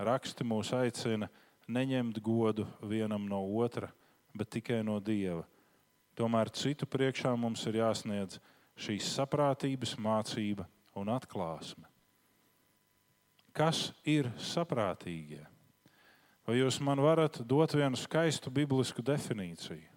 Raksti 0.00 0.44
mūs 0.48 0.70
aicina 0.72 1.28
neņemt 1.68 2.16
godu 2.24 2.64
vienam 2.80 3.26
no 3.28 3.42
otra, 3.60 3.90
bet 4.32 4.54
tikai 4.54 4.78
no 4.88 4.96
Dieva. 5.04 5.42
Tomēr 6.16 6.48
citu 6.48 6.88
priekšā 6.88 7.34
mums 7.36 7.66
ir 7.68 7.76
jāsniedz 7.82 8.38
šīs 8.80 9.10
saprātības 9.18 9.92
mācība 10.00 10.64
un 10.96 11.12
atklāsme. 11.12 11.84
Kas 13.52 13.90
ir 14.08 14.30
saprātīgie? 14.40 15.42
Vai 16.48 16.56
jūs 16.62 16.80
man 16.80 17.04
varat 17.04 17.42
dot 17.44 17.76
vienu 17.76 18.00
skaistu 18.00 18.48
biblisku 18.48 19.04
definīciju? 19.04 19.95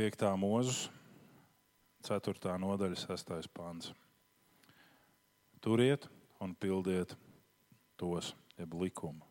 Piektā 0.00 0.30
mūzes, 0.32 0.86
4. 2.08 2.54
nodaļa, 2.56 2.96
6. 2.96 3.50
pāns. 3.52 3.90
Turiet 5.60 6.06
un 6.40 6.54
pildiet 6.56 7.12
tos, 8.00 8.30
jeb 8.56 8.78
likumu. 8.80 9.26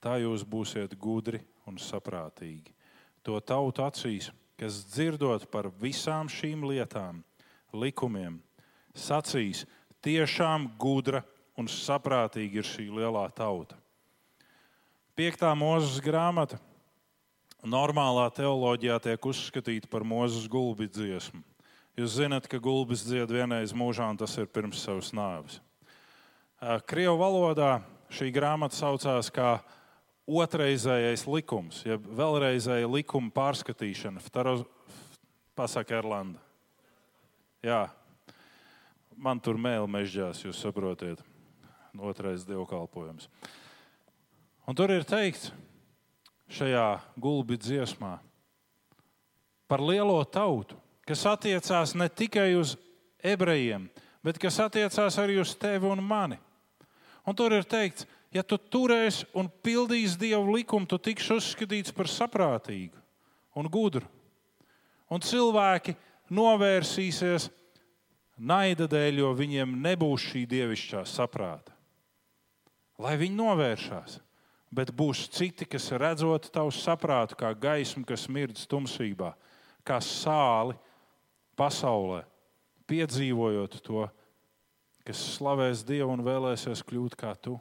Tā 0.00 0.14
jūs 0.22 0.46
būsiet 0.48 0.96
gudri 0.96 1.42
un 1.68 1.76
saprātīgi. 1.76 2.72
To 3.20 3.36
tautu 3.44 3.84
acīs, 3.84 4.30
kas 4.56 4.80
dzirdot 4.94 5.44
par 5.52 5.68
visām 5.84 6.32
šīm 6.32 6.64
lietām, 6.72 7.20
likumiem, 7.76 8.40
sacīs, 8.96 9.66
tiešām 10.00 10.70
gudra 10.80 11.20
un 11.52 11.68
saprātīga 11.68 12.62
ir 12.62 12.72
šī 12.72 12.88
lielā 12.96 13.28
tauta. 13.36 13.76
Piektā 15.12 15.52
mūzes 15.52 16.00
grāmata 16.00 16.56
normālā 17.62 18.26
teoloģijā 18.34 18.98
tiek 19.02 19.26
uzskatīta 19.30 19.90
par 19.90 20.04
mūzes 20.06 20.48
gulbi 20.50 20.88
dziesmu. 20.90 21.42
Jūs 21.98 22.16
zināt, 22.16 22.48
ka 22.48 22.56
gulbis 22.62 23.04
dzied 23.04 23.30
vienreiz 23.30 23.74
mūžā, 23.76 24.08
un 24.08 24.18
tas 24.20 24.32
ir 24.40 24.48
pirms 24.48 24.80
savas 24.80 25.12
nāves. 25.12 25.58
Krievu 26.88 27.18
valodā 27.20 27.82
šī 28.12 28.30
grāmata 28.32 28.78
saucās 28.78 29.28
kā 29.34 29.58
otrreizējais 30.24 31.26
likums, 31.28 31.82
jeb 31.84 32.06
vēlreizēja 32.16 32.88
likuma 32.88 33.32
pārskatīšana. 33.34 34.22
Pasaka 35.52 35.98
Erlanda. 35.98 36.40
Jā, 37.62 37.90
man 39.14 39.42
tur 39.42 39.60
mēlī 39.60 39.90
mežģās, 39.92 40.40
jūs 40.46 40.62
saprotat, 40.64 41.20
otrais 42.00 42.46
dievkalpojums. 42.48 43.28
Un 44.66 44.78
tur 44.78 44.94
ir 44.94 45.04
teikts 45.04 45.50
šajā 46.52 46.86
gulbi 47.16 47.56
dziesmā 47.60 48.18
par 49.68 49.80
lielo 49.80 50.20
tautu 50.28 50.76
kas 51.06 51.24
attiecās 51.26 51.94
ne 51.98 52.08
tikai 52.08 52.54
uz 52.58 52.76
ebrejiem, 53.22 53.88
bet 54.22 54.38
kas 54.40 54.60
attiecās 54.62 55.18
arī 55.20 55.40
uz 55.42 55.54
tevi 55.58 55.90
un 55.90 56.02
mani. 56.04 56.38
Un 57.26 57.36
tur 57.38 57.54
ir 57.54 57.66
teikts, 57.68 58.06
ja 58.34 58.42
tu 58.42 58.58
turēsi 58.58 59.26
un 59.38 59.50
pildīsi 59.62 60.18
dievu 60.18 60.56
likumu, 60.56 60.88
tu 60.88 60.98
tiksi 60.98 61.36
uzskatīts 61.36 61.94
par 61.94 62.10
saprātīgu 62.10 62.98
un 63.58 63.68
gudru. 63.70 64.06
Un 65.12 65.22
cilvēki 65.22 65.94
novērsīsies 66.32 67.50
naida 68.38 68.88
dēļ, 68.90 69.20
jo 69.22 69.32
viņiem 69.36 69.76
nebūs 69.84 70.30
šī 70.32 70.46
dievišķā 70.50 71.04
saprāta. 71.06 71.74
Lai 73.02 73.14
viņi 73.20 73.36
novēršās, 73.36 74.16
bet 74.72 74.90
būs 74.96 75.26
citi, 75.32 75.66
kas 75.68 75.90
redzot 76.00 76.48
tavu 76.52 76.72
saprātu 76.72 77.36
kā 77.38 77.52
gaismu, 77.52 78.06
kas 78.08 78.24
mirdz 78.32 78.64
tumsībā, 78.70 79.34
kā 79.84 80.00
sāli, 80.00 80.78
pasaulē, 81.58 82.22
piedzīvojot 82.88 83.76
to, 83.84 84.06
kas 85.04 85.20
slavēs 85.36 85.84
Dievu 85.84 86.14
un 86.14 86.24
vēlēsies 86.24 86.84
kļūt 86.88 87.18
kā 87.20 87.34
tu. 87.36 87.58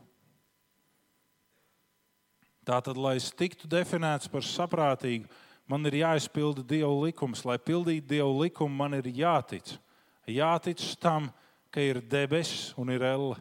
Tātad, 2.64 2.95
lai 2.95 3.18
es 3.18 3.32
tiktu 3.34 3.68
definēts 3.68 4.30
par 4.32 4.45
saprātīgu, 4.45 5.28
man 5.68 5.84
ir 5.89 6.03
jāizpilda 6.03 6.64
Dieva 6.64 6.93
likums. 6.93 7.41
Lai 7.43 7.57
pildītu 7.57 8.05
Dieva 8.14 8.30
likumu, 8.38 8.76
man 8.78 8.93
ir 8.99 9.09
jātic. 9.09 9.74
Jātic 10.30 10.84
tam, 11.01 11.32
ka 11.74 11.82
ir 11.82 11.99
debesis 12.05 12.70
un 12.78 12.93
ir 12.93 13.01
elle, 13.01 13.39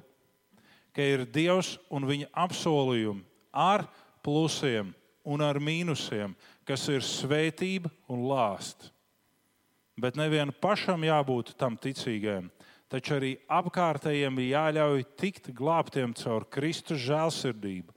ka 0.97 1.05
ir 1.05 1.27
Dievs 1.29 1.75
un 1.93 2.09
viņa 2.09 2.31
apsolījumi 2.47 3.30
ar 3.53 3.87
plusiem 4.25 4.95
un 5.25 5.45
ar 5.45 5.61
mīnusiem, 5.61 6.35
kas 6.65 6.87
ir 6.93 7.05
svētība 7.05 7.91
un 8.11 8.25
lāsts. 8.31 8.91
Bet 10.01 10.17
nevienam 10.17 10.55
pašam 10.63 11.03
jābūt 11.05 11.53
tam 11.61 11.77
ticīgajam, 11.77 12.49
taču 12.89 13.19
arī 13.19 13.35
apkārtējiem 13.53 14.39
jāļauj 14.47 15.05
tikt 15.21 15.51
glābtiem 15.57 16.15
caur 16.17 16.47
Kristus 16.49 17.03
žēlsirdību 17.05 17.93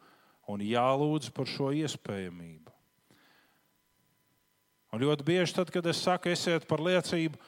un 0.51 0.65
jālūdz 0.67 1.31
par 1.31 1.47
šo 1.47 1.71
iespējamību. 1.71 2.73
Un 4.93 5.01
ļoti 5.01 5.25
bieži, 5.25 5.55
tad, 5.57 5.71
kad 5.73 5.87
es 5.89 6.03
saku, 6.03 6.29
esiet 6.29 6.67
par 6.69 6.83
liecību, 6.83 7.39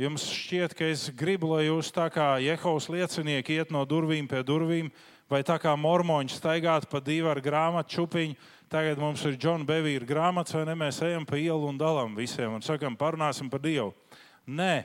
jums 0.00 0.24
šķiet, 0.32 0.74
ka 0.74 0.88
es 0.90 1.06
gribu, 1.14 1.52
lai 1.52 1.68
jūs 1.68 1.92
tā 1.94 2.08
kā 2.10 2.32
Jehovas 2.42 2.88
liecinieki 2.90 3.60
iet 3.60 3.70
no 3.70 3.84
durvīm 3.86 4.26
pie 4.30 4.40
durvīm, 4.46 4.88
vai 5.30 5.44
tā 5.46 5.56
kā 5.62 5.72
mormoņi 5.78 6.34
staigāt 6.34 6.88
pa 6.90 7.00
divu 7.04 7.30
ar 7.30 7.40
grāmatu 7.44 8.00
čupiņu 8.00 8.38
tagad 8.70 9.00
mums 9.02 9.24
ir 9.26 9.34
Džona 9.34 9.66
Bevīra 9.66 10.06
grāmatas, 10.06 10.54
vai 10.54 10.62
ne? 10.68 10.76
Mēs 10.78 11.00
ejam 11.02 11.26
pa 11.26 11.38
ielu 11.40 11.66
un 11.66 11.78
dalām 11.78 12.14
visiem 12.14 12.54
un 12.54 12.62
sakam, 12.62 12.94
parunāsim 12.98 13.50
par 13.50 13.62
Dievu. 13.64 13.90
Nē, 14.46 14.84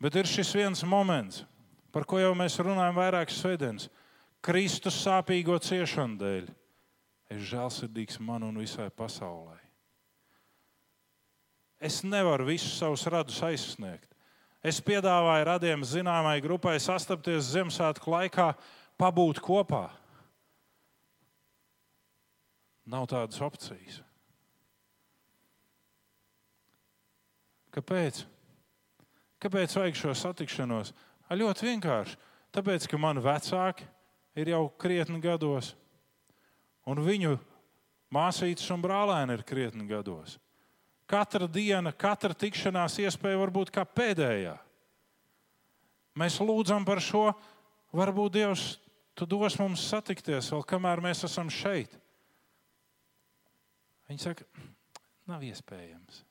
bet 0.00 0.18
ir 0.20 0.30
šis 0.30 0.52
viens 0.54 0.84
moments, 0.86 1.42
par 1.90 2.06
ko 2.06 2.20
jau 2.22 2.30
mēs 2.38 2.60
runājam 2.62 2.98
vairākas 2.98 3.40
svētdienas. 3.42 3.88
Kristus 4.40 5.02
sāpīgo 5.02 5.58
ciešanu 5.60 6.20
dēļ. 6.22 6.46
Es 7.30 7.42
žēlsirdīgs 7.50 8.22
man 8.24 8.46
un 8.46 8.62
visai 8.62 8.88
pasaulē. 8.94 9.58
Es 11.80 12.00
nevaru 12.04 12.46
visus 12.48 12.78
savus 12.78 13.04
radus 13.10 13.38
aizsniegt. 13.44 14.09
Es 14.60 14.80
piedāvāju 14.84 15.46
radiem 15.48 15.84
zināmai 15.88 16.36
grupai 16.44 16.76
sastapties 16.82 17.48
Ziemassvētku 17.54 18.12
laikā, 18.12 18.50
pabūt 19.00 19.40
kopā. 19.40 19.86
Nav 22.90 23.06
tādas 23.08 23.40
opcijas. 23.40 24.02
Kāpēc? 27.70 28.24
Kāpēc 29.40 29.76
vajag 29.78 29.96
šo 29.96 30.12
satikšanos? 30.18 30.92
A, 31.30 31.38
ļoti 31.38 31.70
vienkārši. 31.70 32.18
Tāpēc, 32.50 32.88
ka 32.90 32.98
mani 32.98 33.22
vecāki 33.22 33.86
ir 34.36 34.50
jau 34.50 34.64
krietni 34.80 35.20
gados, 35.22 35.72
un 36.90 36.98
viņu 37.06 37.36
māsītes 38.12 38.66
un 38.74 38.82
brālēni 38.82 39.38
ir 39.38 39.46
krietni 39.46 39.86
gados. 39.88 40.36
Katra 41.10 41.48
diena, 41.50 41.90
katra 41.90 42.36
tikšanās 42.38 43.00
iespēja 43.02 43.40
var 43.40 43.50
būt 43.54 43.72
kā 43.74 43.82
pēdējā. 43.82 44.54
Mēs 46.20 46.38
lūdzam 46.42 46.86
par 46.86 47.02
šo. 47.02 47.30
Varbūt 47.96 48.36
Dievs 48.36 48.64
tu 49.18 49.26
dos 49.26 49.56
mums 49.58 49.82
satikties 49.90 50.52
vēl 50.54 50.62
kamēr 50.70 51.02
mēs 51.02 51.24
esam 51.26 51.50
šeit. 51.50 51.96
Viņi 54.10 54.22
saka, 54.22 54.46
nav 55.30 55.42
iespējams. 55.46 56.22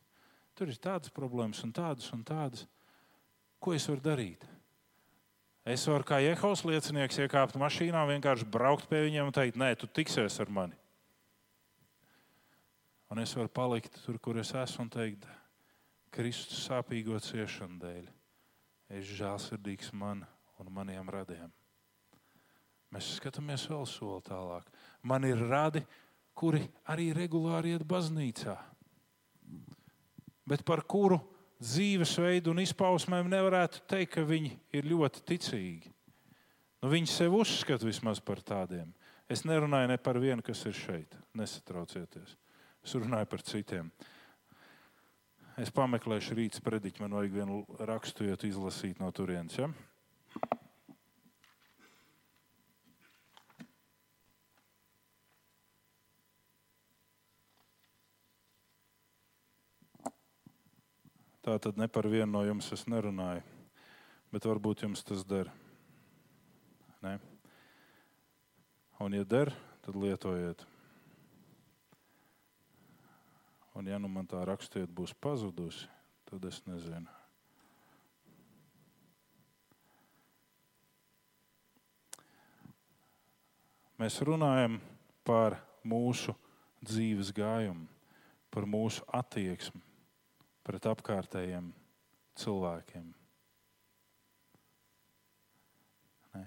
Tur 0.56 0.72
ir 0.72 0.80
tādas 0.80 1.12
problēmas, 1.16 1.62
un 1.64 1.76
tādas, 1.76 2.08
un 2.16 2.24
tādas. 2.28 2.66
Ko 3.60 3.76
es 3.76 3.88
varu 3.92 4.04
darīt? 4.04 4.48
Es 5.68 5.84
varu 5.88 6.08
kā 6.08 6.18
Jehovas 6.24 6.64
liecinieks 6.68 7.20
iekāpt 7.20 7.60
mašīnā, 7.60 8.08
vienkārši 8.16 8.48
braukt 8.48 8.88
pie 8.90 9.04
viņiem 9.06 9.28
un 9.30 9.36
teikt, 9.36 9.60
nē, 9.60 9.74
tu 9.80 9.88
tiksies 9.92 10.40
ar 10.40 10.52
mani. 10.52 10.79
Un 13.10 13.22
es 13.24 13.34
varu 13.38 13.50
palikt 13.50 13.98
tur, 14.04 14.20
kur 14.22 14.38
es 14.38 14.54
esmu, 14.54 14.86
un 14.86 14.92
teikt, 14.94 15.26
Kristus 16.14 16.66
sāpīgo 16.68 17.18
ciešanu 17.22 17.80
dēļ. 17.82 18.10
Es 19.00 19.10
žēlsirdīgs 19.20 19.94
man 19.94 20.26
un 20.62 20.74
maniem 20.74 21.10
radiem. 21.10 21.50
Mēs 22.90 23.14
skatāmies 23.20 23.68
vēl 23.70 23.86
soli 23.90 24.24
tālāk. 24.26 24.66
Man 25.06 25.26
ir 25.30 25.42
radi, 25.50 25.84
kuri 26.34 26.64
arī 26.90 27.12
regulāri 27.14 27.76
iet 27.76 27.86
baznīcā 27.86 28.58
bet 30.50 30.66
par 30.66 30.82
kuru 30.90 31.20
dzīvesveidu 31.62 32.54
un 32.54 32.64
izpausmēm 32.64 33.30
nevarētu 33.30 33.84
teikt, 33.90 34.16
ka 34.16 34.26
viņi 34.26 34.56
ir 34.74 34.88
ļoti 34.90 35.24
ticīgi. 35.28 35.92
Nu, 36.80 36.90
viņi 36.94 37.12
sev 37.12 37.36
uzskata 37.42 37.86
vismaz 37.86 38.22
par 38.24 38.42
tādiem. 38.46 38.94
Es 39.30 39.44
nerunāju 39.46 39.92
ne 39.92 39.98
par 40.02 40.18
vienu, 40.22 40.42
kas 40.46 40.64
ir 40.66 40.78
šeit. 40.78 41.18
Nesatraucieties. 41.38 42.38
Es 42.84 42.96
runāju 42.96 43.28
par 43.30 43.44
citiem. 43.46 43.92
Es 45.60 45.72
pameklēšu 45.76 46.38
rīta 46.38 46.62
sprediķi, 46.62 47.04
man 47.04 47.18
vajag 47.18 47.36
vienu 47.36 47.64
rakstu 47.84 48.30
izlasīt 48.48 49.02
no 49.02 49.12
turienes. 49.12 49.58
Ja? 49.60 49.68
Tā 61.50 61.58
tad 61.58 61.80
ne 61.82 61.90
par 61.90 62.06
vienu 62.06 62.30
no 62.30 62.46
jums 62.46 62.72
es 62.76 62.86
nerunāju, 62.86 63.44
bet 64.30 64.46
varbūt 64.46 64.86
jums 64.86 65.02
tas 65.04 65.24
der. 65.26 65.50
Ne? 67.02 67.18
Un, 69.02 69.16
ja 69.18 69.26
der, 69.26 69.56
tad 69.82 69.98
lietojiet. 69.98 70.69
Un, 73.80 73.88
ja 73.88 73.96
nu 73.96 74.10
man 74.12 74.28
tā 74.28 74.42
rakstiet 74.44 74.92
būs 74.92 75.14
pazudusi, 75.24 75.86
tad 76.28 76.44
es 76.50 76.58
nezinu. 76.68 77.08
Mēs 84.00 84.18
runājam 84.28 84.82
par 85.24 85.56
mūsu 85.88 86.36
dzīves 86.84 87.32
gājumu, 87.36 87.88
par 88.52 88.68
mūsu 88.68 89.08
attieksmi 89.16 89.80
pret 90.68 90.90
apkārtējiem 90.92 91.72
cilvēkiem. 92.44 93.08
Ne. 96.36 96.44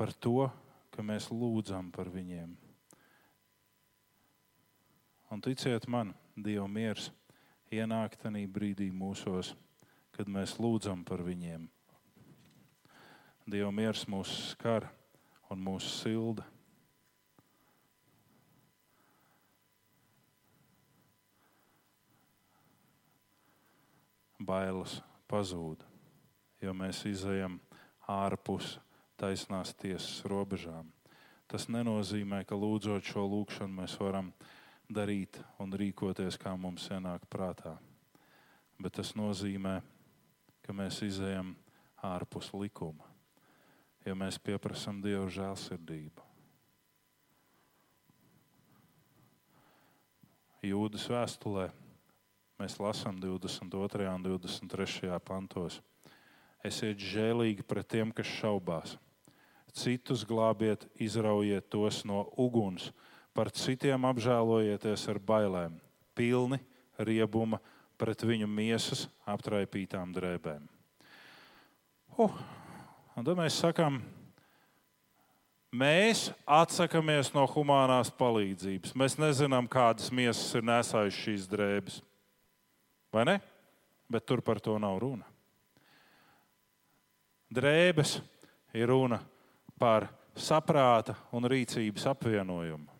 Par 0.00 0.16
to, 0.16 0.48
ka 0.96 1.04
mēs 1.04 1.28
lūdzam 1.28 1.92
par 1.92 2.08
viņiem. 2.08 2.56
Un 5.32 5.44
ticiet 5.44 5.88
man, 5.88 6.16
Dieva 6.36 6.68
miers 6.68 7.10
ienāk 7.72 8.16
tajā 8.20 8.46
brīdī 8.48 8.88
mūsos, 8.92 9.52
kad 10.12 10.28
mēs 10.28 10.58
lūdzam 10.60 11.04
par 11.04 11.24
viņiem. 11.24 11.68
Dieva 13.46 13.70
miers 13.74 14.06
mūs 14.08 14.32
skar 14.52 14.88
un 15.50 15.60
mūs 15.60 15.88
silda. 16.00 16.46
bailes 24.42 24.98
pazūd, 25.30 25.82
jo 26.62 26.72
mēs 26.74 27.04
izējām 27.08 27.58
ārpus 28.10 28.76
taisnās 29.20 29.74
tiesas 29.78 30.24
robežām. 30.28 30.90
Tas 31.46 31.68
nenozīmē, 31.68 32.42
ka 32.48 32.56
lūdzot 32.58 33.06
šo 33.06 33.26
lūgšanu, 33.28 33.82
mēs 33.82 33.94
varam 34.00 34.32
darīt 34.88 35.38
un 35.62 35.74
rīkoties, 35.76 36.38
kā 36.40 36.54
mums 36.56 36.88
ienāk 36.90 37.26
prātā. 37.30 37.76
Bet 38.80 38.98
tas 38.98 39.14
nozīmē, 39.18 39.80
ka 40.62 40.74
mēs 40.74 41.02
izējām 41.06 41.54
ārpus 42.02 42.50
likuma, 42.54 43.06
jo 44.06 44.16
mēs 44.18 44.40
pieprasām 44.42 45.02
Dievu 45.04 45.28
žēlsirdību. 45.30 46.30
Jūdas 50.62 51.08
vēstulē 51.10 51.70
Mēs 52.62 52.76
lasām 52.78 53.16
22. 53.18 54.04
un 54.06 54.22
23. 54.22 55.08
pantos. 55.26 55.80
Esiet 56.62 57.00
žēlīgi 57.02 57.64
pret 57.66 57.88
tiem, 57.90 58.12
kas 58.14 58.28
šaubās. 58.38 58.92
Citus 59.74 60.22
glābiet, 60.28 60.84
izraujiet 60.94 61.66
tos 61.72 62.04
no 62.06 62.20
uguns, 62.38 62.92
par 63.32 63.50
citiem 63.54 64.04
apžēlojieties 64.08 65.06
ar 65.08 65.20
bailēm, 65.22 65.76
pilni 66.16 66.60
riebuma 67.00 67.60
pret 68.00 68.24
viņu 68.26 68.48
miesas 68.50 69.06
aptraipītām 69.28 70.12
drēbēm. 70.14 70.66
Uh, 72.18 72.34
un 73.16 73.24
tad 73.24 73.38
mēs 73.38 73.56
sakām, 73.62 74.02
mēs 75.72 76.26
atsakāmies 76.44 77.32
no 77.32 77.46
humanās 77.48 78.12
palīdzības. 78.18 78.92
Mēs 78.98 79.16
nezinām, 79.20 79.70
kādas 79.70 80.12
miesas 80.12 80.52
ir 80.58 80.66
nesājušas 80.68 81.24
šīs 81.24 81.48
drēbes. 81.48 82.00
Vai 83.12 83.24
ne? 83.28 83.38
Bet 84.12 84.26
tur 84.28 84.44
par 84.44 84.60
to 84.60 84.76
nav 84.80 84.98
runa. 85.00 85.24
Drēbes 87.52 88.18
ir 88.76 88.88
runa 88.88 89.18
par 89.80 90.08
saprāta 90.36 91.16
un 91.36 91.48
rīcības 91.48 92.06
apvienojumu. 92.12 92.91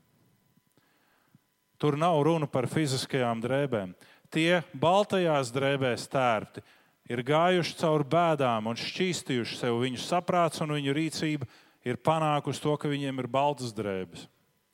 Tur 1.82 1.96
nav 1.98 2.20
runa 2.22 2.46
par 2.46 2.68
fiziskajām 2.70 3.40
drēbēm. 3.42 3.96
Tie 4.30 4.60
baltajās 4.78 5.50
drēbēs 5.50 6.04
tērpti 6.12 6.62
ir 7.10 7.24
gājuši 7.26 7.74
cauri 7.80 8.06
bēdām 8.12 8.68
un 8.70 8.78
šķīstījuši 8.78 9.58
sev. 9.58 9.80
Viņu 9.82 9.98
saprāts 9.98 10.62
un 10.62 10.76
viņu 10.76 10.94
rīcība 10.94 11.48
ir 11.82 11.98
panākusi 11.98 12.62
to, 12.62 12.76
ka 12.78 12.90
viņiem 12.92 13.18
ir 13.18 13.28
baltas 13.30 13.74
drēbes. 13.74 14.28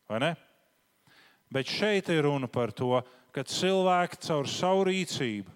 Vai 0.09 0.21
ne? 0.21 0.31
Bet 1.49 1.73
šeit 1.73 2.13
ir 2.13 2.27
runa 2.29 2.45
par 2.45 2.75
to, 2.77 3.01
ka 3.33 3.41
cilvēki 3.41 4.21
caur 4.29 4.49
savu 4.53 4.85
rīcību, 4.91 5.49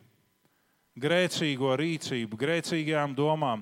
grēcīgo 1.05 1.77
rīcību, 1.77 2.39
grēcīgajām 2.41 3.13
domām 3.17 3.61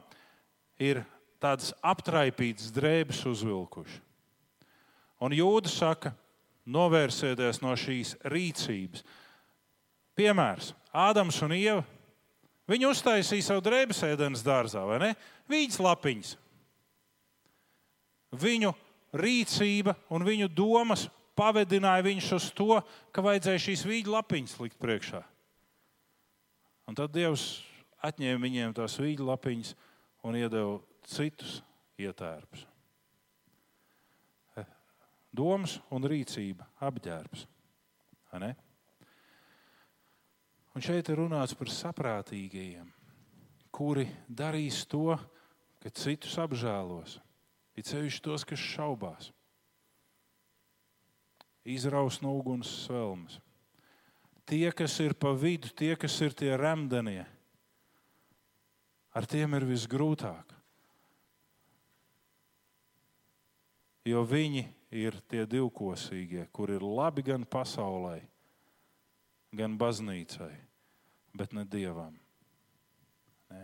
ir 0.79 1.03
tādas 1.43 1.75
aptraipītas 1.83 2.71
drēbes 2.75 3.27
uzvilkuši. 3.27 3.99
Un 5.21 5.35
jūda 5.35 5.71
saka, 5.75 6.15
novērsieties 6.71 7.63
no 7.65 7.75
šīs 7.79 8.15
rīcības. 8.31 9.05
Piemērs 10.19 10.75
Ādams 10.91 11.39
un 11.47 11.55
Ieva. 11.55 11.85
Viņi 12.71 12.87
uztaisīja 12.87 13.47
savu 13.47 13.63
drēbes 13.67 14.03
ēdienas 14.07 14.45
dārzā, 14.47 14.83
vai 14.87 14.99
ne? 15.03 15.11
Vīģis 15.51 15.81
lapiņas. 15.83 16.37
Viņu 18.39 18.71
rīcība 19.19 19.97
un 20.15 20.27
viņu 20.27 20.51
domas 20.55 21.09
pavedināja 21.39 22.07
viņus 22.07 22.31
uz 22.37 22.49
to, 22.55 22.79
ka 23.11 23.25
vajadzēja 23.27 23.65
šīs 23.67 23.85
vīģa 23.89 24.15
lapiņas 24.19 24.57
likt 24.63 24.79
priekšā. 24.83 25.25
Un 26.91 26.99
tad 26.99 27.15
Dievs 27.15 27.49
atņēma 28.07 28.47
viņiem 28.47 28.75
tās 28.79 28.99
vīģa 29.03 29.27
lapiņas 29.33 29.75
un 30.27 30.39
iedeva 30.39 30.79
citus 31.11 31.59
ietērpus. 31.99 32.70
Domas 35.31 35.79
un 35.95 36.07
rīcība 36.11 36.67
apģērbs. 36.83 37.47
Un 40.75 40.85
šeit 40.85 41.11
ir 41.11 41.19
runāts 41.19 41.55
par 41.59 41.71
saprātīgajiem, 41.71 42.89
kuri 43.75 44.07
darīs 44.27 44.85
to, 44.91 45.17
ka 45.83 45.91
citus 45.95 46.37
apžēlos. 46.39 47.19
Ir 47.79 47.87
ceļš 47.87 48.19
tos, 48.23 48.45
kas 48.45 48.61
šaubās, 48.61 49.31
izraus 51.65 52.21
no 52.23 52.35
uguns 52.37 52.69
svelmes. 52.85 53.39
Tie, 54.51 54.67
kas 54.75 54.97
ir 55.03 55.15
pa 55.15 55.31
vidu, 55.39 55.71
tie, 55.79 55.95
kas 55.95 56.17
ir 56.27 56.35
tie 56.35 56.57
remdenie, 56.59 57.23
ar 59.15 59.27
tiem 59.31 59.55
ir 59.55 59.67
visgrūtāk. 59.69 60.57
Jo 64.11 64.25
viņi 64.27 64.65
ir 64.91 65.17
tie 65.31 65.47
divkosīgie, 65.47 66.47
kur 66.53 66.73
ir 66.75 66.83
labi 66.83 67.23
gan 67.27 67.47
pasaulē, 67.47 68.19
gan 69.55 69.77
baznīcai, 69.79 70.53
bet 71.35 71.55
ne 71.55 71.65
dievam. 71.65 72.17
Nē. 73.51 73.63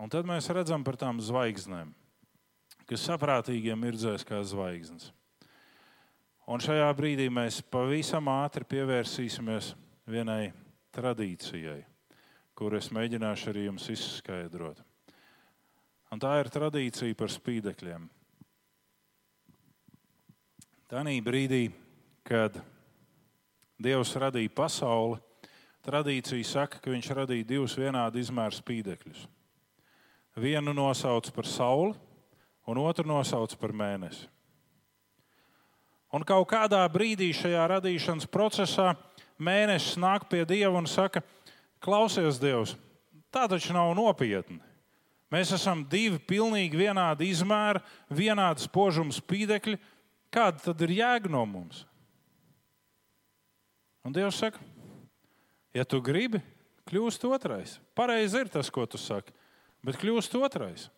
Un 0.00 0.12
tad 0.12 0.28
mēs 0.28 0.48
redzam 0.52 0.84
par 0.84 0.96
tām 1.00 1.20
zvaigznēm, 1.20 1.92
kas 2.88 3.04
saprātīgiem 3.08 3.86
ir 3.88 4.00
dzēs 4.00 4.24
kā 4.28 4.40
zvaigznes. 4.44 5.10
Un 6.46 6.62
šajā 6.62 6.86
brīdī 6.94 7.26
mēs 7.32 7.58
pavisam 7.74 8.28
ātri 8.30 8.62
pievērsīsimies 8.70 9.72
vienai 10.06 10.52
tradīcijai, 10.94 11.80
kur 12.54 12.76
es 12.78 12.92
mēģināšu 12.94 13.50
arī 13.50 13.66
jums 13.66 13.88
izskaidrot. 13.92 14.84
Un 16.14 16.22
tā 16.22 16.36
ir 16.38 16.52
tradīcija 16.54 17.16
par 17.18 17.32
spīdekļiem. 17.34 18.06
Tanī 20.86 21.16
brīdī, 21.18 21.64
kad 22.22 22.60
Dievs 23.82 24.12
radīja 24.22 24.52
pasauli, 24.54 25.16
tradīcija 25.82 26.46
saka, 26.46 26.78
ka 26.78 26.92
viņš 26.92 27.08
radīja 27.18 27.46
divus 27.48 27.74
vienādu 27.74 28.20
izmēru 28.22 28.54
spīdekļus. 28.54 29.24
Vienu 30.38 30.70
nosauc 30.76 31.26
par 31.34 31.48
sauli, 31.50 31.96
un 32.70 32.78
otru 32.78 33.06
nosauc 33.08 33.56
par 33.58 33.74
mēnesi. 33.74 34.28
Un 36.14 36.22
kaut 36.22 36.46
kādā 36.52 36.84
brīdī 36.86 37.32
šajā 37.34 37.66
radīšanas 37.74 38.30
procesā 38.30 38.92
mēnesis 39.42 39.98
nāk 39.98 40.28
pie 40.30 40.44
Dieva 40.46 40.78
un 40.78 40.86
saka, 40.86 41.24
klausies, 41.82 42.38
Dievs, 42.38 42.76
tā 43.34 43.48
taču 43.50 43.74
nav 43.74 43.90
nopietni. 43.98 44.62
Mēs 45.34 45.50
esam 45.58 45.82
divi 45.90 46.22
pilnīgi 46.22 46.78
vienādi 46.78 47.32
izmēri, 47.34 47.82
vienādi 48.14 48.62
spožuma 48.62 49.10
spīdekļi, 49.10 49.80
Kāda 50.36 50.60
tad 50.60 50.82
ir 50.84 50.98
jēga 50.98 51.30
no 51.32 51.40
mums? 51.48 51.86
Un 54.04 54.12
Dievs 54.12 54.36
saka, 54.36 54.60
ja 55.74 55.86
tu 55.88 56.02
gribi, 56.04 56.42
kļūst 56.86 57.24
otrais. 57.26 57.78
Pareizi 57.96 58.42
ir 58.44 58.50
tas, 58.52 58.68
ko 58.70 58.84
tu 58.84 59.00
saki, 59.00 59.32
bet 59.86 59.96
kļūst 59.98 60.36
otrais. 60.36 60.90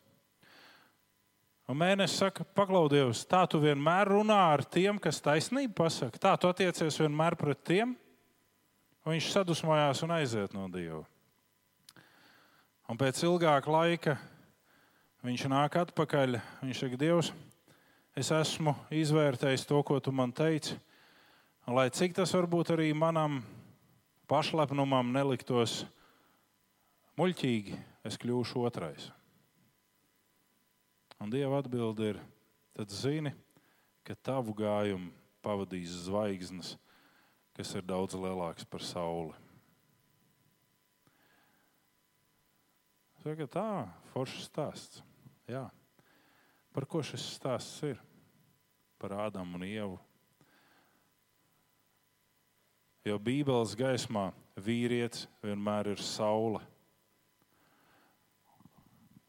Un 1.69 1.79
mēnesis 1.79 2.19
saka, 2.19 2.43
paklaudies, 2.57 3.23
tā 3.29 3.45
tu 3.47 3.61
vienmēr 3.63 4.11
runā 4.11 4.41
ar 4.57 4.65
tiem, 4.65 4.99
kas 4.99 5.23
taisnību 5.23 5.77
pasaka. 5.77 6.19
Tā 6.19 6.35
tu 6.41 6.51
attiecies 6.51 6.99
vienmēr 6.99 7.37
pret 7.39 7.61
tiem, 7.71 7.93
un 9.05 9.15
viņš 9.15 9.31
sadusmojās 9.37 10.03
un 10.03 10.15
aiziet 10.17 10.57
no 10.57 10.67
Dieva. 10.73 11.05
Un 12.89 12.99
pēc 12.99 13.21
ilgāka 13.23 13.71
laika 13.71 14.17
viņš 15.23 15.45
nāk 15.53 15.77
atpakaļ. 15.85 16.41
Viņš 16.65 16.83
saka, 16.83 17.01
Dievs, 17.01 17.31
es 18.19 18.33
esmu 18.35 18.75
izvērtējis 18.91 19.67
to, 19.69 19.79
ko 19.87 20.01
tu 20.03 20.11
man 20.15 20.33
teici. 20.35 20.75
Lai 21.69 21.87
cik 21.95 22.17
tas 22.17 22.33
varbūt 22.35 22.73
arī 22.75 22.89
manam 22.97 23.43
pašlepnumam 24.31 25.13
neliktos 25.15 25.83
muļķīgi, 27.21 27.77
es 28.09 28.19
kļūšu 28.19 28.65
otrais. 28.67 29.11
Un 31.23 31.31
Dieva 31.31 31.61
atbild 31.63 32.01
ir, 32.03 32.19
tad 32.75 32.91
zini, 32.95 33.35
ka 34.07 34.17
tavu 34.17 34.55
gājumu 34.57 35.11
pavadīs 35.45 35.95
zvaigznes, 36.07 36.75
kas 37.59 37.75
ir 37.79 37.87
daudz 37.87 38.19
lielākas 38.19 38.67
par 38.67 38.83
sauli. 38.87 39.35
Saka, 43.23 43.49
tā, 43.51 43.71
foršs 44.15 44.47
stāsts. 44.47 45.03
Jā. 45.51 45.67
Par 46.73 46.87
ko 46.87 47.03
šis 47.03 47.25
stāsts 47.35 47.83
ir? 47.89 47.99
Par 48.99 49.15
Ādamu 49.29 49.59
un 49.59 49.65
Ievu. 49.67 49.99
Jo 53.07 53.17
Bībeles 53.23 53.77
gaismā 53.79 54.29
vīrietis 54.59 55.29
vienmēr 55.45 55.95
ir 55.95 56.03
saule, 56.03 56.61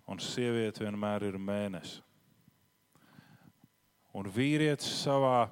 un 0.09 0.20
sieviete 0.20 0.84
vienmēr 0.84 1.30
ir 1.30 1.38
mēnesis. 1.38 2.01
Un 4.18 4.26
vīrietis 4.34 4.89
savā 5.03 5.45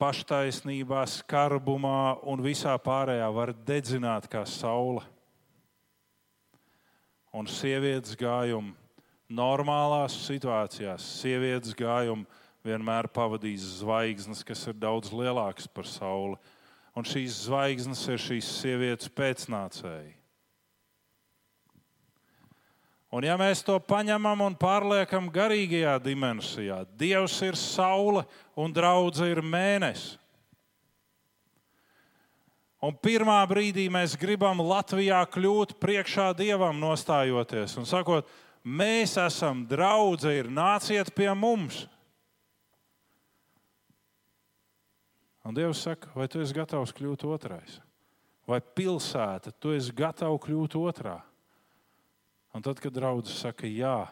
paštaisnībā, 0.00 1.04
skarbumā 1.06 2.18
un 2.28 2.42
visā 2.42 2.74
pārējā 2.82 3.28
var 3.36 3.52
dedzināt 3.54 4.26
kā 4.32 4.42
saule. 4.48 5.04
Un 7.30 7.46
sievietes 7.46 8.16
gājumu 8.18 8.74
normālās 9.30 10.16
situācijās, 10.26 11.04
sievietes 11.20 11.76
gājumu 11.78 12.26
vienmēr 12.66 13.08
pavadīs 13.12 13.64
zvaigznes, 13.80 14.44
kas 14.46 14.66
ir 14.70 14.78
daudz 14.80 15.12
lielākas 15.14 15.68
par 15.70 15.88
sauli. 15.88 16.38
Un 16.96 17.06
šīs 17.06 17.44
zvaigznes 17.46 18.02
ir 18.10 18.18
šīs 18.20 18.48
sievietes 18.60 19.10
pēcnācēji. 19.14 20.16
Un 23.10 23.26
ja 23.26 23.34
mēs 23.38 23.64
to 23.66 23.74
paņemam 23.82 24.44
un 24.46 24.54
pārliekam 24.58 25.26
garīgajā 25.34 25.96
dimensijā, 26.02 26.84
Dievs 26.98 27.40
ir 27.42 27.58
saule 27.58 28.22
un 28.54 28.70
draudzene 28.70 29.32
ir 29.34 29.42
mēnesis. 29.42 30.16
Un 32.80 32.94
pirmā 32.96 33.42
brīdī 33.44 33.90
mēs 33.92 34.14
gribam 34.16 34.62
Latvijā 34.64 35.18
kļūt 35.28 35.74
priekšā 35.82 36.30
Dievam, 36.38 36.78
nostājoties 36.80 37.74
un 37.76 37.84
sakot, 37.84 38.30
mēs 38.64 39.18
esam 39.20 39.66
draugi, 39.68 40.30
ir 40.40 40.48
nāciet 40.48 41.10
pie 41.12 41.28
mums. 41.36 41.82
Un 45.44 45.56
Dievs 45.56 45.80
saka, 45.80 46.10
vai 46.14 46.28
tu 46.28 46.40
esi 46.42 46.54
gatavs 46.54 46.92
kļūt 46.96 47.24
otrais? 47.28 47.78
Vai 48.48 48.60
pilsēta, 48.60 49.52
tu 49.56 49.72
esi 49.72 49.92
gatavs 49.96 50.42
kļūt 50.44 50.76
otrā? 50.80 51.16
Un 52.52 52.64
tad, 52.66 52.80
kad 52.82 52.92
draudzes 52.92 53.40
saka, 53.40 53.68
jā, 53.68 54.10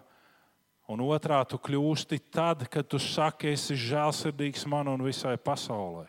un 0.88 1.02
otrā 1.04 1.42
tu 1.48 1.58
kļūsti 1.60 2.20
tad, 2.32 2.64
kad 2.70 2.86
tu 2.88 3.00
saki, 3.02 3.52
esi 3.52 3.76
žēlsirdīgs 3.76 4.64
man 4.70 4.88
un 4.94 5.04
visai 5.04 5.36
pasaulē. 5.36 6.06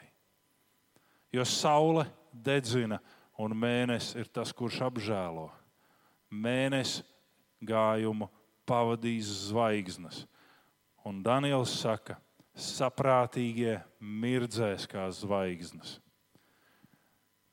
Jo 1.33 1.45
saule 1.45 2.05
dedzina, 2.31 2.99
un 3.39 3.55
mēnesis 3.57 4.15
ir 4.19 4.29
tas, 4.31 4.53
kurš 4.55 4.81
apžēlo. 4.87 5.49
Mēnesis 6.29 7.03
gājumu 7.65 8.29
pavadīs 8.69 9.27
zvaigznes. 9.49 10.23
Un 11.07 11.23
Daniels 11.25 11.73
saka, 11.81 12.19
saprātīgie 12.59 13.79
mirdzēs 13.99 14.85
kā 14.89 15.07
zvaigznes. 15.15 15.97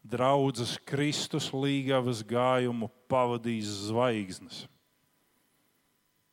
Draudzes 0.06 0.76
Kristus 0.86 1.48
līgavas 1.54 2.22
gājumu 2.26 2.88
pavadīs 3.10 3.70
zvaigznes. 3.88 4.66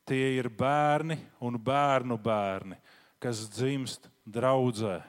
Tie 0.06 0.36
ir 0.38 0.50
bērni 0.52 1.18
un 1.42 1.58
bērnu 1.58 2.18
bērni, 2.22 2.78
kas 3.24 3.46
dzimst 3.54 4.10
draudzē, 4.28 5.00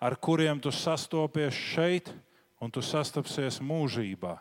ar 0.00 0.16
kuriem 0.22 0.60
tu 0.62 0.70
sastopies 0.70 1.56
šeit 1.74 2.12
un 2.62 2.70
tu 2.70 2.80
sastapsies 2.84 3.58
mūžībā. 3.60 4.36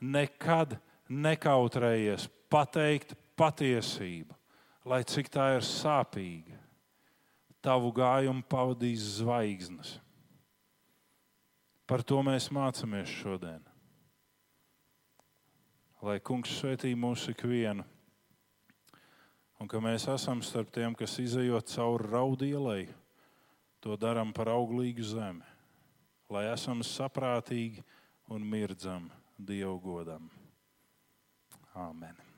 Nekad 0.00 0.78
nekautrējies 1.12 2.24
pateikt 2.50 3.12
patiesību, 3.36 4.32
lai 4.88 5.04
cik 5.04 5.28
tā 5.28 5.52
ir 5.58 5.66
sāpīga 5.66 6.59
tavu 7.64 7.92
gājumu 7.94 8.44
pavadīs 8.48 9.04
zvaigznes. 9.18 9.98
Par 11.90 12.04
to 12.06 12.20
mēs 12.22 12.48
mācāmies 12.54 13.10
šodien. 13.10 13.64
Lai 16.00 16.16
kungs 16.24 16.52
svētī 16.56 16.94
mūsu 16.96 17.34
ikvienu, 17.34 17.84
un 19.60 19.68
ka 19.68 19.82
mēs 19.84 20.06
esam 20.08 20.40
starp 20.40 20.70
tiem, 20.72 20.94
kas 20.96 21.18
izējot 21.20 21.74
cauri 21.74 22.08
raudielai, 22.08 22.80
to 23.84 23.98
darām 24.00 24.32
par 24.36 24.52
auglīgu 24.54 25.04
zemi, 25.04 25.44
lai 26.32 26.46
esam 26.54 26.84
saprātīgi 26.86 27.84
un 28.32 28.46
mirdzam 28.46 29.10
Dievu 29.36 29.78
godam. 29.82 30.28
Āmen! 31.74 32.29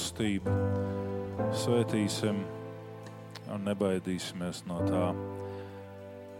Valstība. 0.00 0.52
Svētīsim 1.52 2.38
un 3.52 3.66
nebaidīsimies 3.66 4.62
no 4.68 4.78
tā, 4.86 5.10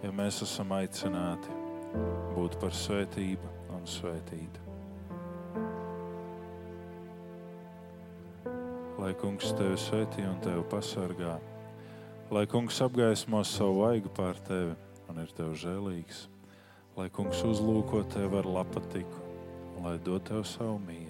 ja 0.01 0.13
mēs 0.17 0.41
esam 0.47 0.73
aicināti 0.73 1.53
būt 2.33 2.57
par 2.61 2.73
svētību 2.73 3.51
un 3.77 3.85
svētītu. 3.85 4.69
Lai 9.01 9.13
kungs 9.21 9.53
tevi 9.57 9.77
svētī 9.81 10.25
un 10.29 10.41
tevi 10.41 10.65
pasargā, 10.71 11.39
lai 12.31 12.47
kungs 12.47 12.81
apgaismo 12.81 13.43
savu 13.45 13.85
vaigu 13.85 14.13
pār 14.17 14.41
tevi 14.49 14.77
un 15.09 15.21
ir 15.21 15.33
tev 15.37 15.53
žēlīgs, 15.57 16.29
lai 16.97 17.09
kungs 17.13 17.45
uzlūko 17.45 18.05
tevi 18.13 18.41
ar 18.41 18.49
lapatiku 18.49 19.29
lai 19.81 19.99
dod 20.05 20.25
tev 20.29 20.45
savu 20.45 20.77
mīlu. 20.85 21.10